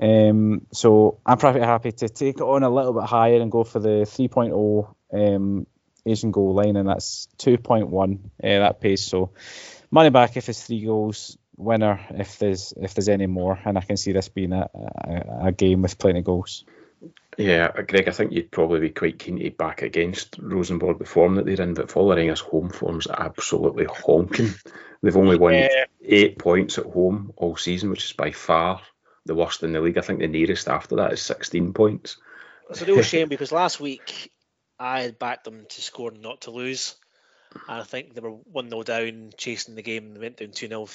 Um, 0.00 0.66
so 0.72 1.18
I'm 1.26 1.38
pretty 1.38 1.60
happy 1.60 1.92
to 1.92 2.08
take 2.08 2.36
it 2.36 2.42
on 2.42 2.62
a 2.62 2.70
little 2.70 2.92
bit 2.92 3.04
higher 3.04 3.40
and 3.40 3.50
go 3.50 3.64
for 3.64 3.80
the 3.80 4.06
3.0 4.06 4.94
um, 5.12 5.66
Asian 6.06 6.30
goal 6.30 6.54
line, 6.54 6.76
and 6.76 6.88
that's 6.88 7.28
2.1 7.38 8.14
uh, 8.14 8.18
that 8.42 8.80
pace. 8.80 9.02
So 9.02 9.32
money 9.90 10.10
back 10.10 10.36
if 10.36 10.48
it's 10.48 10.64
three 10.64 10.84
goals, 10.84 11.36
winner 11.56 12.00
if 12.10 12.38
there's 12.38 12.72
if 12.76 12.94
there's 12.94 13.08
any 13.08 13.26
more, 13.26 13.58
and 13.64 13.76
I 13.76 13.80
can 13.80 13.96
see 13.96 14.12
this 14.12 14.28
being 14.28 14.52
a, 14.52 14.68
a, 14.74 15.46
a 15.46 15.52
game 15.52 15.82
with 15.82 15.98
plenty 15.98 16.20
of 16.20 16.24
goals. 16.24 16.64
Yeah, 17.36 17.70
Greg, 17.70 18.08
I 18.08 18.10
think 18.10 18.32
you'd 18.32 18.50
probably 18.50 18.80
be 18.80 18.90
quite 18.90 19.20
keen 19.20 19.38
to 19.38 19.50
back 19.50 19.82
against 19.82 20.38
Rosenborg 20.40 20.98
the 20.98 21.04
form 21.04 21.36
that 21.36 21.46
they're 21.46 21.60
in, 21.60 21.74
but 21.74 21.88
Vålerenga's 21.88 22.40
home 22.40 22.70
form's 22.70 23.06
absolutely 23.06 23.84
honking. 23.84 24.54
They've 25.02 25.16
only 25.16 25.36
won 25.36 25.54
Yeah. 25.54 25.84
eight 26.04 26.38
points 26.38 26.78
at 26.78 26.86
home 26.86 27.32
all 27.36 27.56
season, 27.56 27.90
which 27.90 28.04
is 28.04 28.12
by 28.12 28.32
far 28.32 28.80
the 29.28 29.34
worst 29.34 29.62
in 29.62 29.72
the 29.72 29.80
league. 29.80 29.98
I 29.98 30.00
think 30.00 30.18
the 30.18 30.26
nearest 30.26 30.68
after 30.68 30.96
that 30.96 31.12
is 31.12 31.22
16 31.22 31.72
points. 31.72 32.16
It's 32.68 32.82
a 32.82 32.86
real 32.86 33.02
shame 33.02 33.28
because 33.28 33.52
last 33.52 33.78
week 33.78 34.32
I 34.78 35.02
had 35.02 35.18
backed 35.18 35.44
them 35.44 35.66
to 35.68 35.80
score 35.80 36.10
and 36.10 36.20
not 36.20 36.42
to 36.42 36.50
lose. 36.50 36.96
And 37.68 37.80
I 37.80 37.84
think 37.84 38.14
they 38.14 38.20
were 38.20 38.30
1 38.30 38.68
0 38.68 38.82
down, 38.82 39.30
chasing 39.36 39.74
the 39.74 39.82
game, 39.82 40.06
and 40.06 40.16
they 40.16 40.20
went 40.20 40.36
down 40.36 40.50
2 40.50 40.68
0 40.68 40.88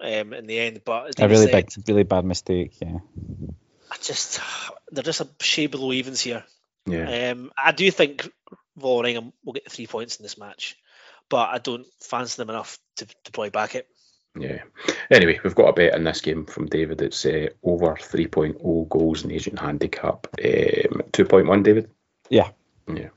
um, 0.00 0.32
in 0.32 0.46
the 0.46 0.58
end. 0.58 0.82
But 0.84 1.08
as 1.08 1.14
A 1.18 1.28
really 1.28 1.50
said, 1.50 1.66
big, 1.66 1.88
really 1.88 2.02
bad 2.02 2.24
mistake. 2.24 2.74
Yeah. 2.80 2.98
I 3.90 3.96
just 4.00 4.40
they're 4.90 5.04
just 5.04 5.20
a 5.20 5.28
shade 5.40 5.70
below 5.70 5.92
evens 5.92 6.20
here. 6.20 6.44
Yeah. 6.86 7.30
Um, 7.30 7.52
I 7.56 7.72
do 7.72 7.90
think 7.90 8.28
Vålerenga 8.78 9.32
will 9.44 9.52
get 9.52 9.64
the 9.64 9.70
three 9.70 9.86
points 9.86 10.16
in 10.16 10.24
this 10.24 10.36
match, 10.36 10.76
but 11.28 11.48
I 11.50 11.58
don't 11.58 11.86
fancy 12.00 12.36
them 12.36 12.50
enough 12.50 12.78
to, 12.96 13.06
to 13.06 13.32
probably 13.32 13.50
back 13.50 13.74
it. 13.76 13.88
Yeah. 14.38 14.62
Anyway, 15.10 15.38
we've 15.44 15.54
got 15.54 15.68
a 15.68 15.72
bet 15.72 15.94
in 15.94 16.04
this 16.04 16.20
game 16.20 16.44
from 16.46 16.66
David. 16.66 17.00
It's 17.02 17.24
uh, 17.24 17.48
over 17.62 17.94
3.0 17.94 18.88
goals 18.88 19.24
in 19.24 19.30
Asian 19.30 19.56
handicap. 19.56 20.26
Um, 20.38 21.02
2.1, 21.12 21.62
David? 21.62 21.90
Yeah. 22.30 22.50
Yeah. 22.88 23.08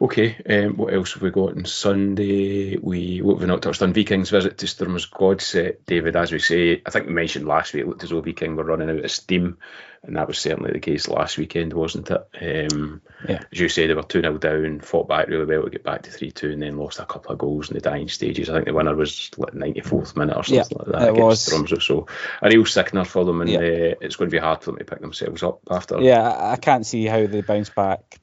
Okay. 0.00 0.36
Um, 0.48 0.76
what 0.76 0.94
else 0.94 1.14
have 1.14 1.22
we 1.22 1.30
got 1.30 1.56
on 1.56 1.64
Sunday? 1.64 2.76
We 2.76 3.20
what 3.20 3.34
have 3.34 3.40
we 3.40 3.46
not 3.48 3.62
touched 3.62 3.82
on? 3.82 3.92
Vikings 3.92 4.30
visit 4.30 4.58
to 4.58 4.66
Strømsgodset. 4.66 5.78
David, 5.86 6.14
as 6.14 6.30
we 6.30 6.38
say, 6.38 6.82
I 6.86 6.90
think 6.90 7.06
we 7.06 7.12
mentioned 7.12 7.46
last 7.48 7.72
week, 7.74 7.82
it 7.82 7.88
looked 7.88 8.04
as 8.04 8.10
though 8.10 8.20
Viking 8.20 8.54
were 8.54 8.62
running 8.62 8.90
out 8.90 9.04
of 9.04 9.10
steam, 9.10 9.58
and 10.04 10.16
that 10.16 10.28
was 10.28 10.38
certainly 10.38 10.70
the 10.72 10.78
case 10.78 11.08
last 11.08 11.36
weekend, 11.36 11.72
wasn't 11.72 12.10
it? 12.10 12.70
Um, 12.72 13.02
Yeah. 13.28 13.40
As 13.50 13.58
you 13.58 13.68
say, 13.68 13.88
they 13.88 13.94
were 13.94 14.04
2 14.04 14.20
0 14.20 14.38
down, 14.38 14.78
fought 14.80 15.08
back 15.08 15.26
really 15.26 15.46
well 15.46 15.64
to 15.64 15.70
get 15.70 15.82
back 15.82 16.02
to 16.02 16.12
3 16.12 16.30
2, 16.30 16.52
and 16.52 16.62
then 16.62 16.78
lost 16.78 17.00
a 17.00 17.04
couple 17.04 17.32
of 17.32 17.38
goals 17.38 17.68
in 17.68 17.74
the 17.74 17.80
dying 17.80 18.08
stages. 18.08 18.48
I 18.48 18.52
think 18.52 18.66
the 18.66 18.74
winner 18.74 18.94
was 18.94 19.30
like 19.36 19.52
94th 19.54 20.16
minute 20.16 20.36
or 20.36 20.44
something 20.44 20.76
Yeah, 20.78 20.78
like 20.78 20.92
that 20.92 21.08
it 21.08 21.14
was. 21.14 21.44
Tromsø. 21.48 21.82
So 21.82 22.06
a 22.40 22.48
real 22.48 22.64
sickener 22.64 23.04
for 23.04 23.24
them, 23.24 23.40
and 23.40 23.50
Yeah. 23.50 23.58
uh, 23.58 23.94
it's 24.00 24.14
going 24.14 24.30
to 24.30 24.34
be 24.36 24.38
hard 24.38 24.62
for 24.62 24.70
them 24.70 24.78
to 24.78 24.84
pick 24.84 25.00
themselves 25.00 25.42
up 25.42 25.58
after. 25.68 26.00
Yeah, 26.00 26.52
I 26.52 26.54
can't 26.54 26.86
see 26.86 27.06
how 27.06 27.26
they 27.26 27.40
bounce 27.40 27.70
back 27.70 28.20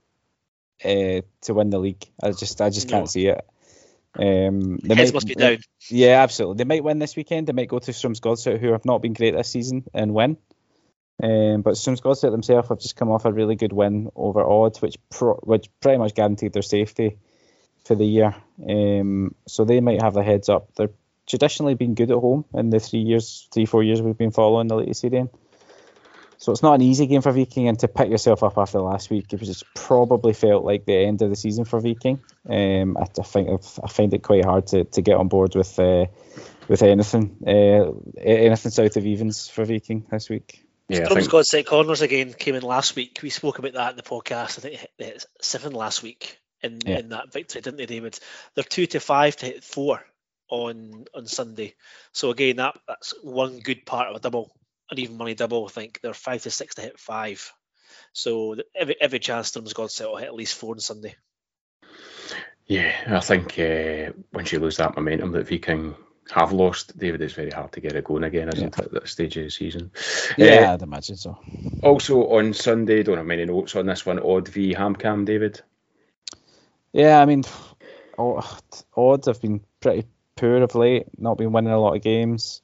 uh, 0.86 1.21
to 1.41 1.54
win 1.54 1.69
the 1.69 1.80
league. 1.80 2.06
I 2.24 2.32
just, 2.32 2.62
I 2.62 2.69
just 2.69 2.88
No. 2.89 2.98
can't 2.98 3.10
see 3.10 3.28
it. 3.28 3.43
Um, 4.17 4.78
they 4.78 4.95
Heads 4.95 5.12
might- 5.12 5.13
must 5.15 5.28
be 5.28 5.36
down. 5.36 5.58
Yeah, 5.89 6.21
absolutely. 6.24 6.58
They 6.58 6.63
might 6.63 6.84
win 6.84 7.00
this 7.00 7.15
weekend. 7.15 7.48
They 7.48 7.54
might 7.54 7.67
go 7.67 7.80
to 7.80 7.91
Strømsgodset, 7.91 8.60
who 8.60 8.71
have 8.71 8.86
not 8.86 9.02
been 9.02 9.13
great 9.13 9.36
this 9.36 9.50
season, 9.50 9.84
and 9.93 10.13
win. 10.13 10.38
Um, 11.21 11.62
but 11.62 11.76
Strømsgodset 11.76 12.32
themselves 12.32 12.69
have 12.69 12.80
just 12.80 12.95
come 12.95 13.10
off 13.10 13.26
a 13.26 13.32
really 13.32 13.56
good 13.56 13.74
win 13.74 14.10
over 14.15 14.41
Odd, 14.43 14.78
which 14.82 14.98
pro- 15.10 15.39
which 15.43 15.69
pretty 15.82 15.98
much 15.98 16.13
guaranteed 16.13 16.54
their 16.54 16.62
safety 16.62 17.17
for 17.86 17.95
the 17.95 18.06
year. 18.06 18.36
Um, 18.67 19.36
so 19.48 19.63
they 19.65 19.80
might 19.82 20.02
have 20.02 20.13
their 20.13 20.24
heads 20.24 20.50
up. 20.50 20.74
They're 20.76 20.91
traditionally 21.28 21.76
been 21.76 21.95
good 21.95 22.12
at 22.12 22.17
home 22.17 22.45
in 22.54 22.69
the 22.69 22.80
three 22.80 23.00
years, 23.00 23.48
three 23.54 23.65
four 23.65 23.84
years 23.84 24.02
we've 24.02 24.17
been 24.17 24.32
following 24.32 24.67
the 24.67 24.76
Eliteserien. 24.76 25.30
So 26.38 26.52
it's 26.52 26.63
not 26.63 26.76
an 26.76 26.82
easy 26.82 27.08
game 27.08 27.21
for 27.21 27.32
Viking, 27.32 27.67
and 27.67 27.80
to 27.80 27.88
pick 27.88 28.10
yourself 28.10 28.43
up 28.43 28.58
after 28.58 28.80
last 28.80 29.10
week, 29.10 29.32
it 29.32 29.39
was 29.39 29.50
just 29.50 29.65
probably 29.74 30.34
felt 30.34 30.65
like 30.65 30.86
the 30.86 30.95
end 30.95 31.21
of 31.21 31.30
the 31.30 31.36
season 31.36 31.65
for 31.65 31.80
Viking. 31.80 32.19
Um, 32.48 32.98
I, 32.98 33.04
I 33.04 33.24
think 33.24 33.62
I 33.84 33.88
find 33.88 34.13
it 34.13 34.24
quite 34.24 34.45
hard 34.45 34.67
to, 34.67 34.84
to 34.84 35.02
get 35.02 35.17
on 35.17 35.28
board 35.28 35.56
with 35.56 35.80
uh, 35.80 36.06
with 36.67 36.82
anything 36.84 37.38
uh, 37.48 37.91
anything 38.19 38.71
south 38.71 38.98
of 38.98 39.06
evens 39.06 39.48
for 39.48 39.65
Viking 39.65 40.06
this 40.12 40.30
week. 40.30 40.65
Yeah, 40.88 40.98
I 40.98 41.06
Drums 41.06 41.15
think 41.21 41.32
God 41.32 41.45
set 41.48 41.65
corners 41.65 42.02
again 42.02 42.34
came 42.34 42.56
in 42.56 42.62
last 42.62 42.95
week. 42.95 43.19
We 43.24 43.32
spoke 43.32 43.58
about 43.58 43.74
that 43.74 43.91
in 43.91 43.98
the 43.98 44.04
podcast. 44.04 44.60
I 44.60 44.62
think 44.62 44.88
they 44.98 45.06
hit 45.06 45.26
seven 45.41 45.74
last 45.74 46.04
week 46.04 46.39
in, 46.62 46.80
Yeah. 46.86 47.00
in 47.00 47.10
that 47.10 47.34
victory, 47.34 47.62
didn't 47.62 47.78
they, 47.78 47.88
David? 47.88 48.19
They're 48.54 48.63
two 48.63 48.86
to 48.88 49.00
five 49.00 49.36
to 49.38 49.48
hit 49.48 49.63
four 49.63 50.06
on 50.50 51.06
on 51.15 51.26
Sunday. 51.26 51.74
So 52.12 52.30
again, 52.30 52.58
that 52.58 52.78
that's 52.88 53.13
one 53.24 53.60
good 53.60 53.86
part 53.86 54.10
of 54.10 54.15
a 54.15 54.19
double, 54.19 54.52
an 54.91 55.00
even 55.00 55.17
money 55.17 55.34
double. 55.34 55.65
I 55.65 55.69
think 55.69 56.00
they're 56.02 56.13
five 56.13 56.43
to 56.43 56.52
six 56.52 56.76
to 56.76 56.82
hit 56.82 57.00
five. 57.00 57.52
So 58.13 58.56
every 58.76 58.95
every 59.00 59.19
chance 59.19 59.52
Strømsgodset 59.52 60.08
will 60.08 60.17
hit 60.17 60.28
at 60.28 60.36
least 60.36 60.56
four 60.56 60.74
on 60.74 60.80
Sunday. 60.80 61.15
Yeah, 62.67 62.93
I 63.08 63.19
think 63.19 63.60
uh, 63.60 64.12
once 64.34 64.52
you 64.52 64.60
lose 64.60 64.78
that 64.78 64.95
momentum 64.95 65.32
that 65.34 65.48
Viking 65.48 65.95
have 66.32 66.52
lost, 66.52 66.98
David, 66.98 67.21
it's 67.21 67.34
very 67.34 67.52
hard 67.52 67.71
to 67.74 67.80
get 67.80 67.93
it 67.93 68.04
going 68.04 68.24
again, 68.24 68.50
isn't 68.50 68.80
it, 68.80 68.80
at 68.80 68.91
that 68.91 69.08
stage 69.08 69.38
of 69.38 69.43
the 69.43 69.52
season? 69.52 69.91
Yeah, 70.38 70.74
I'd 70.74 70.82
imagine 70.82 71.17
so. 71.17 71.38
Uh, 71.84 71.86
also 71.88 72.30
on 72.30 72.54
Sunday, 72.54 73.04
don't 73.04 73.17
have 73.17 73.26
many 73.26 73.45
notes 73.45 73.76
on 73.76 73.86
this 73.86 74.06
one. 74.06 74.19
Odd 74.19 74.48
v 74.48 74.74
HamKam, 74.74 75.26
David. 75.26 75.62
Yeah, 76.91 77.21
I 77.21 77.26
mean, 77.26 77.43
oh, 78.17 78.58
odds 78.95 79.28
have 79.28 79.41
been 79.41 79.62
pretty 79.80 80.08
poor 80.36 80.63
of 80.63 80.74
late. 80.74 81.06
Not 81.19 81.38
been 81.38 81.52
winning 81.52 81.74
a 81.74 81.80
lot 81.80 81.95
of 81.95 82.02
games. 82.02 82.62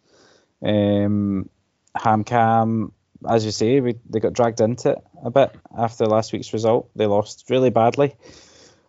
Um, 0.64 1.50
HamKam 1.98 2.92
as 3.28 3.46
you 3.46 3.52
say, 3.52 3.80
we, 3.80 3.96
they 4.10 4.20
got 4.20 4.34
dragged 4.34 4.62
into 4.62 4.92
it 4.92 4.98
a 5.24 5.30
bit 5.30 5.56
after 5.78 6.06
last 6.06 6.34
week's 6.34 6.54
result. 6.54 6.90
They 6.96 7.06
lost 7.06 7.46
really 7.50 7.70
badly 7.70 8.16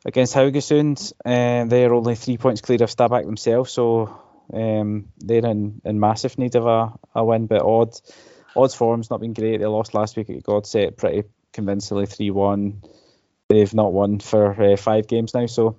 against 0.05 0.35
Haugesund. 0.35 1.13
and 1.25 1.71
they're 1.71 1.93
only 1.93 2.15
three 2.15 2.39
points 2.39 2.61
clear 2.61 2.83
of 2.83 2.91
Stabæk 2.91 3.27
themselves, 3.27 3.73
so 3.73 4.21
um, 4.53 5.09
they're 5.19 5.45
in, 5.47 5.81
in 5.85 6.01
massive 6.01 6.39
need 6.39 6.55
of 6.55 6.67
a, 6.67 6.93
a 7.15 7.25
win. 7.25 7.47
But 7.47 7.63
odd, 7.63 7.95
odds 8.57 8.75
form's 8.75 9.11
not 9.11 9.21
been 9.21 9.35
great. 9.35 9.59
They 9.59 9.67
lost 9.67 9.95
last 9.95 10.17
week 10.17 10.31
at 10.31 10.43
Godset 10.43 10.97
pretty 10.97 11.25
convincingly 11.53 12.07
3 12.07 12.31
1. 12.31 12.83
They've 13.49 13.75
not 13.75 13.93
won 13.93 14.19
for 14.19 14.73
uh, 14.73 14.77
five 14.77 15.07
games 15.07 15.35
now, 15.35 15.47
so 15.47 15.77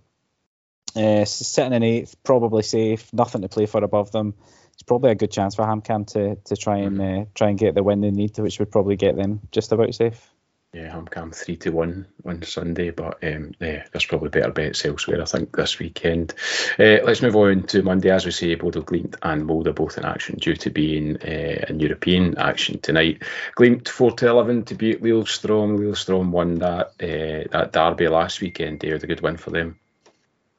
uh, 0.95 1.25
sitting 1.25 1.73
in 1.73 1.81
eighth, 1.81 2.15
probably 2.23 2.61
safe, 2.61 3.11
nothing 3.13 3.41
to 3.41 3.49
play 3.49 3.65
for 3.65 3.83
above 3.83 4.11
them. 4.11 4.35
It's 4.83 4.87
probably 4.89 5.11
a 5.11 5.15
good 5.15 5.31
chance 5.31 5.55
for 5.55 5.63
HamKam 5.63 6.07
to 6.07 6.35
to 6.35 6.57
try 6.57 6.79
and 6.79 6.99
uh, 6.99 7.25
try 7.33 7.47
and 7.47 7.57
get 7.57 7.73
the 7.73 7.81
win 7.81 8.01
they 8.01 8.11
need, 8.11 8.37
which 8.37 8.59
would 8.59 8.69
probably 8.69 8.97
get 8.97 9.15
them 9.15 9.39
just 9.49 9.71
about 9.71 9.95
safe. 9.95 10.29
Yeah, 10.73 10.93
HamKam 10.93 11.33
three 11.33 11.55
to 11.55 11.69
one 11.69 12.05
on 12.25 12.41
Sunday, 12.41 12.89
but 12.89 13.23
um, 13.23 13.53
yeah, 13.61 13.85
there's 13.93 14.03
probably 14.03 14.27
better 14.27 14.51
bets 14.51 14.83
elsewhere. 14.83 15.21
I 15.21 15.25
think 15.25 15.55
this 15.55 15.79
weekend. 15.79 16.33
Uh, 16.77 16.99
let's 17.05 17.21
move 17.21 17.37
on 17.37 17.63
to 17.67 17.81
Monday, 17.81 18.09
as 18.09 18.25
we 18.25 18.31
say. 18.31 18.55
Bodo 18.55 18.81
Glimt 18.81 19.15
and 19.21 19.45
Molde 19.45 19.73
both 19.73 19.97
in 19.97 20.03
action, 20.03 20.35
due 20.35 20.57
to 20.57 20.69
being 20.69 21.15
in, 21.15 21.61
uh, 21.61 21.65
in 21.69 21.79
European 21.79 22.37
action 22.37 22.77
tonight. 22.81 23.23
Glimt 23.55 23.87
four 23.87 24.11
to 24.11 24.27
eleven 24.27 24.65
to 24.65 24.75
beat 24.75 25.01
Lillestrøm. 25.01 25.77
Lillestrøm 25.77 26.31
won 26.31 26.55
that 26.55 26.87
uh, 26.99 27.47
that 27.51 27.71
derby 27.71 28.09
last 28.09 28.41
weekend. 28.41 28.83
Had 28.83 29.01
a 29.01 29.07
good 29.07 29.21
win 29.21 29.37
for 29.37 29.51
them 29.51 29.79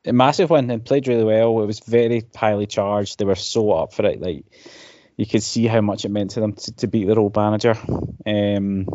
a 0.07 0.13
massive 0.13 0.51
win 0.51 0.71
and 0.71 0.85
played 0.85 1.09
really 1.09 1.25
well. 1.25 1.63
It 1.63 1.67
was 1.67 1.81
very 1.81 2.25
highly 2.35 2.67
charged. 2.67 3.19
They 3.19 3.25
were 3.25 3.35
so 3.35 3.73
up 3.73 3.93
for 3.93 4.07
it. 4.07 4.21
Like 4.21 4.45
you 5.17 5.27
could 5.27 5.43
see 5.43 5.67
how 5.67 5.81
much 5.81 6.05
it 6.05 6.11
meant 6.11 6.33
to 6.33 6.41
them 6.41 6.55
to, 6.55 6.77
to 6.77 6.87
beat 6.87 7.07
their 7.07 7.19
old 7.19 7.37
manager. 7.37 7.77
Um, 8.27 8.87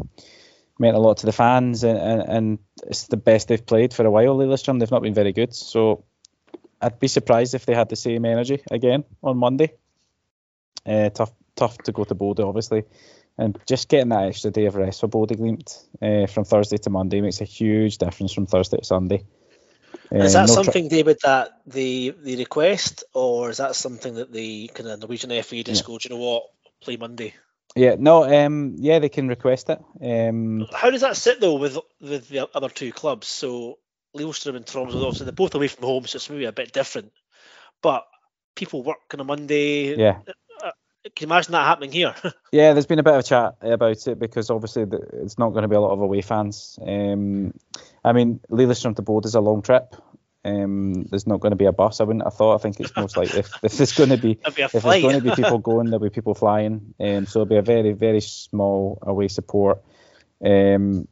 meant 0.79 0.95
a 0.95 0.99
lot 0.99 1.17
to 1.17 1.25
the 1.25 1.33
fans, 1.33 1.83
and, 1.83 1.97
and, 1.97 2.21
and, 2.21 2.59
it's 2.87 3.07
the 3.07 3.17
best 3.17 3.49
they've 3.49 3.65
played 3.65 3.93
for 3.93 4.05
a 4.05 4.11
while. 4.11 4.37
Lillestrøm, 4.37 4.79
they've 4.79 4.89
not 4.89 5.01
been 5.01 5.13
very 5.13 5.33
good, 5.33 5.53
so 5.53 6.05
I'd 6.81 6.99
be 6.99 7.09
surprised 7.09 7.53
if 7.53 7.65
they 7.65 7.75
had 7.75 7.89
the 7.89 7.97
same 7.97 8.23
energy 8.23 8.63
again 8.71 9.03
on 9.21 9.37
Monday. 9.37 9.73
Uh, 10.85 11.09
tough, 11.09 11.33
tough 11.57 11.77
to 11.79 11.91
go 11.91 12.05
to 12.05 12.15
Bodø, 12.15 12.47
obviously, 12.47 12.83
and 13.37 13.59
just 13.67 13.89
getting 13.89 14.09
that 14.09 14.29
extra 14.29 14.51
day 14.51 14.65
of 14.65 14.75
rest 14.75 15.01
for 15.01 15.09
Bodø 15.09 15.35
Glimt 15.35 15.85
uh, 16.01 16.27
from 16.27 16.45
Thursday 16.45 16.77
to 16.77 16.89
Monday 16.89 17.19
makes 17.19 17.41
a 17.41 17.45
huge 17.45 17.97
difference 17.97 18.31
from 18.31 18.45
Thursday 18.45 18.77
to 18.77 18.85
Sunday. 18.85 19.25
Is 20.11 20.33
that 20.33 20.47
no 20.47 20.53
something, 20.53 20.87
David, 20.87 21.19
that 21.23 21.61
they 21.67 22.09
they 22.09 22.35
request, 22.35 23.03
or 23.13 23.49
is 23.49 23.57
that 23.57 23.75
something 23.75 24.15
that 24.15 24.31
the 24.31 24.69
kind 24.73 24.89
of 24.89 24.99
Norwegian 24.99 25.29
FA 25.43 25.63
just 25.63 25.83
yeah. 25.83 25.87
go, 25.87 25.99
you 26.01 26.09
know 26.09 26.17
what, 26.17 26.43
play 26.81 26.97
Monday? 26.97 27.35
Yeah, 27.75 27.95
no, 27.99 28.23
um, 28.23 28.75
yeah, 28.77 28.99
they 28.99 29.09
can 29.09 29.27
request 29.27 29.69
it. 29.69 29.79
Um, 30.01 30.67
How 30.73 30.89
does 30.89 31.01
that 31.01 31.17
sit 31.17 31.39
though 31.39 31.55
with 31.55 31.77
with 32.01 32.27
the 32.29 32.49
other 32.55 32.69
two 32.69 32.91
clubs? 32.91 33.27
So 33.27 33.77
Lillestrøm 34.17 34.55
and 34.55 34.65
Tromsø, 34.65 34.95
obviously 34.95 35.25
they're 35.25 35.33
both 35.33 35.53
away 35.55 35.67
from 35.67 35.85
home, 35.85 36.07
so 36.07 36.17
it's 36.17 36.29
maybe 36.29 36.45
a 36.45 36.51
bit 36.51 36.73
different. 36.73 37.11
But 37.81 38.05
people 38.55 38.83
work 38.83 38.97
on 39.13 39.19
a 39.19 39.23
Monday. 39.23 39.95
Yeah. 39.95 40.19
Uh, 40.63 40.71
can 41.03 41.11
you 41.19 41.27
imagine 41.27 41.51
that 41.51 41.65
happening 41.65 41.91
here? 41.91 42.15
yeah, 42.51 42.73
there's 42.73 42.87
been 42.87 42.99
a 42.99 43.03
bit 43.03 43.13
of 43.13 43.25
chat 43.25 43.55
about 43.61 44.07
it 44.07 44.19
because 44.19 44.49
obviously 44.49 44.85
it's 45.13 45.37
not 45.37 45.51
going 45.51 45.61
to 45.61 45.67
be 45.67 45.75
a 45.75 45.79
lot 45.79 45.91
of 45.91 46.01
away 46.01 46.21
fans. 46.21 46.77
Um, 46.81 47.53
I 48.03 48.13
mean, 48.13 48.39
Lillestrøm 48.49 48.95
to 48.95 49.01
Bodø 49.01 49.25
is 49.25 49.35
a 49.35 49.41
long 49.41 49.61
trip. 49.61 49.95
Um, 50.45 51.03
there's 51.09 51.27
not 51.27 51.41
going 51.41 51.51
to 51.51 51.57
be 51.57 51.65
a 51.65 51.73
bus. 51.73 51.99
I 51.99 52.05
wouldn't 52.05 52.23
have 52.23 52.33
thought. 52.33 52.55
I 52.55 52.57
think 52.59 52.79
it's 52.79 52.95
most 52.95 53.17
likely 53.17 53.39
if, 53.39 53.51
if 53.61 53.77
there's 53.77 53.91
going 53.91 54.09
to 54.09 54.17
be, 54.17 54.39
if 54.45 54.55
there's 54.55 55.01
going 55.01 55.15
to 55.15 55.21
be 55.21 55.35
people 55.35 55.57
going, 55.57 55.87
there'll 55.87 55.99
be 55.99 56.09
people 56.09 56.33
flying. 56.33 56.93
Um, 56.99 57.25
so 57.25 57.41
it'll 57.41 57.49
be 57.49 57.57
a 57.57 57.61
very 57.61 57.91
very 57.91 58.21
small 58.21 58.99
away 59.01 59.27
support. 59.27 59.83
Um, 60.43 61.07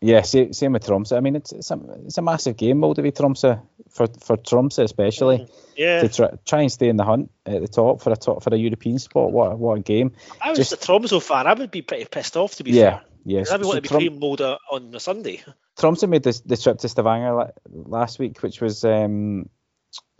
yeah, 0.00 0.22
same, 0.22 0.52
same 0.52 0.72
with 0.72 0.84
Tromsø. 0.84 1.16
I 1.16 1.20
mean, 1.20 1.36
it's 1.36 1.52
it's 1.52 1.70
a, 1.70 1.80
it's 2.04 2.18
a 2.18 2.22
massive 2.22 2.56
game, 2.56 2.78
Molde 2.80 2.98
Tromsø 3.12 3.60
for 3.88 4.08
for 4.20 4.36
Tromsø 4.36 4.82
especially. 4.82 5.38
Mm, 5.38 5.50
yeah. 5.76 6.00
To 6.00 6.08
try, 6.08 6.28
try 6.44 6.60
and 6.62 6.72
stay 6.72 6.88
in 6.88 6.96
the 6.96 7.04
hunt 7.04 7.30
at 7.46 7.60
the 7.62 7.68
top 7.68 8.02
for 8.02 8.12
a 8.12 8.16
top 8.16 8.42
for 8.42 8.52
a 8.54 8.58
European 8.58 8.98
spot. 8.98 9.30
What 9.30 9.58
what 9.58 9.78
a 9.78 9.80
game! 9.80 10.12
I 10.42 10.50
was 10.50 10.58
Just, 10.58 10.72
a 10.72 10.76
Tromsø 10.76 11.22
fan. 11.22 11.46
I 11.46 11.54
would 11.54 11.70
be 11.70 11.82
pretty 11.82 12.04
pissed 12.04 12.36
off 12.36 12.56
to 12.56 12.64
be 12.64 12.72
yeah, 12.72 12.98
fair. 12.98 13.02
Yes. 13.24 13.50
I 13.50 13.56
would 13.56 13.66
want 13.66 13.76
to 13.76 13.82
be 13.82 13.88
Trom- 13.88 13.98
playing 13.98 14.20
Molde 14.20 14.58
on 14.70 14.94
a 14.94 15.00
Sunday. 15.00 15.42
Tromsø 15.78 16.08
made 16.08 16.22
the, 16.22 16.40
the 16.46 16.56
trip 16.56 16.78
to 16.78 16.88
Stavanger 16.88 17.52
last 17.68 18.18
week, 18.18 18.42
which 18.42 18.60
was 18.60 18.84
um, 18.84 19.48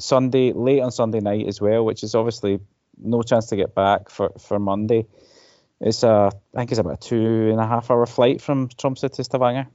Sunday, 0.01 0.53
late 0.53 0.81
on 0.81 0.90
Sunday 0.90 1.21
night 1.21 1.47
as 1.47 1.61
well, 1.61 1.85
which 1.85 2.03
is 2.03 2.14
obviously 2.14 2.59
no 2.99 3.23
chance 3.23 3.47
to 3.47 3.57
get 3.57 3.75
back 3.75 4.11
for, 4.11 4.33
for 4.38 4.59
Monday. 4.59 5.07
It's 5.81 6.03
a, 6.03 6.31
I 6.55 6.59
think 6.59 6.71
it's 6.71 6.81
about 6.81 7.05
a 7.05 7.09
two 7.09 7.51
and 7.51 7.61
a 7.61 7.67
half 7.67 7.90
hour 7.90 8.07
flight 8.07 8.40
from 8.40 8.69
Tromsø 8.69 9.12
to 9.12 9.25
Stavanger. 9.25 9.67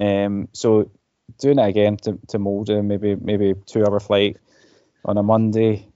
Um, 0.00 0.48
so 0.52 0.90
doing 1.38 1.58
it 1.58 1.68
again 1.68 1.96
to, 1.98 2.18
to 2.28 2.38
Molde, 2.38 2.84
maybe 2.84 3.16
maybe 3.16 3.54
two 3.66 3.84
hour 3.84 4.00
flight 4.00 4.36
on 5.04 5.18
a 5.18 5.22
Monday. 5.22 5.88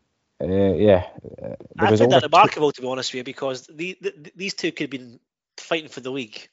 Uh, 0.42 0.74
yeah, 0.74 1.06
uh, 1.42 1.54
I 1.78 1.96
find 1.96 2.12
that 2.12 2.22
remarkable 2.22 2.72
to 2.72 2.80
be 2.80 2.86
honest 2.86 3.12
with 3.12 3.18
you 3.18 3.24
because 3.24 3.66
the, 3.66 3.98
the, 4.00 4.32
these 4.34 4.54
two 4.54 4.72
could 4.72 4.84
have 4.84 4.90
been 4.90 5.20
fighting 5.58 5.88
for 5.88 6.00
the 6.00 6.10
league 6.10 6.48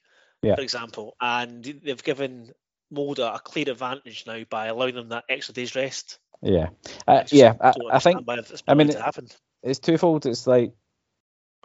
yeah. 0.48 0.56
for 0.56 0.62
example, 0.62 1.16
and 1.20 1.64
they've 1.64 2.04
given 2.04 2.52
Molde 2.92 3.20
a 3.20 3.40
clear 3.40 3.70
advantage 3.70 4.26
now 4.26 4.44
by 4.50 4.68
allowing 4.68 4.96
them 4.96 5.10
that 5.10 5.26
extra 5.30 5.54
day's 5.54 5.76
rest. 5.76 6.20
Yeah, 6.42 6.70
uh, 7.08 7.24
yeah, 7.32 7.54
I, 7.60 7.74
I 7.92 8.00
think. 8.00 8.28
I 8.68 8.74
mean, 8.74 8.90
it, 8.90 9.38
it's 9.64 9.80
twofold. 9.80 10.26
It's 10.26 10.48
like 10.48 10.74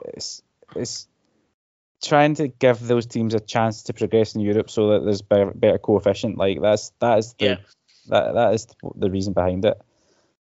it's 0.04 0.42
it's 0.74 1.08
trying 2.02 2.34
to 2.34 2.48
give 2.48 2.80
those 2.80 3.06
teams 3.06 3.34
a 3.34 3.40
chance 3.40 3.84
to 3.84 3.92
progress 3.92 4.34
in 4.34 4.40
Europe 4.40 4.70
so 4.70 4.90
that 4.90 5.04
there's 5.04 5.22
better, 5.22 5.52
better 5.54 5.78
coefficient. 5.78 6.36
Like 6.36 6.60
that's 6.60 6.92
that 7.00 7.18
is 7.18 7.34
the 7.34 7.44
yeah. 7.44 7.56
that 8.08 8.34
that 8.34 8.54
is 8.54 8.66
the 8.94 9.10
reason 9.10 9.32
behind 9.32 9.64
it. 9.64 9.80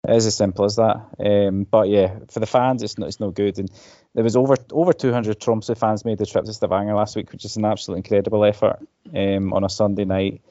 It 0.09 0.16
is 0.16 0.27
as 0.27 0.37
simple 0.37 0.64
as 0.64 0.77
that. 0.77 0.97
Um, 1.21 1.64
but 1.64 1.88
yeah, 1.88 2.18
for 2.31 2.40
the 2.40 2.47
fans, 2.47 2.83
it's 2.83 2.99
no, 2.99 3.07
it's 3.07 3.21
no 3.21 3.31
good. 3.31 3.59
And 3.59 3.71
there 4.14 4.25
was 4.25 4.37
over 4.37 4.57
over 4.72 4.92
200 4.92 5.40
Tromsø 5.40 5.77
fans 5.77 6.05
made 6.05 6.18
the 6.18 6.27
trip 6.27 6.44
to 6.44 6.53
Stavanger 6.53 6.94
last 6.94 7.16
week, 7.16 7.33
which 7.33 7.44
is 7.44 7.57
an 7.57 7.64
absolutely 7.64 8.01
incredible 8.01 8.44
effort 8.44 8.79
um, 9.14 9.53
on 9.53 9.64
a 9.64 9.70
Sunday 9.70 10.05
night. 10.05 10.42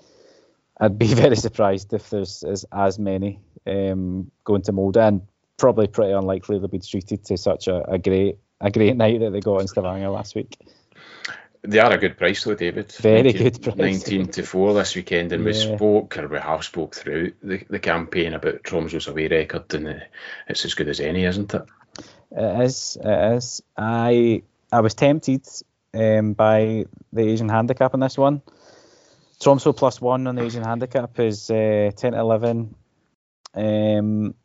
I'd 0.79 0.97
be 0.97 1.13
very 1.13 1.35
surprised 1.35 1.93
if 1.93 2.09
there's 2.09 2.43
as, 2.43 2.65
as 2.71 2.97
many 2.97 3.39
um, 3.67 4.31
going 4.43 4.63
to 4.63 4.71
Molde, 4.71 4.97
and 4.97 5.21
probably 5.57 5.87
pretty 5.87 6.11
unlikely 6.11 6.57
they'll 6.57 6.67
be 6.67 6.79
treated 6.79 7.23
to 7.25 7.37
such 7.37 7.67
a, 7.67 7.83
a 7.89 7.99
great 7.99 8.39
a 8.59 8.71
great 8.71 8.95
night 8.95 9.19
that 9.19 9.31
they 9.31 9.39
got 9.39 9.61
in 9.61 9.67
Stavanger 9.67 10.09
last 10.09 10.35
week. 10.35 10.57
They 11.63 11.77
are 11.77 11.91
a 11.91 11.97
good 11.99 12.17
price 12.17 12.43
though, 12.43 12.55
David. 12.55 12.91
Very 12.93 13.33
19, 13.33 13.43
good 13.43 13.61
price. 13.61 13.77
19 13.77 14.27
to 14.29 14.43
4 14.43 14.73
this 14.73 14.95
weekend, 14.95 15.31
and 15.31 15.43
yeah. 15.43 15.45
we 15.45 15.53
spoke, 15.53 16.17
or 16.17 16.27
we 16.27 16.39
have 16.39 16.63
spoke 16.63 16.95
throughout 16.95 17.33
the, 17.43 17.63
the 17.69 17.77
campaign 17.77 18.33
about 18.33 18.63
Tromsø's 18.63 19.07
away 19.07 19.27
record, 19.27 19.71
and 19.75 20.01
it's 20.47 20.65
as 20.65 20.73
good 20.73 20.89
as 20.89 20.99
any, 20.99 21.25
isn't 21.25 21.53
it? 21.53 21.61
It 22.31 22.61
is. 22.65 22.97
It 23.01 23.35
is. 23.35 23.61
I 23.77 24.43
I 24.71 24.81
was 24.81 24.93
tempted 24.93 25.45
um, 25.93 26.33
by 26.33 26.85
the 27.11 27.21
Asian 27.21 27.49
handicap 27.49 27.93
on 27.93 27.99
this 27.99 28.17
one. 28.17 28.41
Tromsø 29.39 29.75
plus 29.75 29.99
one 29.99 30.27
on 30.27 30.35
the 30.35 30.43
Asian 30.43 30.63
handicap 30.63 31.19
is 31.19 31.49
uh, 31.49 31.91
10 31.95 32.11
to 32.13 32.19
11. 32.19 32.75
Um, 33.53 34.35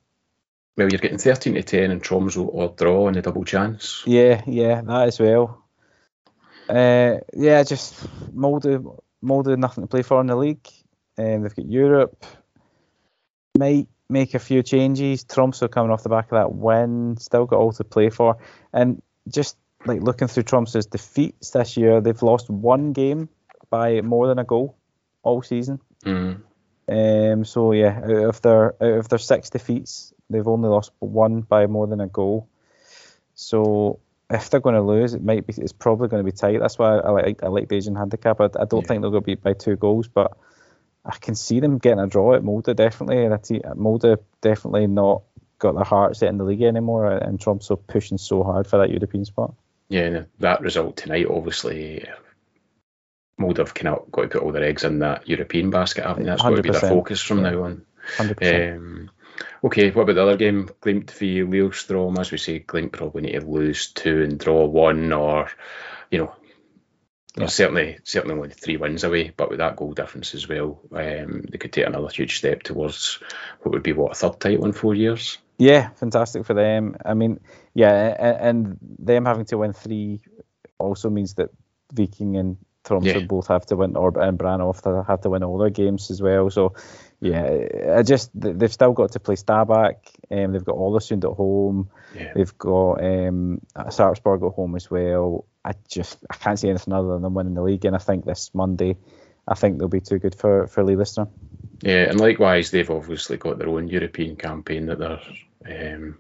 well, 0.77 0.89
you're 0.91 0.99
getting 0.99 1.19
13 1.19 1.55
to 1.55 1.63
10 1.63 1.91
in 1.91 2.01
Tromsø 2.01 2.49
or 2.51 2.75
draw 2.77 3.09
in 3.09 3.17
a 3.17 3.23
double 3.23 3.45
chance. 3.45 4.03
Yeah, 4.07 4.43
yeah, 4.47 4.81
that 4.81 5.09
as 5.09 5.21
well. 5.21 5.63
Uh, 6.69 7.19
yeah, 7.35 7.63
just 7.63 7.95
Molde, 8.35 8.83
Molde, 9.23 9.57
nothing 9.59 9.85
to 9.85 9.89
play 9.89 10.03
for 10.03 10.21
in 10.21 10.27
the 10.27 10.37
league. 10.37 10.67
Um, 11.19 11.43
they've 11.43 11.55
got 11.55 11.67
Europe. 11.67 12.27
Might 13.57 13.89
make 14.09 14.35
a 14.35 14.39
few 14.39 14.63
changes. 14.63 15.25
Tromsø 15.25 15.71
coming 15.71 15.91
off 15.91 16.03
the 16.03 16.09
back 16.09 16.27
of 16.27 16.39
that 16.39 16.53
win, 16.53 17.17
still 17.19 17.47
got 17.47 17.59
all 17.59 17.73
to 17.73 17.85
play 17.85 18.11
for. 18.11 18.39
And 18.73 19.03
just 19.29 19.57
like 19.85 20.01
looking 20.03 20.29
through 20.29 20.45
Tromsø's 20.45 20.87
defeats 20.87 21.51
this 21.51 21.77
year, 21.77 22.01
they've 22.01 22.23
lost 22.23 22.49
one 22.51 22.93
game 22.93 23.29
by 23.71 24.01
more 24.01 24.27
than 24.29 24.39
a 24.39 24.45
goal 24.45 24.77
all 25.23 25.43
season. 25.43 25.81
Mm. 26.05 26.43
Um, 26.89 27.45
so 27.45 27.73
yeah, 27.73 28.01
out 28.05 28.11
of 28.11 28.43
their 28.43 28.75
out 28.83 28.99
of 28.99 29.09
their 29.09 29.19
six 29.19 29.51
defeats, 29.51 30.13
they've 30.31 30.47
only 30.47 30.69
lost 30.69 30.93
one 31.01 31.41
by 31.41 31.67
more 31.67 31.87
than 31.87 32.01
a 32.01 32.07
goal. 32.07 32.49
So 33.35 33.99
if 34.31 34.51
they're 34.51 34.61
going 34.61 34.77
to 34.77 34.83
lose, 34.83 35.15
it 35.15 35.23
might 35.23 35.47
be. 35.47 35.55
It's 35.57 35.73
probably 35.73 36.09
going 36.09 36.25
to 36.25 36.31
be 36.31 36.37
tight. 36.37 36.61
That's 36.61 36.79
why 36.79 36.99
I 36.99 37.11
like 37.11 37.43
I 37.43 37.49
like 37.49 37.69
the 37.69 37.77
Asian 37.77 37.97
handicap. 37.97 38.41
I, 38.41 38.45
I 38.45 38.65
don't 38.65 38.83
yeah. 38.83 38.89
think 38.89 39.03
they're 39.03 39.11
going 39.11 39.23
to 39.23 39.27
beat 39.27 39.43
by 39.43 39.53
two 39.53 39.77
goals, 39.77 40.09
but 40.09 40.37
I 41.07 41.17
can 41.19 41.35
see 41.35 41.61
them 41.61 41.79
getting 41.79 42.01
a 42.01 42.07
draw 42.07 42.35
at 42.35 42.43
Molde 42.43 42.75
definitely. 42.77 43.25
And 43.25 43.35
I 43.35 43.69
uh, 43.69 43.75
Molde 43.75 44.19
definitely 44.41 44.87
not 44.87 45.23
got 45.59 45.75
their 45.75 45.85
heart 45.85 46.17
set 46.17 46.29
in 46.29 46.39
the 46.39 46.45
league 46.45 46.63
anymore, 46.63 47.07
uh, 47.07 47.19
and 47.19 47.39
Tromsø 47.39 47.79
pushing 47.87 48.19
so 48.19 48.43
hard 48.43 48.67
for 48.67 48.79
that 48.79 48.91
European 48.91 49.25
spot. 49.25 49.55
Yeah, 49.89 50.25
that 50.41 50.61
result 50.61 50.97
tonight, 50.97 51.27
obviously, 51.31 52.07
uh, 52.07 52.15
Molde 53.39 53.59
have 53.59 53.75
kind 53.75 53.95
of 53.95 54.11
got 54.11 54.23
to 54.23 54.29
put 54.29 54.43
all 54.43 54.53
their 54.53 54.65
eggs 54.65 54.85
in 54.85 54.99
that 54.99 55.29
European 55.29 55.71
basket, 55.71 56.05
haven't 56.05 56.25
they? 56.25 56.31
That's 56.31 56.43
got 56.43 56.57
to 56.57 56.63
be 56.63 56.71
their 56.71 56.81
focus 56.81 57.21
from 57.23 57.45
yeah. 57.45 57.51
now 57.51 57.63
on. 57.63 57.87
Hundred 58.17 58.37
percent. 58.39 58.77
Um, 58.77 59.11
Okay, 59.63 59.91
what 59.91 60.03
about 60.03 60.15
the 60.15 60.23
other 60.23 60.37
game? 60.37 60.69
Glimt 60.81 61.11
v 61.11 61.43
Lillestrøm. 61.43 62.19
As 62.19 62.31
we 62.31 62.39
say, 62.39 62.61
Glimt 62.61 62.93
probably 62.93 63.23
need 63.23 63.41
to 63.41 63.47
lose 63.47 63.89
two 63.89 64.23
and 64.23 64.39
draw 64.39 64.65
one, 64.65 65.13
or 65.13 65.51
you 66.11 66.19
know, 66.19 66.33
yeah. 67.37 67.47
certainly 67.47 67.99
certainly 68.05 68.37
only 68.37 68.51
three 68.51 68.77
wins 68.77 69.05
away, 69.05 69.33
but 69.37 69.51
with 69.51 69.59
that 69.59 69.77
goal 69.77 69.93
difference 69.93 70.35
as 70.35 70.49
well, 70.49 70.81
um, 70.93 71.43
they 71.51 71.59
could 71.59 71.73
take 71.73 71.87
another 71.87 72.09
huge 72.09 72.39
step 72.39 72.63
towards 72.63 73.19
what 73.63 73.73
would 73.73 73.83
be 73.83 73.93
what 73.93 74.13
a 74.13 74.15
third 74.15 74.41
title 74.41 74.65
in 74.65 74.73
four 74.73 74.95
years. 74.95 75.39
Yeah, 75.59 75.89
fantastic 75.91 76.45
for 76.45 76.55
them. 76.55 76.97
I 77.05 77.15
mean, 77.15 77.41
yeah, 77.75 78.39
and, 78.41 78.79
them 78.99 79.25
having 79.25 79.47
to 79.47 79.59
win 79.59 79.73
three 79.73 80.21
also 80.79 81.09
means 81.09 81.35
that 81.35 81.51
Viking 81.93 82.37
and 82.37 82.59
Tromsø 82.85 83.21
yeah. 83.21 83.27
both 83.27 83.49
have 83.49 83.67
to 83.67 83.77
win, 83.77 83.97
or 83.97 84.19
and 84.21 84.39
Brann 84.39 84.61
have 84.61 85.21
to 85.23 85.31
win 85.31 85.43
all 85.43 85.59
their 85.59 85.71
games 85.71 86.11
as 86.11 86.21
well. 86.21 86.51
So, 86.51 86.75
yeah, 87.21 87.95
I 87.97 88.03
just 88.03 88.31
they've 88.35 88.73
still 88.73 88.93
got 88.93 89.13
to 89.13 89.21
play 89.21 89.37
Stabæk. 89.37 89.97
Um, 90.31 90.53
they've 90.53 90.65
got 90.65 90.77
Ålesund 90.77 91.25
at 91.25 91.37
home. 91.37 91.91
Yeah. 92.15 92.33
They've 92.35 92.59
got 92.59 93.03
um, 93.03 93.61
Sarpsborg 93.77 94.47
at 94.47 94.55
home 94.55 94.77
as 94.77 94.91
well. 94.91 95.47
I 95.67 95.75
just 95.89 96.19
I 96.31 96.37
can't 96.37 96.59
see 96.59 96.69
anything 96.69 96.95
other 96.95 97.09
than 97.09 97.23
them 97.23 97.35
winning 97.35 97.55
the 97.55 97.63
league, 97.63 97.85
and 97.85 97.97
I 97.97 97.99
think 97.99 98.25
this 98.25 98.53
Monday, 98.55 98.97
I 99.49 99.55
think 99.55 99.79
they'll 99.79 99.89
be 99.89 100.01
too 100.01 100.19
good 100.19 100.37
for 100.37 100.69
for 100.69 100.85
Lillestrøm. 100.85 101.29
Yeah, 101.83 102.09
and 102.09 102.21
likewise, 102.21 102.71
they've 102.71 102.91
obviously 102.91 103.37
got 103.37 103.59
their 103.59 103.69
own 103.69 103.89
European 103.89 104.37
campaign 104.37 104.87
that 104.87 104.99
they're 104.99 105.95
um, 105.95 106.19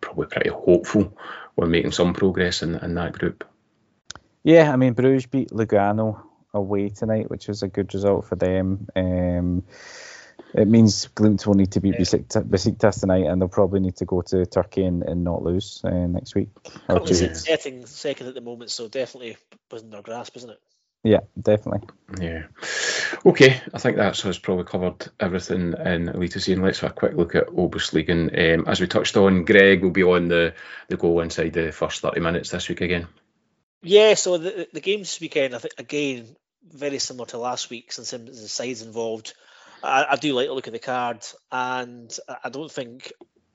probably 0.00 0.26
pretty 0.26 0.50
hopeful 0.50 1.16
we're 1.56 1.66
making 1.66 1.92
some 1.92 2.14
progress 2.14 2.62
in, 2.62 2.74
in 2.76 2.94
that 2.94 3.12
group. 3.12 3.44
Yeah, 4.42 4.72
I 4.72 4.76
mean, 4.76 4.94
Bruges 4.94 5.26
beat 5.26 5.50
Lugano 5.50 6.22
away 6.54 6.88
tonight, 6.90 7.30
which 7.30 7.48
was 7.48 7.62
a 7.62 7.68
good 7.68 7.92
result 7.92 8.26
for 8.26 8.36
them. 8.36 8.88
Um, 8.94 9.64
it 10.56 10.68
means 10.68 11.08
Glimt 11.14 11.46
will 11.46 11.54
need 11.54 11.72
to 11.72 11.80
beat 11.80 11.94
yeah. 11.94 12.00
Besiktas 12.00 13.00
tonight, 13.00 13.26
and 13.26 13.40
they'll 13.40 13.48
probably 13.48 13.80
need 13.80 13.96
to 13.96 14.04
go 14.04 14.22
to 14.22 14.46
Turkey 14.46 14.84
and, 14.84 15.02
and 15.02 15.22
not 15.22 15.42
lose 15.42 15.82
uh, 15.84 15.90
next 15.90 16.34
week. 16.34 16.48
Setting 17.34 17.86
second 17.86 18.28
at 18.28 18.34
the 18.34 18.40
moment, 18.40 18.70
so 18.70 18.88
definitely 18.88 19.36
within 19.70 19.90
their 19.90 20.02
grasp, 20.02 20.36
isn't 20.36 20.50
it? 20.50 20.60
Yeah, 21.04 21.20
definitely. 21.40 21.88
Yeah. 22.20 22.46
Okay, 23.24 23.60
I 23.72 23.78
think 23.78 23.96
that's 23.96 24.24
us 24.24 24.38
probably 24.38 24.64
covered 24.64 25.06
everything 25.20 25.74
in 25.74 26.08
Elite 26.08 26.48
and 26.48 26.62
let's 26.62 26.80
have 26.80 26.90
a 26.90 26.94
quick 26.94 27.14
look 27.14 27.36
at 27.36 27.46
OBOS-Ligaen. 27.46 28.58
Um, 28.58 28.64
as 28.66 28.80
we 28.80 28.88
touched 28.88 29.16
on, 29.16 29.44
Greg 29.44 29.82
will 29.82 29.90
be 29.90 30.02
on 30.02 30.26
the, 30.26 30.54
the 30.88 30.96
goal 30.96 31.20
inside 31.20 31.52
the 31.52 31.70
first 31.70 32.00
30 32.00 32.20
minutes 32.20 32.50
this 32.50 32.68
week 32.68 32.80
again. 32.80 33.06
Yeah, 33.82 34.14
so 34.14 34.38
the, 34.38 34.68
the 34.72 34.80
game 34.80 35.00
this 35.00 35.20
weekend, 35.20 35.54
I 35.54 35.58
think, 35.58 35.74
again, 35.78 36.34
very 36.64 36.98
similar 36.98 37.26
to 37.26 37.38
last 37.38 37.70
week's 37.70 37.98
in 37.98 38.04
terms 38.04 38.28
of 38.30 38.42
the 38.42 38.48
sides 38.48 38.82
involved. 38.82 39.34
I, 39.82 40.06
I 40.10 40.16
do 40.16 40.32
like 40.32 40.46
to 40.46 40.54
look 40.54 40.66
at 40.66 40.72
the 40.72 40.78
card, 40.78 41.24
and 41.50 42.14
I 42.42 42.48
don't 42.48 42.70
think 42.70 43.12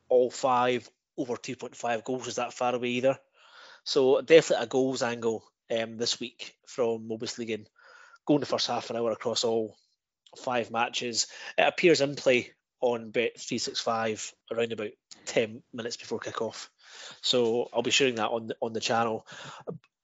all 0.10 0.30
five 0.30 0.90
over 1.18 1.36
2.5 1.36 2.04
goals 2.04 2.28
is 2.28 2.36
that 2.36 2.54
far 2.54 2.76
away 2.76 2.90
either. 2.90 3.20
So 3.84 4.22
definitely 4.22 4.66
a 4.66 4.68
goals 4.68 5.04
angle 5.04 5.44
um, 5.70 5.98
this 5.98 6.20
week 6.20 6.56
from 6.66 7.10
OBOS-Ligaen. 7.10 7.66
Going 8.26 8.40
the 8.40 8.46
first 8.46 8.68
half 8.68 8.90
an 8.90 8.98
hour 8.98 9.12
across 9.12 9.44
all 9.44 9.76
five 10.38 10.72
matches. 10.72 11.28
It 11.58 11.64
appears 11.64 12.02
in 12.02 12.16
play 12.16 12.52
on 12.80 13.12
Bet365 13.12 14.34
around 14.52 14.72
about 14.72 14.92
10 15.26 15.62
minutes 15.74 15.98
before 15.98 16.20
kickoff. 16.20 16.70
So 17.22 17.70
I'll 17.74 17.82
be 17.82 17.92
sharing 17.92 18.16
that 18.16 18.30
on 18.30 18.48
the, 18.48 18.56
on 18.62 18.74
the 18.74 18.80
channel. 18.80 19.26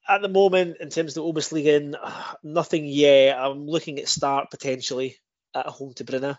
At 0.08 0.22
the 0.22 0.30
moment, 0.30 0.78
in 0.80 0.90
terms 0.90 1.16
of 1.18 1.24
the 1.24 1.40
OBOS-Ligaen, 1.40 1.96
nothing 2.44 2.86
yet. 2.86 3.38
I'm 3.38 3.68
looking 3.68 4.00
at 4.00 4.08
start 4.08 4.52
potentially 4.52 5.18
at 5.54 5.66
home 5.68 5.94
to 5.96 6.04
Bryne. 6.04 6.38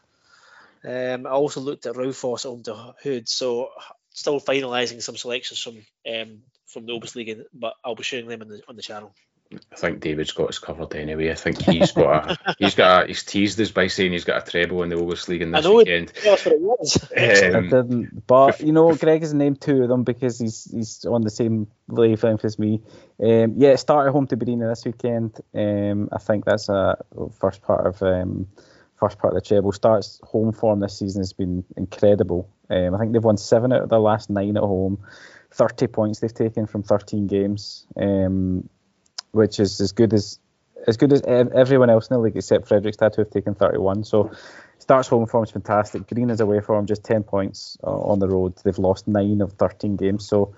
Um, 0.84 1.26
I 1.26 1.30
also 1.30 1.60
looked 1.60 1.86
at 1.86 1.94
Raufoss 1.94 2.44
at 2.44 2.50
home 2.50 2.62
to 2.64 2.94
Hødd. 3.02 3.28
So 3.28 3.70
still 4.10 4.40
finalising 4.40 5.02
some 5.02 5.16
selections 5.16 5.60
from 5.60 5.78
um, 6.08 6.42
from 6.66 6.86
the 6.86 6.92
OBOS-Ligaen, 6.92 7.44
but 7.52 7.74
I'll 7.84 7.94
be 7.94 8.02
sharing 8.02 8.28
them 8.28 8.42
on 8.42 8.48
the 8.48 8.62
on 8.68 8.76
the 8.76 8.82
channel. 8.82 9.14
I 9.72 9.76
think 9.76 10.00
David's 10.00 10.32
got 10.32 10.50
us 10.50 10.58
covered 10.58 10.94
anyway. 10.94 11.30
I 11.30 11.34
think 11.34 11.62
he's 11.62 11.92
got 11.92 12.30
a 12.30 12.54
he's 12.58 12.74
got 12.74 13.04
a, 13.04 13.06
he's 13.06 13.22
teased 13.22 13.58
us 13.60 13.70
by 13.70 13.86
saying 13.86 14.12
he's 14.12 14.24
got 14.24 14.46
a 14.46 14.50
treble 14.50 14.82
in 14.82 14.90
the 14.90 14.96
OBOS-Ligaen 14.96 15.52
this 15.52 15.64
I 15.64 15.68
know 15.68 15.76
weekend. 15.76 16.12
That's 16.22 16.44
what 16.44 16.54
it 16.54 16.60
was. 16.60 17.08
Um, 17.18 17.56
I 17.56 17.60
didn't, 17.60 18.26
but 18.26 18.60
you 18.60 18.72
know, 18.72 18.94
Greg 18.94 19.22
has 19.22 19.34
named 19.34 19.60
two 19.60 19.82
of 19.82 19.88
them 19.88 20.04
because 20.04 20.38
he's 20.38 20.70
he's 20.70 21.04
on 21.04 21.22
the 21.22 21.30
same 21.30 21.68
wavelength 21.88 22.44
as 22.44 22.58
me. 22.58 22.82
Um, 23.20 23.54
yeah, 23.56 23.76
start 23.76 24.06
at 24.06 24.12
home 24.12 24.26
to 24.28 24.36
Bryne 24.36 24.60
this 24.60 24.84
weekend. 24.84 25.40
Um, 25.54 26.08
I 26.12 26.18
think 26.18 26.44
that's 26.44 26.68
a 26.68 26.98
first 27.40 27.62
part 27.62 27.86
of 27.86 28.02
um, 28.02 28.48
first 28.98 29.18
part 29.18 29.34
of 29.34 29.42
the 29.42 29.46
treble. 29.46 29.72
Starts 29.72 30.20
home 30.24 30.52
form 30.52 30.80
this 30.80 30.98
season 30.98 31.20
has 31.20 31.32
been 31.32 31.64
incredible. 31.76 32.48
Um, 32.70 32.94
I 32.94 32.98
think 32.98 33.12
they've 33.12 33.24
won 33.24 33.36
seven 33.36 33.72
out 33.72 33.82
of 33.82 33.88
their 33.88 33.98
last 33.98 34.30
nine 34.30 34.56
at 34.56 34.62
home. 34.62 34.98
30 35.50 35.86
points 35.86 36.20
they've 36.20 36.32
taken 36.32 36.66
from 36.66 36.82
13 36.82 37.26
games, 37.26 37.86
um, 37.96 38.68
which 39.32 39.58
is 39.60 39.80
as 39.80 39.92
good 39.92 40.12
as 40.12 40.38
as 40.86 40.96
good 40.96 41.12
as 41.12 41.22
everyone 41.22 41.90
else 41.90 42.08
in 42.08 42.14
the 42.14 42.20
league 42.20 42.36
except 42.36 42.68
Fredrikstad 42.68 43.14
who 43.14 43.22
have 43.22 43.30
taken 43.30 43.54
31. 43.54 44.04
So 44.04 44.30
starts 44.78 45.08
home 45.08 45.26
form 45.26 45.44
is 45.44 45.50
fantastic. 45.50 46.06
Green 46.06 46.30
is 46.30 46.40
away 46.40 46.60
form 46.60 46.86
just 46.86 47.04
10 47.04 47.24
points 47.24 47.76
uh, 47.82 47.90
on 47.90 48.20
the 48.20 48.28
road. 48.28 48.54
They've 48.62 48.78
lost 48.78 49.08
nine 49.08 49.40
of 49.40 49.52
13 49.54 49.96
games. 49.96 50.26
So 50.26 50.54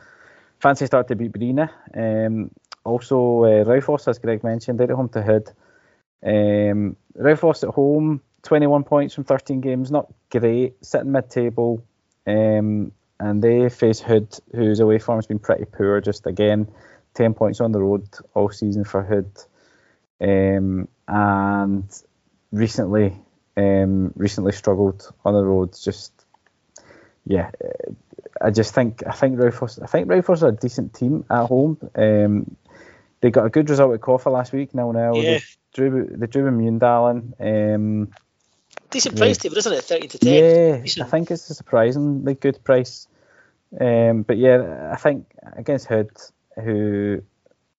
fancy 0.59 0.87
start 0.87 1.09
to 1.09 1.17
beat 1.17 1.33
Bryne. 1.33 1.71
Um, 1.95 2.51
also 2.85 3.45
uh, 3.45 3.65
Raufoss, 3.65 4.09
as 4.09 4.19
Greg 4.19 4.45
mentioned, 4.45 4.79
they're 4.79 4.91
at 4.91 4.97
home 4.97 5.09
to 5.11 5.23
Hødd. 5.23 5.53
Um, 6.23 6.97
at 7.19 7.75
home, 7.75 8.21
21 8.43 8.85
points 8.85 9.15
from 9.15 9.25
13 9.25 9.61
games, 9.61 9.91
not 9.91 10.13
great. 10.31 10.85
Sitting 10.85 11.13
mid-table. 11.13 11.85
Um, 12.27 12.93
and 13.21 13.43
they 13.43 13.69
face 13.69 14.01
Hødd, 14.01 14.41
whose 14.55 14.81
away 14.81 14.99
form 14.99 15.19
has 15.19 15.27
been 15.27 15.39
pretty 15.39 15.67
poor. 15.67 16.01
Just 16.01 16.27
again, 16.27 16.69
ten 17.15 17.35
points 17.35 17.61
on 17.61 17.73
the 17.73 17.81
road 17.81 18.09
all 18.35 18.51
season 18.51 18.85
for 18.85 19.05
Hødd, 19.05 19.47
um, 20.21 20.89
and 21.07 22.03
recently, 22.51 23.15
um, 23.57 24.13
recently 24.17 24.53
struggled 24.53 25.13
on 25.25 25.35
the 25.35 25.45
road. 25.45 25.77
Just 25.79 26.13
yeah, 27.27 27.51
I 28.41 28.51
just 28.51 28.75
think 28.75 29.03
I 29.07 29.13
think 29.13 29.39
Raufoss 29.39 29.83
I 29.83 29.87
think 29.87 30.09
Raufoss 30.09 30.43
are 30.43 30.49
a 30.49 30.53
decent 30.53 30.95
team 30.95 31.25
at 31.31 31.47
home. 31.47 31.79
Um, 31.95 32.57
they 33.21 33.31
got 33.31 33.45
a 33.45 33.51
good 33.51 33.69
result 33.69 33.93
at 33.93 34.01
Koffa 34.01 34.33
last 34.33 34.53
week. 34.55 34.75
Now 34.75 34.93
now 34.93 35.15
yeah. 35.15 35.23
they 35.23 35.43
drew 35.75 36.09
they 36.11 36.27
drew 36.27 36.51
Mjøndalen. 36.51 37.35
Um, 37.75 38.09
Decent 38.91 39.17
price, 39.17 39.37
yeah. 39.39 39.43
David, 39.43 39.59
isn't 39.59 39.73
it? 39.73 39.85
Thirty 39.85 40.09
to 40.09 40.19
ten. 40.19 40.35
Yeah, 40.35 40.77
Decent. 40.79 41.07
I 41.07 41.11
think 41.11 41.31
it's 41.31 41.49
a 41.51 41.55
surprisingly 41.55 42.35
good 42.35 42.63
price. 42.65 43.07
Um, 43.81 44.23
but 44.23 44.37
yeah, 44.37 44.91
I 44.93 44.97
think 44.97 45.27
against 45.57 45.89
Hødd, 45.89 46.33
who 46.57 47.23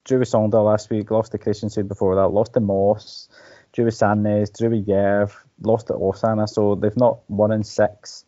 drew 0.06 0.20
with 0.20 0.30
Sogndal 0.30 0.66
last 0.66 0.90
week, 0.90 1.12
lost 1.12 1.34
to 1.34 1.38
Kristiansund 1.38 1.88
before 1.88 2.16
that, 2.16 2.30
lost 2.30 2.54
to 2.54 2.60
Moss, 2.60 3.28
drew 3.74 3.86
with 3.86 3.94
Sandnes, 3.94 4.58
drew 4.58 4.70
with 4.70 4.88
Jerv, 4.88 5.34
lost 5.62 5.88
to 5.88 5.94
Åsane, 5.94 6.48
so 6.48 6.76
they've 6.76 6.96
not 6.96 7.20
won 7.30 7.52
in 7.52 7.64
six. 7.64 8.26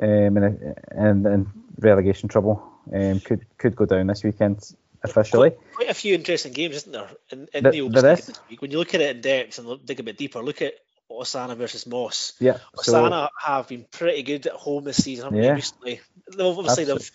Um, 0.00 0.36
and, 0.36 0.76
and, 0.92 1.26
and 1.26 1.46
relegation 1.80 2.28
trouble 2.28 2.62
um, 2.94 3.18
could 3.18 3.44
could 3.58 3.74
go 3.74 3.84
down 3.84 4.06
this 4.06 4.22
weekend 4.22 4.60
officially. 5.02 5.50
Quite, 5.50 5.74
quite 5.74 5.90
a 5.90 5.94
few 5.94 6.14
interesting 6.14 6.52
games, 6.52 6.76
isn't 6.76 6.92
there? 6.92 7.08
In, 7.30 7.48
in 7.52 7.64
the, 7.64 7.70
the 7.70 7.88
there 7.88 8.12
is. 8.12 8.32
When 8.60 8.70
you 8.70 8.78
look 8.78 8.94
at 8.94 9.00
it 9.00 9.16
in 9.16 9.22
depth 9.22 9.58
and 9.58 9.66
look, 9.66 9.84
dig 9.84 9.98
a 9.98 10.04
bit 10.04 10.16
deeper, 10.16 10.40
look 10.40 10.62
at 10.62 10.74
Åsane 11.10 11.56
versus 11.56 11.86
Moss. 11.86 12.34
Yeah. 12.38 12.58
Åsane 12.76 13.10
so, 13.10 13.28
have 13.44 13.68
been 13.68 13.86
pretty 13.90 14.22
good 14.22 14.46
at 14.46 14.52
home 14.52 14.84
this 14.84 15.02
season, 15.02 15.34
yeah, 15.34 15.52
recently. 15.52 16.00
Obviously, 16.38 16.84
they've 16.84 17.10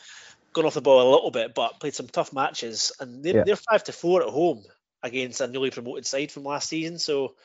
gone 0.54 0.66
off 0.66 0.74
the 0.74 0.82
ball 0.82 1.10
a 1.10 1.14
little 1.14 1.32
bit, 1.32 1.54
but 1.54 1.80
played 1.80 1.94
some 1.94 2.08
tough 2.08 2.34
matches, 2.34 2.92
and 3.00 3.24
they're, 3.24 3.38
yeah. 3.38 3.44
they're 3.44 3.56
five 3.56 3.84
to 3.86 3.92
four 3.92 4.24
at 4.24 4.30
home 4.30 4.64
against 5.02 5.42
a 5.42 5.48
newly 5.48 5.70
promoted 5.70 6.06
side 6.06 6.32
from 6.32 6.44
last 6.44 6.70
season. 6.70 6.98
So 7.00 7.36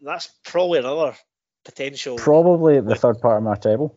that's 0.00 0.28
probably 0.44 0.78
another 0.78 1.16
potential. 1.64 2.16
Probably 2.16 2.80
the 2.80 2.94
third 2.94 3.20
part 3.20 3.38
of 3.38 3.42
my 3.42 3.56
table. 3.56 3.96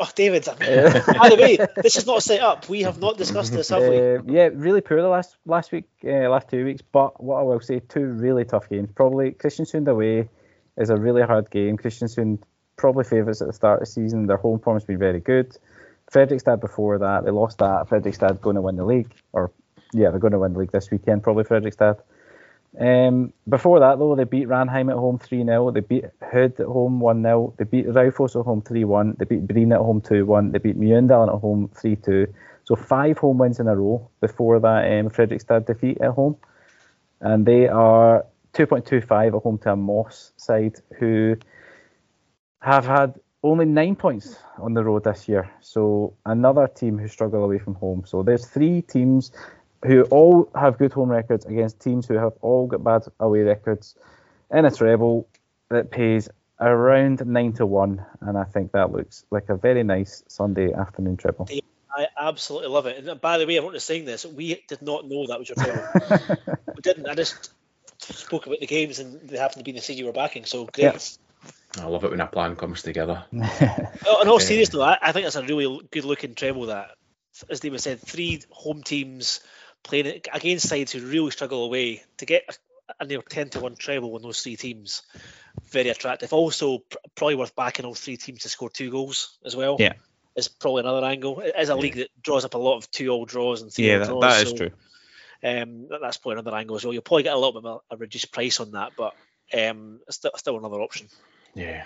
Oh, 0.00 0.08
David. 0.14 0.48
I 0.48 0.52
mean, 0.52 0.92
by 1.18 1.28
the 1.28 1.36
way, 1.38 1.58
this 1.82 1.96
is 1.96 2.06
not 2.06 2.22
set 2.22 2.40
up. 2.40 2.66
We 2.68 2.82
have 2.82 2.98
not 2.98 3.18
discussed 3.18 3.52
this, 3.52 3.68
have 3.68 3.82
we? 3.82 3.98
Uh, 3.98 4.22
yeah, 4.26 4.48
really 4.54 4.80
poor 4.80 5.02
the 5.02 5.08
last 5.08 5.36
last 5.44 5.70
week, 5.70 5.84
uh, 6.04 6.30
last 6.30 6.48
two 6.48 6.64
weeks. 6.64 6.80
But 6.80 7.22
what 7.22 7.36
I 7.36 7.42
will 7.42 7.60
say, 7.60 7.80
two 7.80 8.06
really 8.06 8.46
tough 8.46 8.70
games. 8.70 8.88
Probably 8.94 9.32
Kristiansund 9.32 9.88
away 9.88 10.30
is 10.82 10.90
a 10.90 10.96
really 10.96 11.22
hard 11.22 11.50
game. 11.50 11.78
Kristiansund 11.78 12.42
probably 12.76 13.04
favourites 13.04 13.40
at 13.40 13.46
the 13.46 13.52
start 13.52 13.80
of 13.80 13.86
the 13.86 13.92
season. 13.92 14.26
Their 14.26 14.36
home 14.36 14.58
form 14.58 14.76
has 14.76 14.84
been 14.84 14.98
very 14.98 15.20
good. 15.20 15.56
Fredrikstad 16.12 16.60
before 16.60 16.98
that, 16.98 17.24
they 17.24 17.30
lost 17.30 17.58
that. 17.58 17.88
Fredrikstad 17.88 18.40
going 18.40 18.56
to 18.56 18.62
win 18.62 18.76
the 18.76 18.84
league, 18.84 19.12
or 19.32 19.52
yeah, 19.92 20.10
they're 20.10 20.18
going 20.18 20.32
to 20.32 20.38
win 20.38 20.52
the 20.52 20.58
league 20.58 20.72
this 20.72 20.90
weekend, 20.90 21.22
probably 21.22 21.44
Fredrikstad. 21.44 22.00
Um, 22.78 23.32
before 23.48 23.80
that, 23.80 23.98
though, 23.98 24.16
they 24.16 24.24
beat 24.24 24.48
Ranheim 24.48 24.90
at 24.90 24.96
home 24.96 25.18
3 25.18 25.44
0. 25.44 25.70
They 25.70 25.80
beat 25.80 26.04
Hødd 26.20 26.58
at 26.58 26.66
home 26.66 27.00
1 27.00 27.22
0. 27.22 27.54
They 27.58 27.64
beat 27.64 27.86
Raufoss 27.86 28.38
at 28.38 28.44
home 28.44 28.62
3 28.62 28.84
1. 28.84 29.16
They 29.18 29.24
beat 29.26 29.46
Bryne 29.46 29.72
at 29.72 29.78
home 29.78 30.00
2 30.00 30.24
1. 30.24 30.52
They 30.52 30.58
beat 30.58 30.78
Mjøndalen 30.78 31.34
at 31.34 31.40
home 31.40 31.70
3 31.74 31.96
2. 31.96 32.26
So 32.64 32.76
five 32.76 33.18
home 33.18 33.38
wins 33.38 33.60
in 33.60 33.68
a 33.68 33.76
row 33.76 34.08
before 34.20 34.60
that 34.60 34.84
um, 34.84 35.10
Fredrikstad 35.10 35.66
defeat 35.66 36.00
at 36.00 36.12
home. 36.12 36.36
And 37.20 37.44
they 37.44 37.68
are 37.68 38.24
2.25 38.54 39.36
at 39.36 39.42
home 39.42 39.58
to 39.58 39.72
a 39.72 39.76
Moss 39.76 40.32
side 40.36 40.76
who 40.98 41.36
have 42.60 42.86
had 42.86 43.18
only 43.42 43.64
nine 43.64 43.96
points 43.96 44.36
on 44.58 44.74
the 44.74 44.84
road 44.84 45.04
this 45.04 45.28
year. 45.28 45.50
So 45.60 46.14
another 46.24 46.68
team 46.68 46.98
who 46.98 47.08
struggle 47.08 47.44
away 47.44 47.58
from 47.58 47.74
home. 47.74 48.04
So 48.06 48.22
there's 48.22 48.46
three 48.46 48.82
teams 48.82 49.32
who 49.84 50.02
all 50.04 50.50
have 50.54 50.78
good 50.78 50.92
home 50.92 51.08
records 51.08 51.44
against 51.44 51.80
teams 51.80 52.06
who 52.06 52.14
have 52.14 52.34
all 52.40 52.66
got 52.66 52.84
bad 52.84 53.02
away 53.18 53.40
records 53.40 53.96
in 54.50 54.64
a 54.64 54.70
treble 54.70 55.28
that 55.70 55.90
pays 55.90 56.28
around 56.60 57.26
nine 57.26 57.52
to 57.54 57.66
one, 57.66 58.04
and 58.20 58.38
I 58.38 58.44
think 58.44 58.72
that 58.72 58.92
looks 58.92 59.24
like 59.30 59.48
a 59.48 59.56
very 59.56 59.82
nice 59.82 60.22
Sunday 60.28 60.72
afternoon 60.72 61.16
treble. 61.16 61.48
I 61.94 62.06
absolutely 62.18 62.68
love 62.68 62.86
it. 62.86 63.04
And 63.04 63.20
by 63.20 63.38
the 63.38 63.46
way, 63.46 63.58
I 63.58 63.62
want 63.62 63.74
to 63.74 63.80
saying 63.80 64.04
this. 64.04 64.24
We 64.24 64.62
did 64.68 64.80
not 64.80 65.08
know 65.08 65.26
that 65.26 65.38
was 65.38 65.48
your 65.48 65.56
treble. 65.56 66.46
we 66.74 66.80
didn't. 66.80 67.06
I 67.06 67.14
just 67.14 67.50
spoke 68.02 68.46
about 68.46 68.60
the 68.60 68.66
games, 68.66 68.98
and 68.98 69.28
they 69.28 69.38
happened 69.38 69.60
to 69.60 69.64
be 69.64 69.70
in 69.70 69.76
the 69.76 69.82
city 69.82 69.98
you 69.98 70.06
were 70.06 70.12
backing. 70.12 70.44
So 70.44 70.66
great. 70.66 70.84
Yep. 70.84 71.02
I 71.80 71.86
love 71.86 72.04
it 72.04 72.10
when 72.10 72.20
a 72.20 72.26
plan 72.26 72.54
comes 72.56 72.82
together. 72.82 73.24
well, 73.32 74.22
in 74.22 74.28
all 74.28 74.38
seriousness, 74.38 74.68
though, 74.78 74.82
I, 74.82 74.98
I 75.00 75.12
think 75.12 75.24
that's 75.24 75.36
a 75.36 75.42
really 75.42 75.80
good 75.90 76.04
looking 76.04 76.34
treble. 76.34 76.66
That, 76.66 76.90
as 77.48 77.60
David 77.60 77.80
said, 77.80 78.00
three 78.00 78.42
home 78.50 78.82
teams 78.82 79.40
playing 79.82 80.20
against 80.32 80.68
sides 80.68 80.92
who 80.92 81.00
really 81.06 81.30
struggle 81.30 81.64
away 81.64 82.04
to 82.18 82.26
get 82.26 82.58
a 83.00 83.06
near 83.06 83.22
10 83.22 83.50
to 83.50 83.60
1 83.60 83.76
treble 83.76 84.14
on 84.14 84.22
those 84.22 84.42
three 84.42 84.56
teams. 84.56 85.02
Very 85.70 85.88
attractive. 85.88 86.32
Also, 86.32 86.78
pr- 86.78 86.96
probably 87.14 87.34
worth 87.36 87.56
backing 87.56 87.84
all 87.84 87.94
three 87.94 88.16
teams 88.16 88.40
to 88.42 88.48
score 88.48 88.70
two 88.70 88.90
goals 88.90 89.38
as 89.44 89.56
well. 89.56 89.76
Yeah. 89.78 89.94
Is 90.36 90.48
probably 90.48 90.80
another 90.80 91.04
angle. 91.06 91.40
It 91.40 91.54
is 91.58 91.68
a 91.68 91.72
Yeah. 91.72 91.78
league 91.78 91.96
that 91.96 92.10
draws 92.22 92.44
up 92.44 92.54
a 92.54 92.58
lot 92.58 92.76
of 92.78 92.90
two 92.90 93.08
all 93.08 93.24
draws 93.24 93.62
and 93.62 93.72
three 93.72 93.88
yeah, 93.88 93.94
all 93.94 93.98
that, 93.98 94.08
draws. 94.08 94.22
that 94.22 94.42
is 94.42 94.50
so, 94.50 94.56
true. 94.56 94.70
Um, 95.44 95.88
that- 95.88 96.00
that's 96.00 96.18
probably 96.18 96.40
another 96.40 96.56
angle 96.56 96.76
as 96.76 96.84
well. 96.84 96.92
You'll 96.92 97.02
probably 97.02 97.24
get 97.24 97.34
a 97.34 97.38
little 97.38 97.60
bit 97.60 97.68
of 97.68 97.82
a, 97.90 97.96
reduced 97.96 98.32
price 98.32 98.60
on 98.60 98.72
that, 98.72 98.92
but 98.96 99.14
um, 99.52 100.00
it's 100.06 100.16
still, 100.16 100.30
still 100.36 100.58
another 100.58 100.80
option. 100.80 101.08
Yeah. 101.54 101.84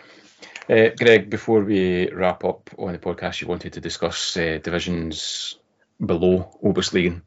Uh, 0.69 0.91
Greg, 0.97 1.31
before 1.31 1.63
we 1.63 2.11
wrap 2.11 2.45
up 2.45 2.71
on 2.79 2.93
the 2.93 2.99
podcast, 2.99 3.41
you 3.41 3.49
wanted 3.49 3.73
to 3.75 3.81
discuss 3.81 4.37
uh, 4.37 4.59
divisions 4.63 5.57
below 6.05 6.59
Oberliga. 6.63 7.23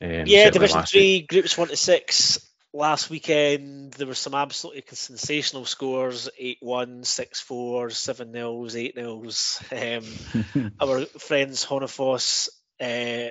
Um, 0.00 0.24
yeah, 0.26 0.50
Division 0.50 0.78
last 0.78 0.94
week. 0.94 1.00
Three, 1.30 1.40
groups 1.40 1.56
one 1.56 1.68
to 1.68 1.76
six. 1.76 2.48
Last 2.74 3.10
weekend 3.10 3.92
there 3.92 4.06
were 4.06 4.14
some 4.14 4.34
absolutely 4.34 4.82
sensational 4.92 5.64
scores: 5.64 6.28
8-1, 6.40 7.02
6-4, 7.02 7.92
7 7.92 8.32
nils, 8.32 8.74
8 8.76 8.96
nils. 8.96 9.62
Um, 9.70 10.72
our 10.80 11.04
friends 11.04 11.64
Hønefoss 11.66 12.48
uh, 12.80 13.30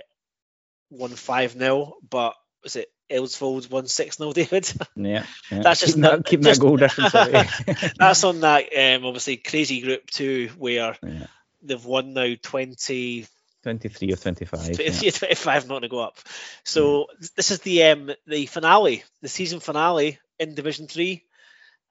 won 0.91 1.09
5 1.09 1.51
0, 1.53 1.93
but 2.07 2.35
was 2.63 2.75
it 2.75 2.89
Eidsvold 3.11 3.69
won 3.71 3.87
6 3.87 4.17
0, 4.17 4.33
David? 4.33 4.71
yeah, 4.95 5.25
yeah. 5.51 5.61
That's 5.61 5.79
just 5.79 5.95
keeping 5.95 6.01
that, 6.03 6.25
keeping 6.25 6.43
just- 6.45 6.59
that 6.61 6.65
goal 6.67 6.77
difference. 6.77 7.93
That's 7.97 8.23
on 8.23 8.41
that 8.41 8.65
um, 8.77 9.05
obviously 9.05 9.37
crazy 9.37 9.81
group 9.81 10.05
two 10.09 10.49
where 10.57 10.95
Yeah. 11.03 11.25
they've 11.63 11.83
won 11.83 12.13
now 12.13 12.33
20, 12.41 13.25
23 13.63 14.13
or 14.13 14.15
25. 14.15 14.75
20 14.75 15.05
yeah. 15.05 15.11
25 15.11 15.63
not 15.63 15.69
going 15.69 15.81
to 15.83 15.87
go 15.89 15.99
up. 15.99 16.17
So 16.63 17.07
this 17.35 17.51
is 17.51 17.59
the 17.61 17.83
um, 17.83 18.11
the 18.27 18.45
finale, 18.45 19.03
the 19.21 19.27
season 19.29 19.59
finale 19.59 20.19
in 20.39 20.55
Division 20.55 20.87
Three. 20.87 21.23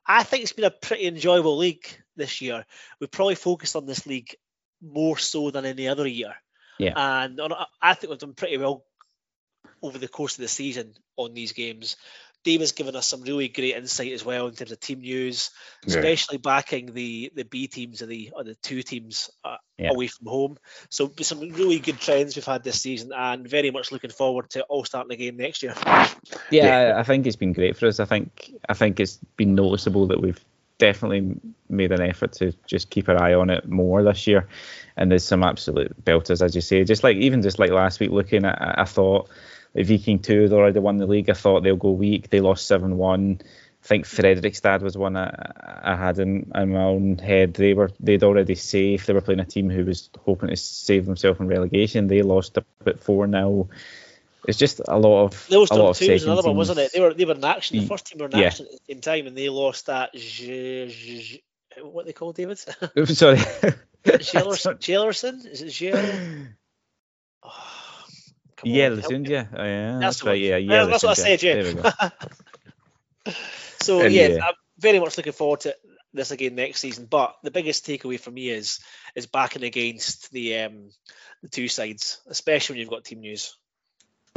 I 0.06 0.22
think 0.24 0.42
it's 0.42 0.52
been 0.52 0.64
a 0.64 0.70
pretty 0.70 1.06
enjoyable 1.06 1.56
league 1.58 1.86
this 2.16 2.40
year. 2.40 2.64
We've 3.00 3.10
probably 3.10 3.36
focused 3.36 3.76
on 3.76 3.86
this 3.86 4.06
league 4.06 4.34
more 4.82 5.18
so 5.18 5.50
than 5.50 5.64
any 5.66 5.86
other 5.88 6.06
year. 6.06 6.34
Yeah. 6.78 6.94
And 6.96 7.38
on, 7.38 7.52
I 7.80 7.94
think 7.94 8.10
we've 8.10 8.18
done 8.18 8.32
pretty 8.34 8.56
well 8.56 8.84
over 9.82 9.98
the 9.98 10.08
course 10.08 10.36
of 10.36 10.42
the 10.42 10.48
season 10.48 10.94
on 11.16 11.34
these 11.34 11.52
games. 11.52 11.96
Dave 12.42 12.60
has 12.60 12.72
given 12.72 12.96
us 12.96 13.06
some 13.06 13.20
really 13.20 13.48
great 13.48 13.76
insight 13.76 14.12
as 14.12 14.24
well 14.24 14.46
in 14.46 14.54
terms 14.54 14.72
of 14.72 14.80
team 14.80 15.00
news, 15.00 15.50
Yeah. 15.84 15.96
especially 15.98 16.38
backing 16.38 16.86
the 16.94 17.30
the 17.34 17.44
B 17.44 17.66
teams 17.66 18.00
or 18.00 18.06
the 18.06 18.32
or 18.34 18.44
the 18.44 18.54
two 18.54 18.82
teams 18.82 19.30
uh, 19.44 19.56
Yeah. 19.78 19.90
away 19.90 20.06
from 20.06 20.26
home. 20.26 20.58
So 20.88 21.12
some 21.20 21.40
really 21.40 21.80
good 21.80 22.00
trends 22.00 22.36
we've 22.36 22.44
had 22.46 22.64
this 22.64 22.80
season, 22.80 23.12
and 23.14 23.46
very 23.46 23.70
much 23.70 23.92
looking 23.92 24.10
forward 24.10 24.48
to 24.50 24.62
all 24.64 24.84
starting 24.84 25.12
again 25.12 25.36
next 25.36 25.62
year. 25.62 25.74
Yeah, 26.50 26.94
I 26.96 27.00
I 27.00 27.02
think 27.02 27.26
it's 27.26 27.36
been 27.36 27.52
great 27.52 27.76
for 27.76 27.86
us. 27.86 28.00
I 28.00 28.06
think 28.06 28.50
I 28.68 28.74
think 28.74 29.00
it's 29.00 29.18
been 29.36 29.54
noticeable 29.54 30.06
that 30.06 30.22
we've 30.22 30.42
definitely 30.78 31.38
made 31.68 31.92
an 31.92 32.00
effort 32.00 32.32
to 32.32 32.52
just 32.66 32.88
keep 32.88 33.08
our 33.10 33.22
eye 33.22 33.34
on 33.34 33.50
it 33.50 33.68
more 33.68 34.02
this 34.02 34.26
year. 34.26 34.48
And 34.96 35.10
there's 35.10 35.24
some 35.24 35.44
absolute 35.44 36.04
belters, 36.04 36.42
as 36.42 36.54
you 36.54 36.62
say. 36.62 36.84
Just 36.84 37.04
like 37.04 37.18
even 37.18 37.42
just 37.42 37.58
like 37.58 37.70
last 37.70 38.00
week, 38.00 38.10
looking 38.10 38.46
at, 38.46 38.78
I 38.78 38.84
thought 38.84 39.28
like 39.28 39.30
Viking 39.74 40.18
Two 40.18 40.42
had 40.42 40.52
already 40.52 40.78
won 40.78 40.96
the 40.96 41.06
league. 41.06 41.30
I 41.30 41.34
thought 41.34 41.62
they'll 41.62 41.76
go 41.76 41.92
weak. 41.92 42.30
They 42.30 42.40
lost 42.40 42.66
seven 42.66 42.96
one. 42.96 43.40
I 43.82 43.86
think 43.86 44.04
Fredrikstad 44.04 44.82
was 44.82 44.96
one 44.96 45.16
I, 45.16 45.52
I 45.82 45.96
had 45.96 46.18
in, 46.18 46.52
in 46.54 46.72
my 46.72 46.82
own 46.82 47.16
head. 47.18 47.54
They 47.54 47.72
were 47.72 47.90
they'd 47.98 48.22
already 48.22 48.54
safe. 48.54 49.06
They 49.06 49.14
were 49.14 49.22
playing 49.22 49.40
a 49.40 49.44
team 49.44 49.70
who 49.70 49.84
was 49.84 50.10
hoping 50.18 50.50
to 50.50 50.56
save 50.56 51.06
themselves 51.06 51.38
from 51.38 51.46
relegation. 51.46 52.06
They 52.06 52.22
lost 52.22 52.58
up 52.58 52.66
at 52.84 53.00
four 53.00 53.28
0 53.28 53.68
It's 54.46 54.58
just 54.58 54.80
a 54.86 54.98
lot 54.98 55.24
of 55.24 55.48
was 55.50 55.70
a 55.70 55.74
lot 55.74 55.90
of 55.90 55.98
two 55.98 56.12
was 56.12 56.24
another 56.24 56.48
one, 56.48 56.56
wasn't 56.56 56.80
it? 56.80 56.92
They 56.92 57.00
were 57.00 57.14
they 57.14 57.24
were 57.24 57.34
in 57.34 57.44
action. 57.44 57.78
The 57.78 57.86
first 57.86 58.06
team 58.06 58.18
were 58.18 58.26
in 58.26 58.36
yeah. 58.36 58.48
action 58.48 58.66
at 58.66 58.72
the 58.72 58.94
same 58.94 59.00
time, 59.00 59.26
and 59.26 59.36
they 59.36 59.48
lost 59.48 59.86
that. 59.86 60.10
What 61.80 62.04
they 62.04 62.12
call 62.12 62.32
David? 62.32 62.58
Sorry. 62.58 63.38
Jellerson? 64.04 64.78
Jellerson? 64.78 65.46
Is 65.52 65.62
it 65.62 65.70
Jell? 65.70 66.48
Oh, 67.42 67.69
yeah, 68.64 68.86
on, 68.86 68.98
help 68.98 69.18
me. 69.18 69.28
Lesundja. 69.28 69.48
Oh, 69.54 69.64
yeah, 69.64 69.98
That's 70.00 70.22
that's, 70.22 70.24
right. 70.24 70.40
Yeah, 70.40 70.56
Yeah, 70.56 70.82
yeah. 70.82 70.86
that's 70.86 71.02
what 71.02 71.10
I 71.18 71.22
said, 71.22 71.42
yeah. 71.42 71.54
There 71.54 71.64
we 71.64 71.74
go. 71.74 71.90
So 73.82 74.02
And 74.02 74.12
yeah, 74.12 74.28
yeah. 74.28 74.44
I'm 74.46 74.54
very 74.78 74.98
much 75.00 75.16
looking 75.16 75.32
forward 75.32 75.60
to 75.60 75.74
this 76.12 76.30
again 76.30 76.54
next 76.54 76.80
season. 76.80 77.06
But 77.06 77.36
the 77.42 77.50
biggest 77.50 77.86
takeaway 77.86 78.20
for 78.20 78.30
me 78.30 78.50
is 78.50 78.80
is 79.14 79.26
backing 79.26 79.64
against 79.64 80.30
the 80.32 80.58
um 80.58 80.90
the 81.42 81.48
two 81.48 81.68
sides, 81.68 82.20
especially 82.28 82.74
when 82.74 82.80
you've 82.80 82.90
got 82.90 83.04
team 83.04 83.20
news. 83.20 83.56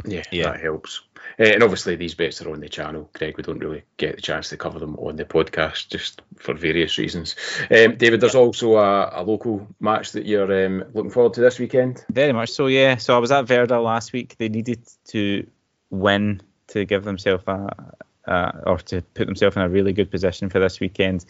Yeah, 0.04 0.22
Yeah. 0.30 0.50
that 0.50 0.60
helps. 0.60 1.02
Uh, 1.38 1.44
and 1.44 1.62
obviously, 1.62 1.96
these 1.96 2.14
bets 2.14 2.40
are 2.42 2.50
on 2.52 2.60
the 2.60 2.68
channel. 2.68 3.08
Greg, 3.14 3.36
we 3.36 3.42
don't 3.42 3.58
really 3.58 3.82
get 3.96 4.16
the 4.16 4.22
chance 4.22 4.50
to 4.50 4.56
cover 4.56 4.78
them 4.78 4.94
on 4.96 5.16
the 5.16 5.24
podcast 5.24 5.88
just 5.88 6.22
for 6.36 6.54
various 6.54 6.96
reasons. 6.98 7.34
Um, 7.70 7.96
David, 7.96 8.20
there's 8.20 8.34
also 8.34 8.76
a, 8.76 9.10
a 9.14 9.22
local 9.22 9.66
match 9.80 10.12
that 10.12 10.26
you're 10.26 10.66
um, 10.66 10.84
looking 10.92 11.10
forward 11.10 11.34
to 11.34 11.40
this 11.40 11.58
weekend. 11.58 12.04
Very 12.10 12.32
much 12.32 12.50
so, 12.50 12.66
yeah. 12.66 12.96
So 12.98 13.16
I 13.16 13.18
was 13.18 13.32
at 13.32 13.46
Verdal 13.46 13.82
last 13.82 14.12
week. 14.12 14.36
They 14.38 14.48
needed 14.48 14.86
to 15.06 15.46
win 15.90 16.42
to 16.68 16.84
give 16.84 17.04
themselves 17.04 17.44
a, 17.46 17.94
a 18.26 18.62
or 18.66 18.78
to 18.78 19.02
put 19.02 19.26
themselves 19.26 19.56
in 19.56 19.62
a 19.62 19.68
really 19.68 19.92
good 19.92 20.10
position 20.10 20.50
for 20.50 20.60
this 20.60 20.78
weekend. 20.78 21.24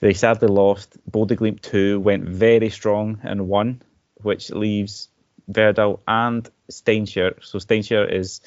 They 0.00 0.14
sadly 0.14 0.48
lost. 0.48 0.96
Bodø/Glimt 1.10 1.62
2 1.62 1.98
went 2.00 2.24
very 2.24 2.70
strong 2.70 3.20
and 3.22 3.48
won, 3.48 3.82
which 4.16 4.50
leaves 4.50 5.08
Verdal 5.52 6.00
and 6.06 6.48
Steinkjer. 6.70 7.44
So 7.44 7.58
Steinkjer 7.58 8.12
is 8.12 8.40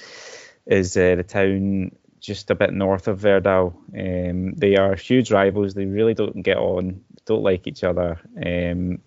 is 0.66 0.95
uh, 0.95 1.16
the 1.16 1.24
town 1.24 1.91
just 2.20 2.49
a 2.49 2.56
bit 2.56 2.74
north 2.74 3.08
of 3.08 3.20
Verdal. 3.20 3.74
Um, 3.93 4.54
they 4.54 4.78
are 4.78 4.95
huge 4.95 5.32
rivals. 5.32 5.74
They 5.74 5.86
really 5.86 6.14
don't 6.14 6.41
get 6.41 6.58
on, 6.58 7.04
don't 7.26 7.43
like 7.43 7.68
each 7.68 7.84
other. 7.84 8.20
Um, 8.38 8.99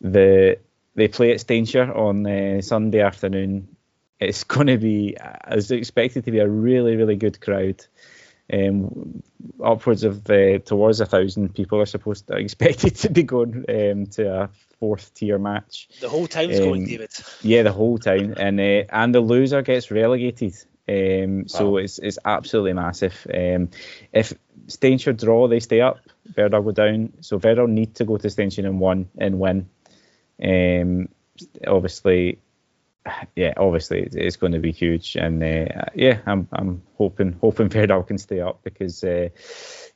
the 0.00 0.58
they 0.94 1.08
play 1.08 1.32
at 1.32 1.38
Steinkjer 1.38 1.96
on 1.96 2.26
uh, 2.26 2.60
Sunday 2.60 3.00
afternoon. 3.00 3.76
It's 4.20 4.44
going 4.54 4.66
to 4.66 4.78
be, 4.78 5.16
as 5.18 5.70
expected, 5.70 6.24
to 6.24 6.30
be 6.30 6.40
a 6.40 6.48
really, 6.48 6.96
really 6.96 7.16
good 7.16 7.40
crowd. 7.40 7.84
Um, 8.52 9.22
upwards 9.64 10.04
of 10.04 10.28
uh, 10.28 10.58
towards 10.58 11.00
a 11.00 11.06
thousand 11.06 11.54
people 11.54 11.80
are 11.80 11.86
supposed 11.86 12.26
to 12.26 12.36
expected 12.36 12.96
to 12.96 13.10
be 13.10 13.22
going 13.22 13.64
um, 13.68 14.06
to 14.06 14.42
a 14.42 14.50
fourth 14.78 15.14
tier 15.14 15.38
match. 15.38 15.88
The 16.00 16.08
whole 16.08 16.26
town's 16.26 16.58
going, 16.58 16.82
Um, 16.82 16.88
David. 16.88 17.10
Yeah, 17.42 17.62
the 17.62 17.72
whole 17.72 17.98
town, 17.98 18.34
and 18.36 18.60
uh, 18.60 18.84
and 18.90 19.14
the 19.14 19.20
loser 19.20 19.62
gets 19.62 19.90
relegated. 19.90 20.54
Um, 20.88 21.48
so 21.48 21.76
it's 21.76 21.98
it's 21.98 22.18
absolutely 22.24 22.72
massive. 22.74 23.26
Um, 23.32 23.70
if 24.12 24.34
Steinkjer 24.66 25.16
draw, 25.16 25.48
they 25.48 25.60
stay 25.60 25.80
up. 25.80 26.00
Verdal 26.32 26.64
go 26.64 26.72
down. 26.72 27.12
So 27.20 27.38
Verdal 27.38 27.68
need 27.68 27.94
to 27.96 28.04
go 28.04 28.16
to 28.16 28.28
Steinkjer 28.28 28.66
and 28.66 28.80
one 28.80 29.08
and 29.16 29.38
win. 29.38 29.68
Um, 30.42 31.08
obviously, 31.66 32.38
yeah, 33.36 33.54
obviously 33.56 34.00
it's, 34.00 34.16
it's 34.16 34.36
going 34.36 34.52
to 34.52 34.58
be 34.58 34.72
huge, 34.72 35.16
and 35.16 35.42
uh, 35.42 35.86
yeah, 35.94 36.20
I'm 36.26 36.48
I'm 36.52 36.82
hoping 36.96 37.36
hoping 37.40 37.68
Verdal 37.68 38.06
can 38.06 38.18
stay 38.18 38.40
up 38.40 38.62
because 38.62 39.02
uh, 39.04 39.28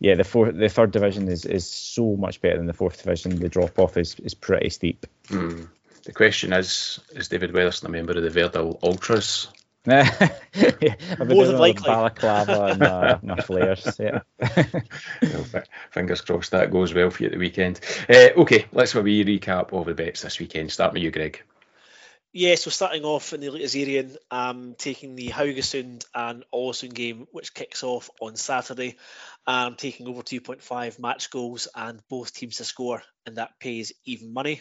yeah, 0.01 0.15
the 0.15 0.25
fourth 0.25 0.57
the 0.57 0.69
third 0.69 0.91
division 0.91 1.29
is 1.29 1.45
is 1.45 1.67
so 1.69 2.17
much 2.17 2.41
better 2.41 2.57
than 2.57 2.67
the 2.67 2.73
fourth 2.73 3.03
division. 3.03 3.39
The 3.39 3.49
drop 3.49 3.79
off 3.79 3.97
is 3.97 4.19
is 4.21 4.35
pretty 4.35 4.71
steep. 4.71 5.07
Hmm. 5.29 5.65
The 6.05 6.13
question 6.13 6.53
is: 6.53 7.01
Is 7.15 7.29
David 7.29 7.53
Weatherston 7.53 7.87
a 7.87 7.89
member 7.91 8.13
of 8.13 8.23
the 8.23 8.31
Verdal 8.31 8.79
Ultras? 8.83 9.49
yeah, 9.87 10.09
I've 10.53 11.29
More 11.29 11.29
than 11.29 11.37
all 11.37 11.45
the 11.45 11.59
likely. 11.59 11.85
balaclava 11.85 12.65
and 12.73 12.83
uh, 12.83 13.19
my 13.23 13.37
flares. 13.37 13.99
Yeah. 14.01 14.21
Well, 15.23 15.63
fingers 15.93 16.21
crossed 16.23 16.51
that 16.51 16.71
goes 16.73 16.93
well 16.93 17.11
for 17.11 17.23
you 17.23 17.29
at 17.29 17.33
the 17.33 17.39
weekend. 17.39 17.81
Uh, 18.09 18.29
okay, 18.37 18.67
let's 18.73 18.93
have 18.93 19.03
a 19.03 19.05
wee 19.05 19.25
recap 19.25 19.73
of 19.73 19.87
the 19.87 19.95
bets 19.95 20.23
this 20.23 20.41
weekend. 20.41 20.73
Start 20.73 20.93
with 20.93 21.03
you, 21.03 21.11
Greg. 21.11 21.43
Yeah, 22.33 22.55
so 22.57 22.71
starting 22.71 23.05
off 23.05 23.33
in 23.33 23.41
the 23.41 23.47
Eliteserien, 23.47 24.17
um, 24.31 24.75
taking 24.77 25.17
the 25.17 25.31
Haugesund 25.31 26.05
and 26.15 26.45
Ålesund 26.53 26.93
game, 26.93 27.27
which 27.33 27.55
kicks 27.55 27.83
off 27.83 28.11
on 28.21 28.37
Saturday. 28.37 28.97
Um, 29.47 29.77
taking 29.77 30.07
over 30.07 30.23
2.5 30.23 30.99
match 30.99 31.31
goals 31.31 31.67
and 31.75 32.03
both 32.11 32.35
teams 32.35 32.57
to 32.57 32.65
score, 32.65 33.03
and 33.25 33.37
that 33.39 33.59
pays 33.59 33.93
even 34.05 34.35
money. 34.35 34.61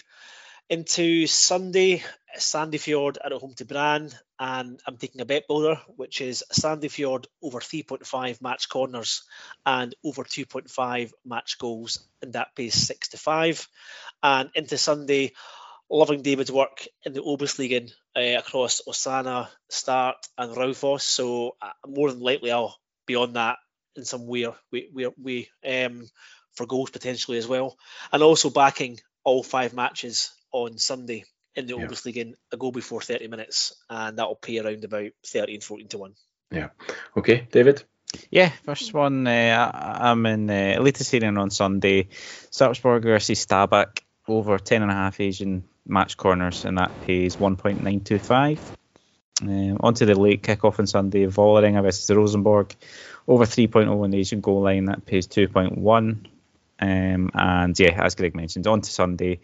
Into 0.69 1.27
Sunday, 1.27 2.03
Sandefjord 2.37 3.17
are 3.23 3.33
at 3.33 3.41
home 3.41 3.53
to 3.55 3.65
Brann, 3.65 4.11
and 4.39 4.79
I'm 4.87 4.97
taking 4.97 5.21
a 5.21 5.25
bet 5.25 5.47
builder, 5.47 5.79
which 5.95 6.21
is 6.21 6.43
Sandefjord 6.53 7.25
over 7.43 7.61
3.5 7.61 8.41
match 8.41 8.69
corners 8.69 9.23
and 9.65 9.95
over 10.03 10.23
2.5 10.23 11.11
match 11.25 11.57
goals, 11.59 12.07
and 12.21 12.33
that 12.33 12.55
pays 12.55 12.75
6 12.75 13.09
to 13.09 13.17
5. 13.17 13.67
And 14.23 14.49
into 14.55 14.77
Sunday, 14.77 15.33
loving 15.89 16.21
David's 16.21 16.51
work 16.51 16.87
in 17.03 17.13
the 17.13 17.21
Oberliga 17.21 17.91
uh, 18.15 18.39
across 18.39 18.81
Åsane, 18.87 19.47
Start, 19.69 20.17
and 20.37 20.55
Raufoss. 20.55 21.01
So 21.01 21.55
uh, 21.61 21.71
more 21.87 22.11
than 22.11 22.21
likely, 22.21 22.51
I'll 22.51 22.75
be 23.05 23.15
on 23.15 23.33
that 23.33 23.57
in 23.95 24.05
some 24.05 24.27
way, 24.27 24.47
way, 24.71 24.87
way, 24.91 25.07
way 25.17 25.49
um, 25.85 26.07
for 26.53 26.65
goals 26.65 26.89
potentially 26.89 27.37
as 27.37 27.47
well, 27.47 27.77
and 28.11 28.23
also 28.23 28.49
backing 28.49 28.99
all 29.23 29.43
five 29.43 29.73
matches 29.73 30.31
on 30.51 30.77
Sunday 30.77 31.25
in 31.55 31.67
the 31.67 31.75
yeah. 31.75 31.85
Oberliga 31.85 32.33
a 32.51 32.57
goal 32.57 32.71
before 32.71 33.01
30 33.01 33.27
minutes, 33.27 33.73
and 33.89 34.17
that'll 34.17 34.35
pay 34.35 34.59
around 34.59 34.83
about 34.83 35.11
13, 35.25 35.61
14 35.61 35.87
to 35.89 35.97
1. 35.97 36.13
Yeah. 36.51 36.69
Okay, 37.17 37.47
David? 37.51 37.83
Yeah, 38.29 38.49
first 38.63 38.93
one, 38.93 39.27
uh, 39.27 39.71
I'm 39.73 40.25
in 40.25 40.49
uh, 40.49 40.77
Eliteserien 40.79 41.39
on 41.39 41.49
Sunday. 41.49 42.09
Sarpsborg 42.51 43.03
versus 43.03 43.45
Stabæk 43.45 43.99
over 44.27 44.57
10.5 44.57 45.19
Asian 45.19 45.63
match 45.85 46.17
corners, 46.17 46.65
and 46.65 46.77
that 46.77 46.91
pays 47.01 47.37
1.925. 47.37 48.59
Um, 49.41 49.77
onto 49.81 50.05
the 50.05 50.17
late 50.17 50.43
kickoff 50.43 50.79
on 50.79 50.87
Sunday, 50.87 51.25
Vålerenga 51.25 51.81
versus 51.83 52.09
Rosenborg 52.09 52.73
over 53.27 53.45
3.0 53.45 54.05
in 54.05 54.11
the 54.11 54.19
Asian 54.19 54.39
goal 54.39 54.61
line, 54.61 54.85
that 54.85 55.05
pays 55.05 55.27
2.1. 55.27 56.27
Um, 56.79 57.31
and 57.33 57.79
yeah, 57.79 58.03
as 58.03 58.15
Greg 58.15 58.35
mentioned, 58.35 58.67
on 58.67 58.81
to 58.81 58.89
Sunday 58.89 59.39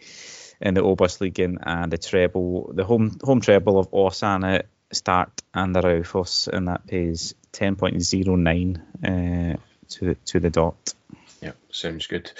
in 0.60 0.74
the 0.74 0.82
Oberliga 0.82 1.56
and 1.62 1.92
the 1.92 1.98
treble, 1.98 2.72
the 2.74 2.84
home 2.84 3.18
home 3.22 3.40
treble 3.40 3.78
of 3.78 3.90
Åsane 3.90 4.62
start 4.92 5.42
and 5.52 5.74
the 5.74 5.80
Raufoss, 5.80 6.48
and 6.48 6.68
that 6.68 6.86
pays 6.86 7.34
10.09 7.52 8.78
uh, 9.04 9.56
to 9.88 10.14
to 10.14 10.40
the 10.40 10.50
dot. 10.50 10.94
Yeah, 11.42 11.52
sounds 11.72 12.06
good. 12.06 12.30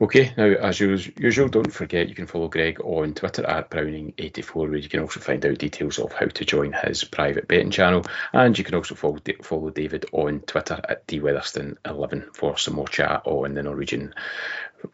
Okay, 0.00 0.32
now 0.36 0.46
as 0.46 0.80
usual, 0.80 1.46
don't 1.46 1.72
forget 1.72 2.08
you 2.08 2.16
can 2.16 2.26
follow 2.26 2.48
Greg 2.48 2.80
on 2.80 3.14
Twitter 3.14 3.46
at 3.46 3.70
Browning84, 3.70 4.54
where 4.56 4.76
you 4.76 4.88
can 4.88 4.98
also 4.98 5.20
find 5.20 5.46
out 5.46 5.58
details 5.58 6.00
of 6.00 6.12
how 6.12 6.26
to 6.26 6.44
join 6.44 6.72
his 6.72 7.04
private 7.04 7.46
betting 7.46 7.70
channel, 7.70 8.04
and 8.32 8.58
you 8.58 8.64
can 8.64 8.74
also 8.74 8.96
follow 8.96 9.18
follow 9.42 9.70
David 9.70 10.06
on 10.10 10.40
Twitter 10.40 10.80
at 10.88 11.06
dweatherston11 11.06 12.34
for 12.34 12.58
some 12.58 12.74
more 12.74 12.88
chat 12.88 13.22
on 13.26 13.54
the 13.54 13.62
Norwegian 13.62 14.12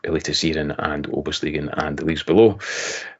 Eliteserien 0.04 0.74
and 0.78 1.06
Oberliga 1.08 1.72
and 1.84 1.98
the 1.98 2.04
leagues 2.04 2.22
below. 2.22 2.58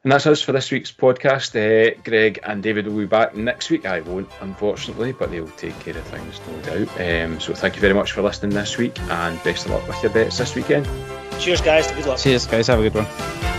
And 0.02 0.12
that's 0.12 0.26
us 0.26 0.42
for 0.42 0.52
this 0.52 0.70
week's 0.70 0.92
podcast. 0.92 1.54
Uh, 1.54 2.00
Greg 2.04 2.40
and 2.42 2.62
David 2.62 2.86
will 2.86 2.98
be 2.98 3.06
back 3.06 3.36
next 3.36 3.70
week. 3.70 3.86
I 3.86 4.00
won't, 4.00 4.28
unfortunately, 4.40 5.12
but 5.12 5.30
they'll 5.30 5.48
take 5.48 5.78
care 5.80 5.96
of 5.96 6.04
things, 6.04 6.40
no 6.46 6.84
doubt. 6.84 7.00
Um, 7.00 7.40
so 7.40 7.54
thank 7.54 7.74
you 7.74 7.80
very 7.80 7.94
much 7.94 8.12
for 8.12 8.22
listening 8.22 8.54
this 8.54 8.78
week 8.78 8.98
and 9.00 9.42
best 9.42 9.66
of 9.66 9.72
luck 9.72 9.86
with 9.88 10.02
your 10.02 10.12
bets 10.12 10.38
this 10.38 10.54
weekend. 10.54 10.88
Cheers, 11.40 11.60
guys. 11.60 11.90
Good 11.92 12.06
luck. 12.06 12.18
Cheers, 12.18 12.46
guys. 12.46 12.66
Have 12.68 12.80
a 12.80 12.88
good 12.88 12.94
one. 12.94 13.57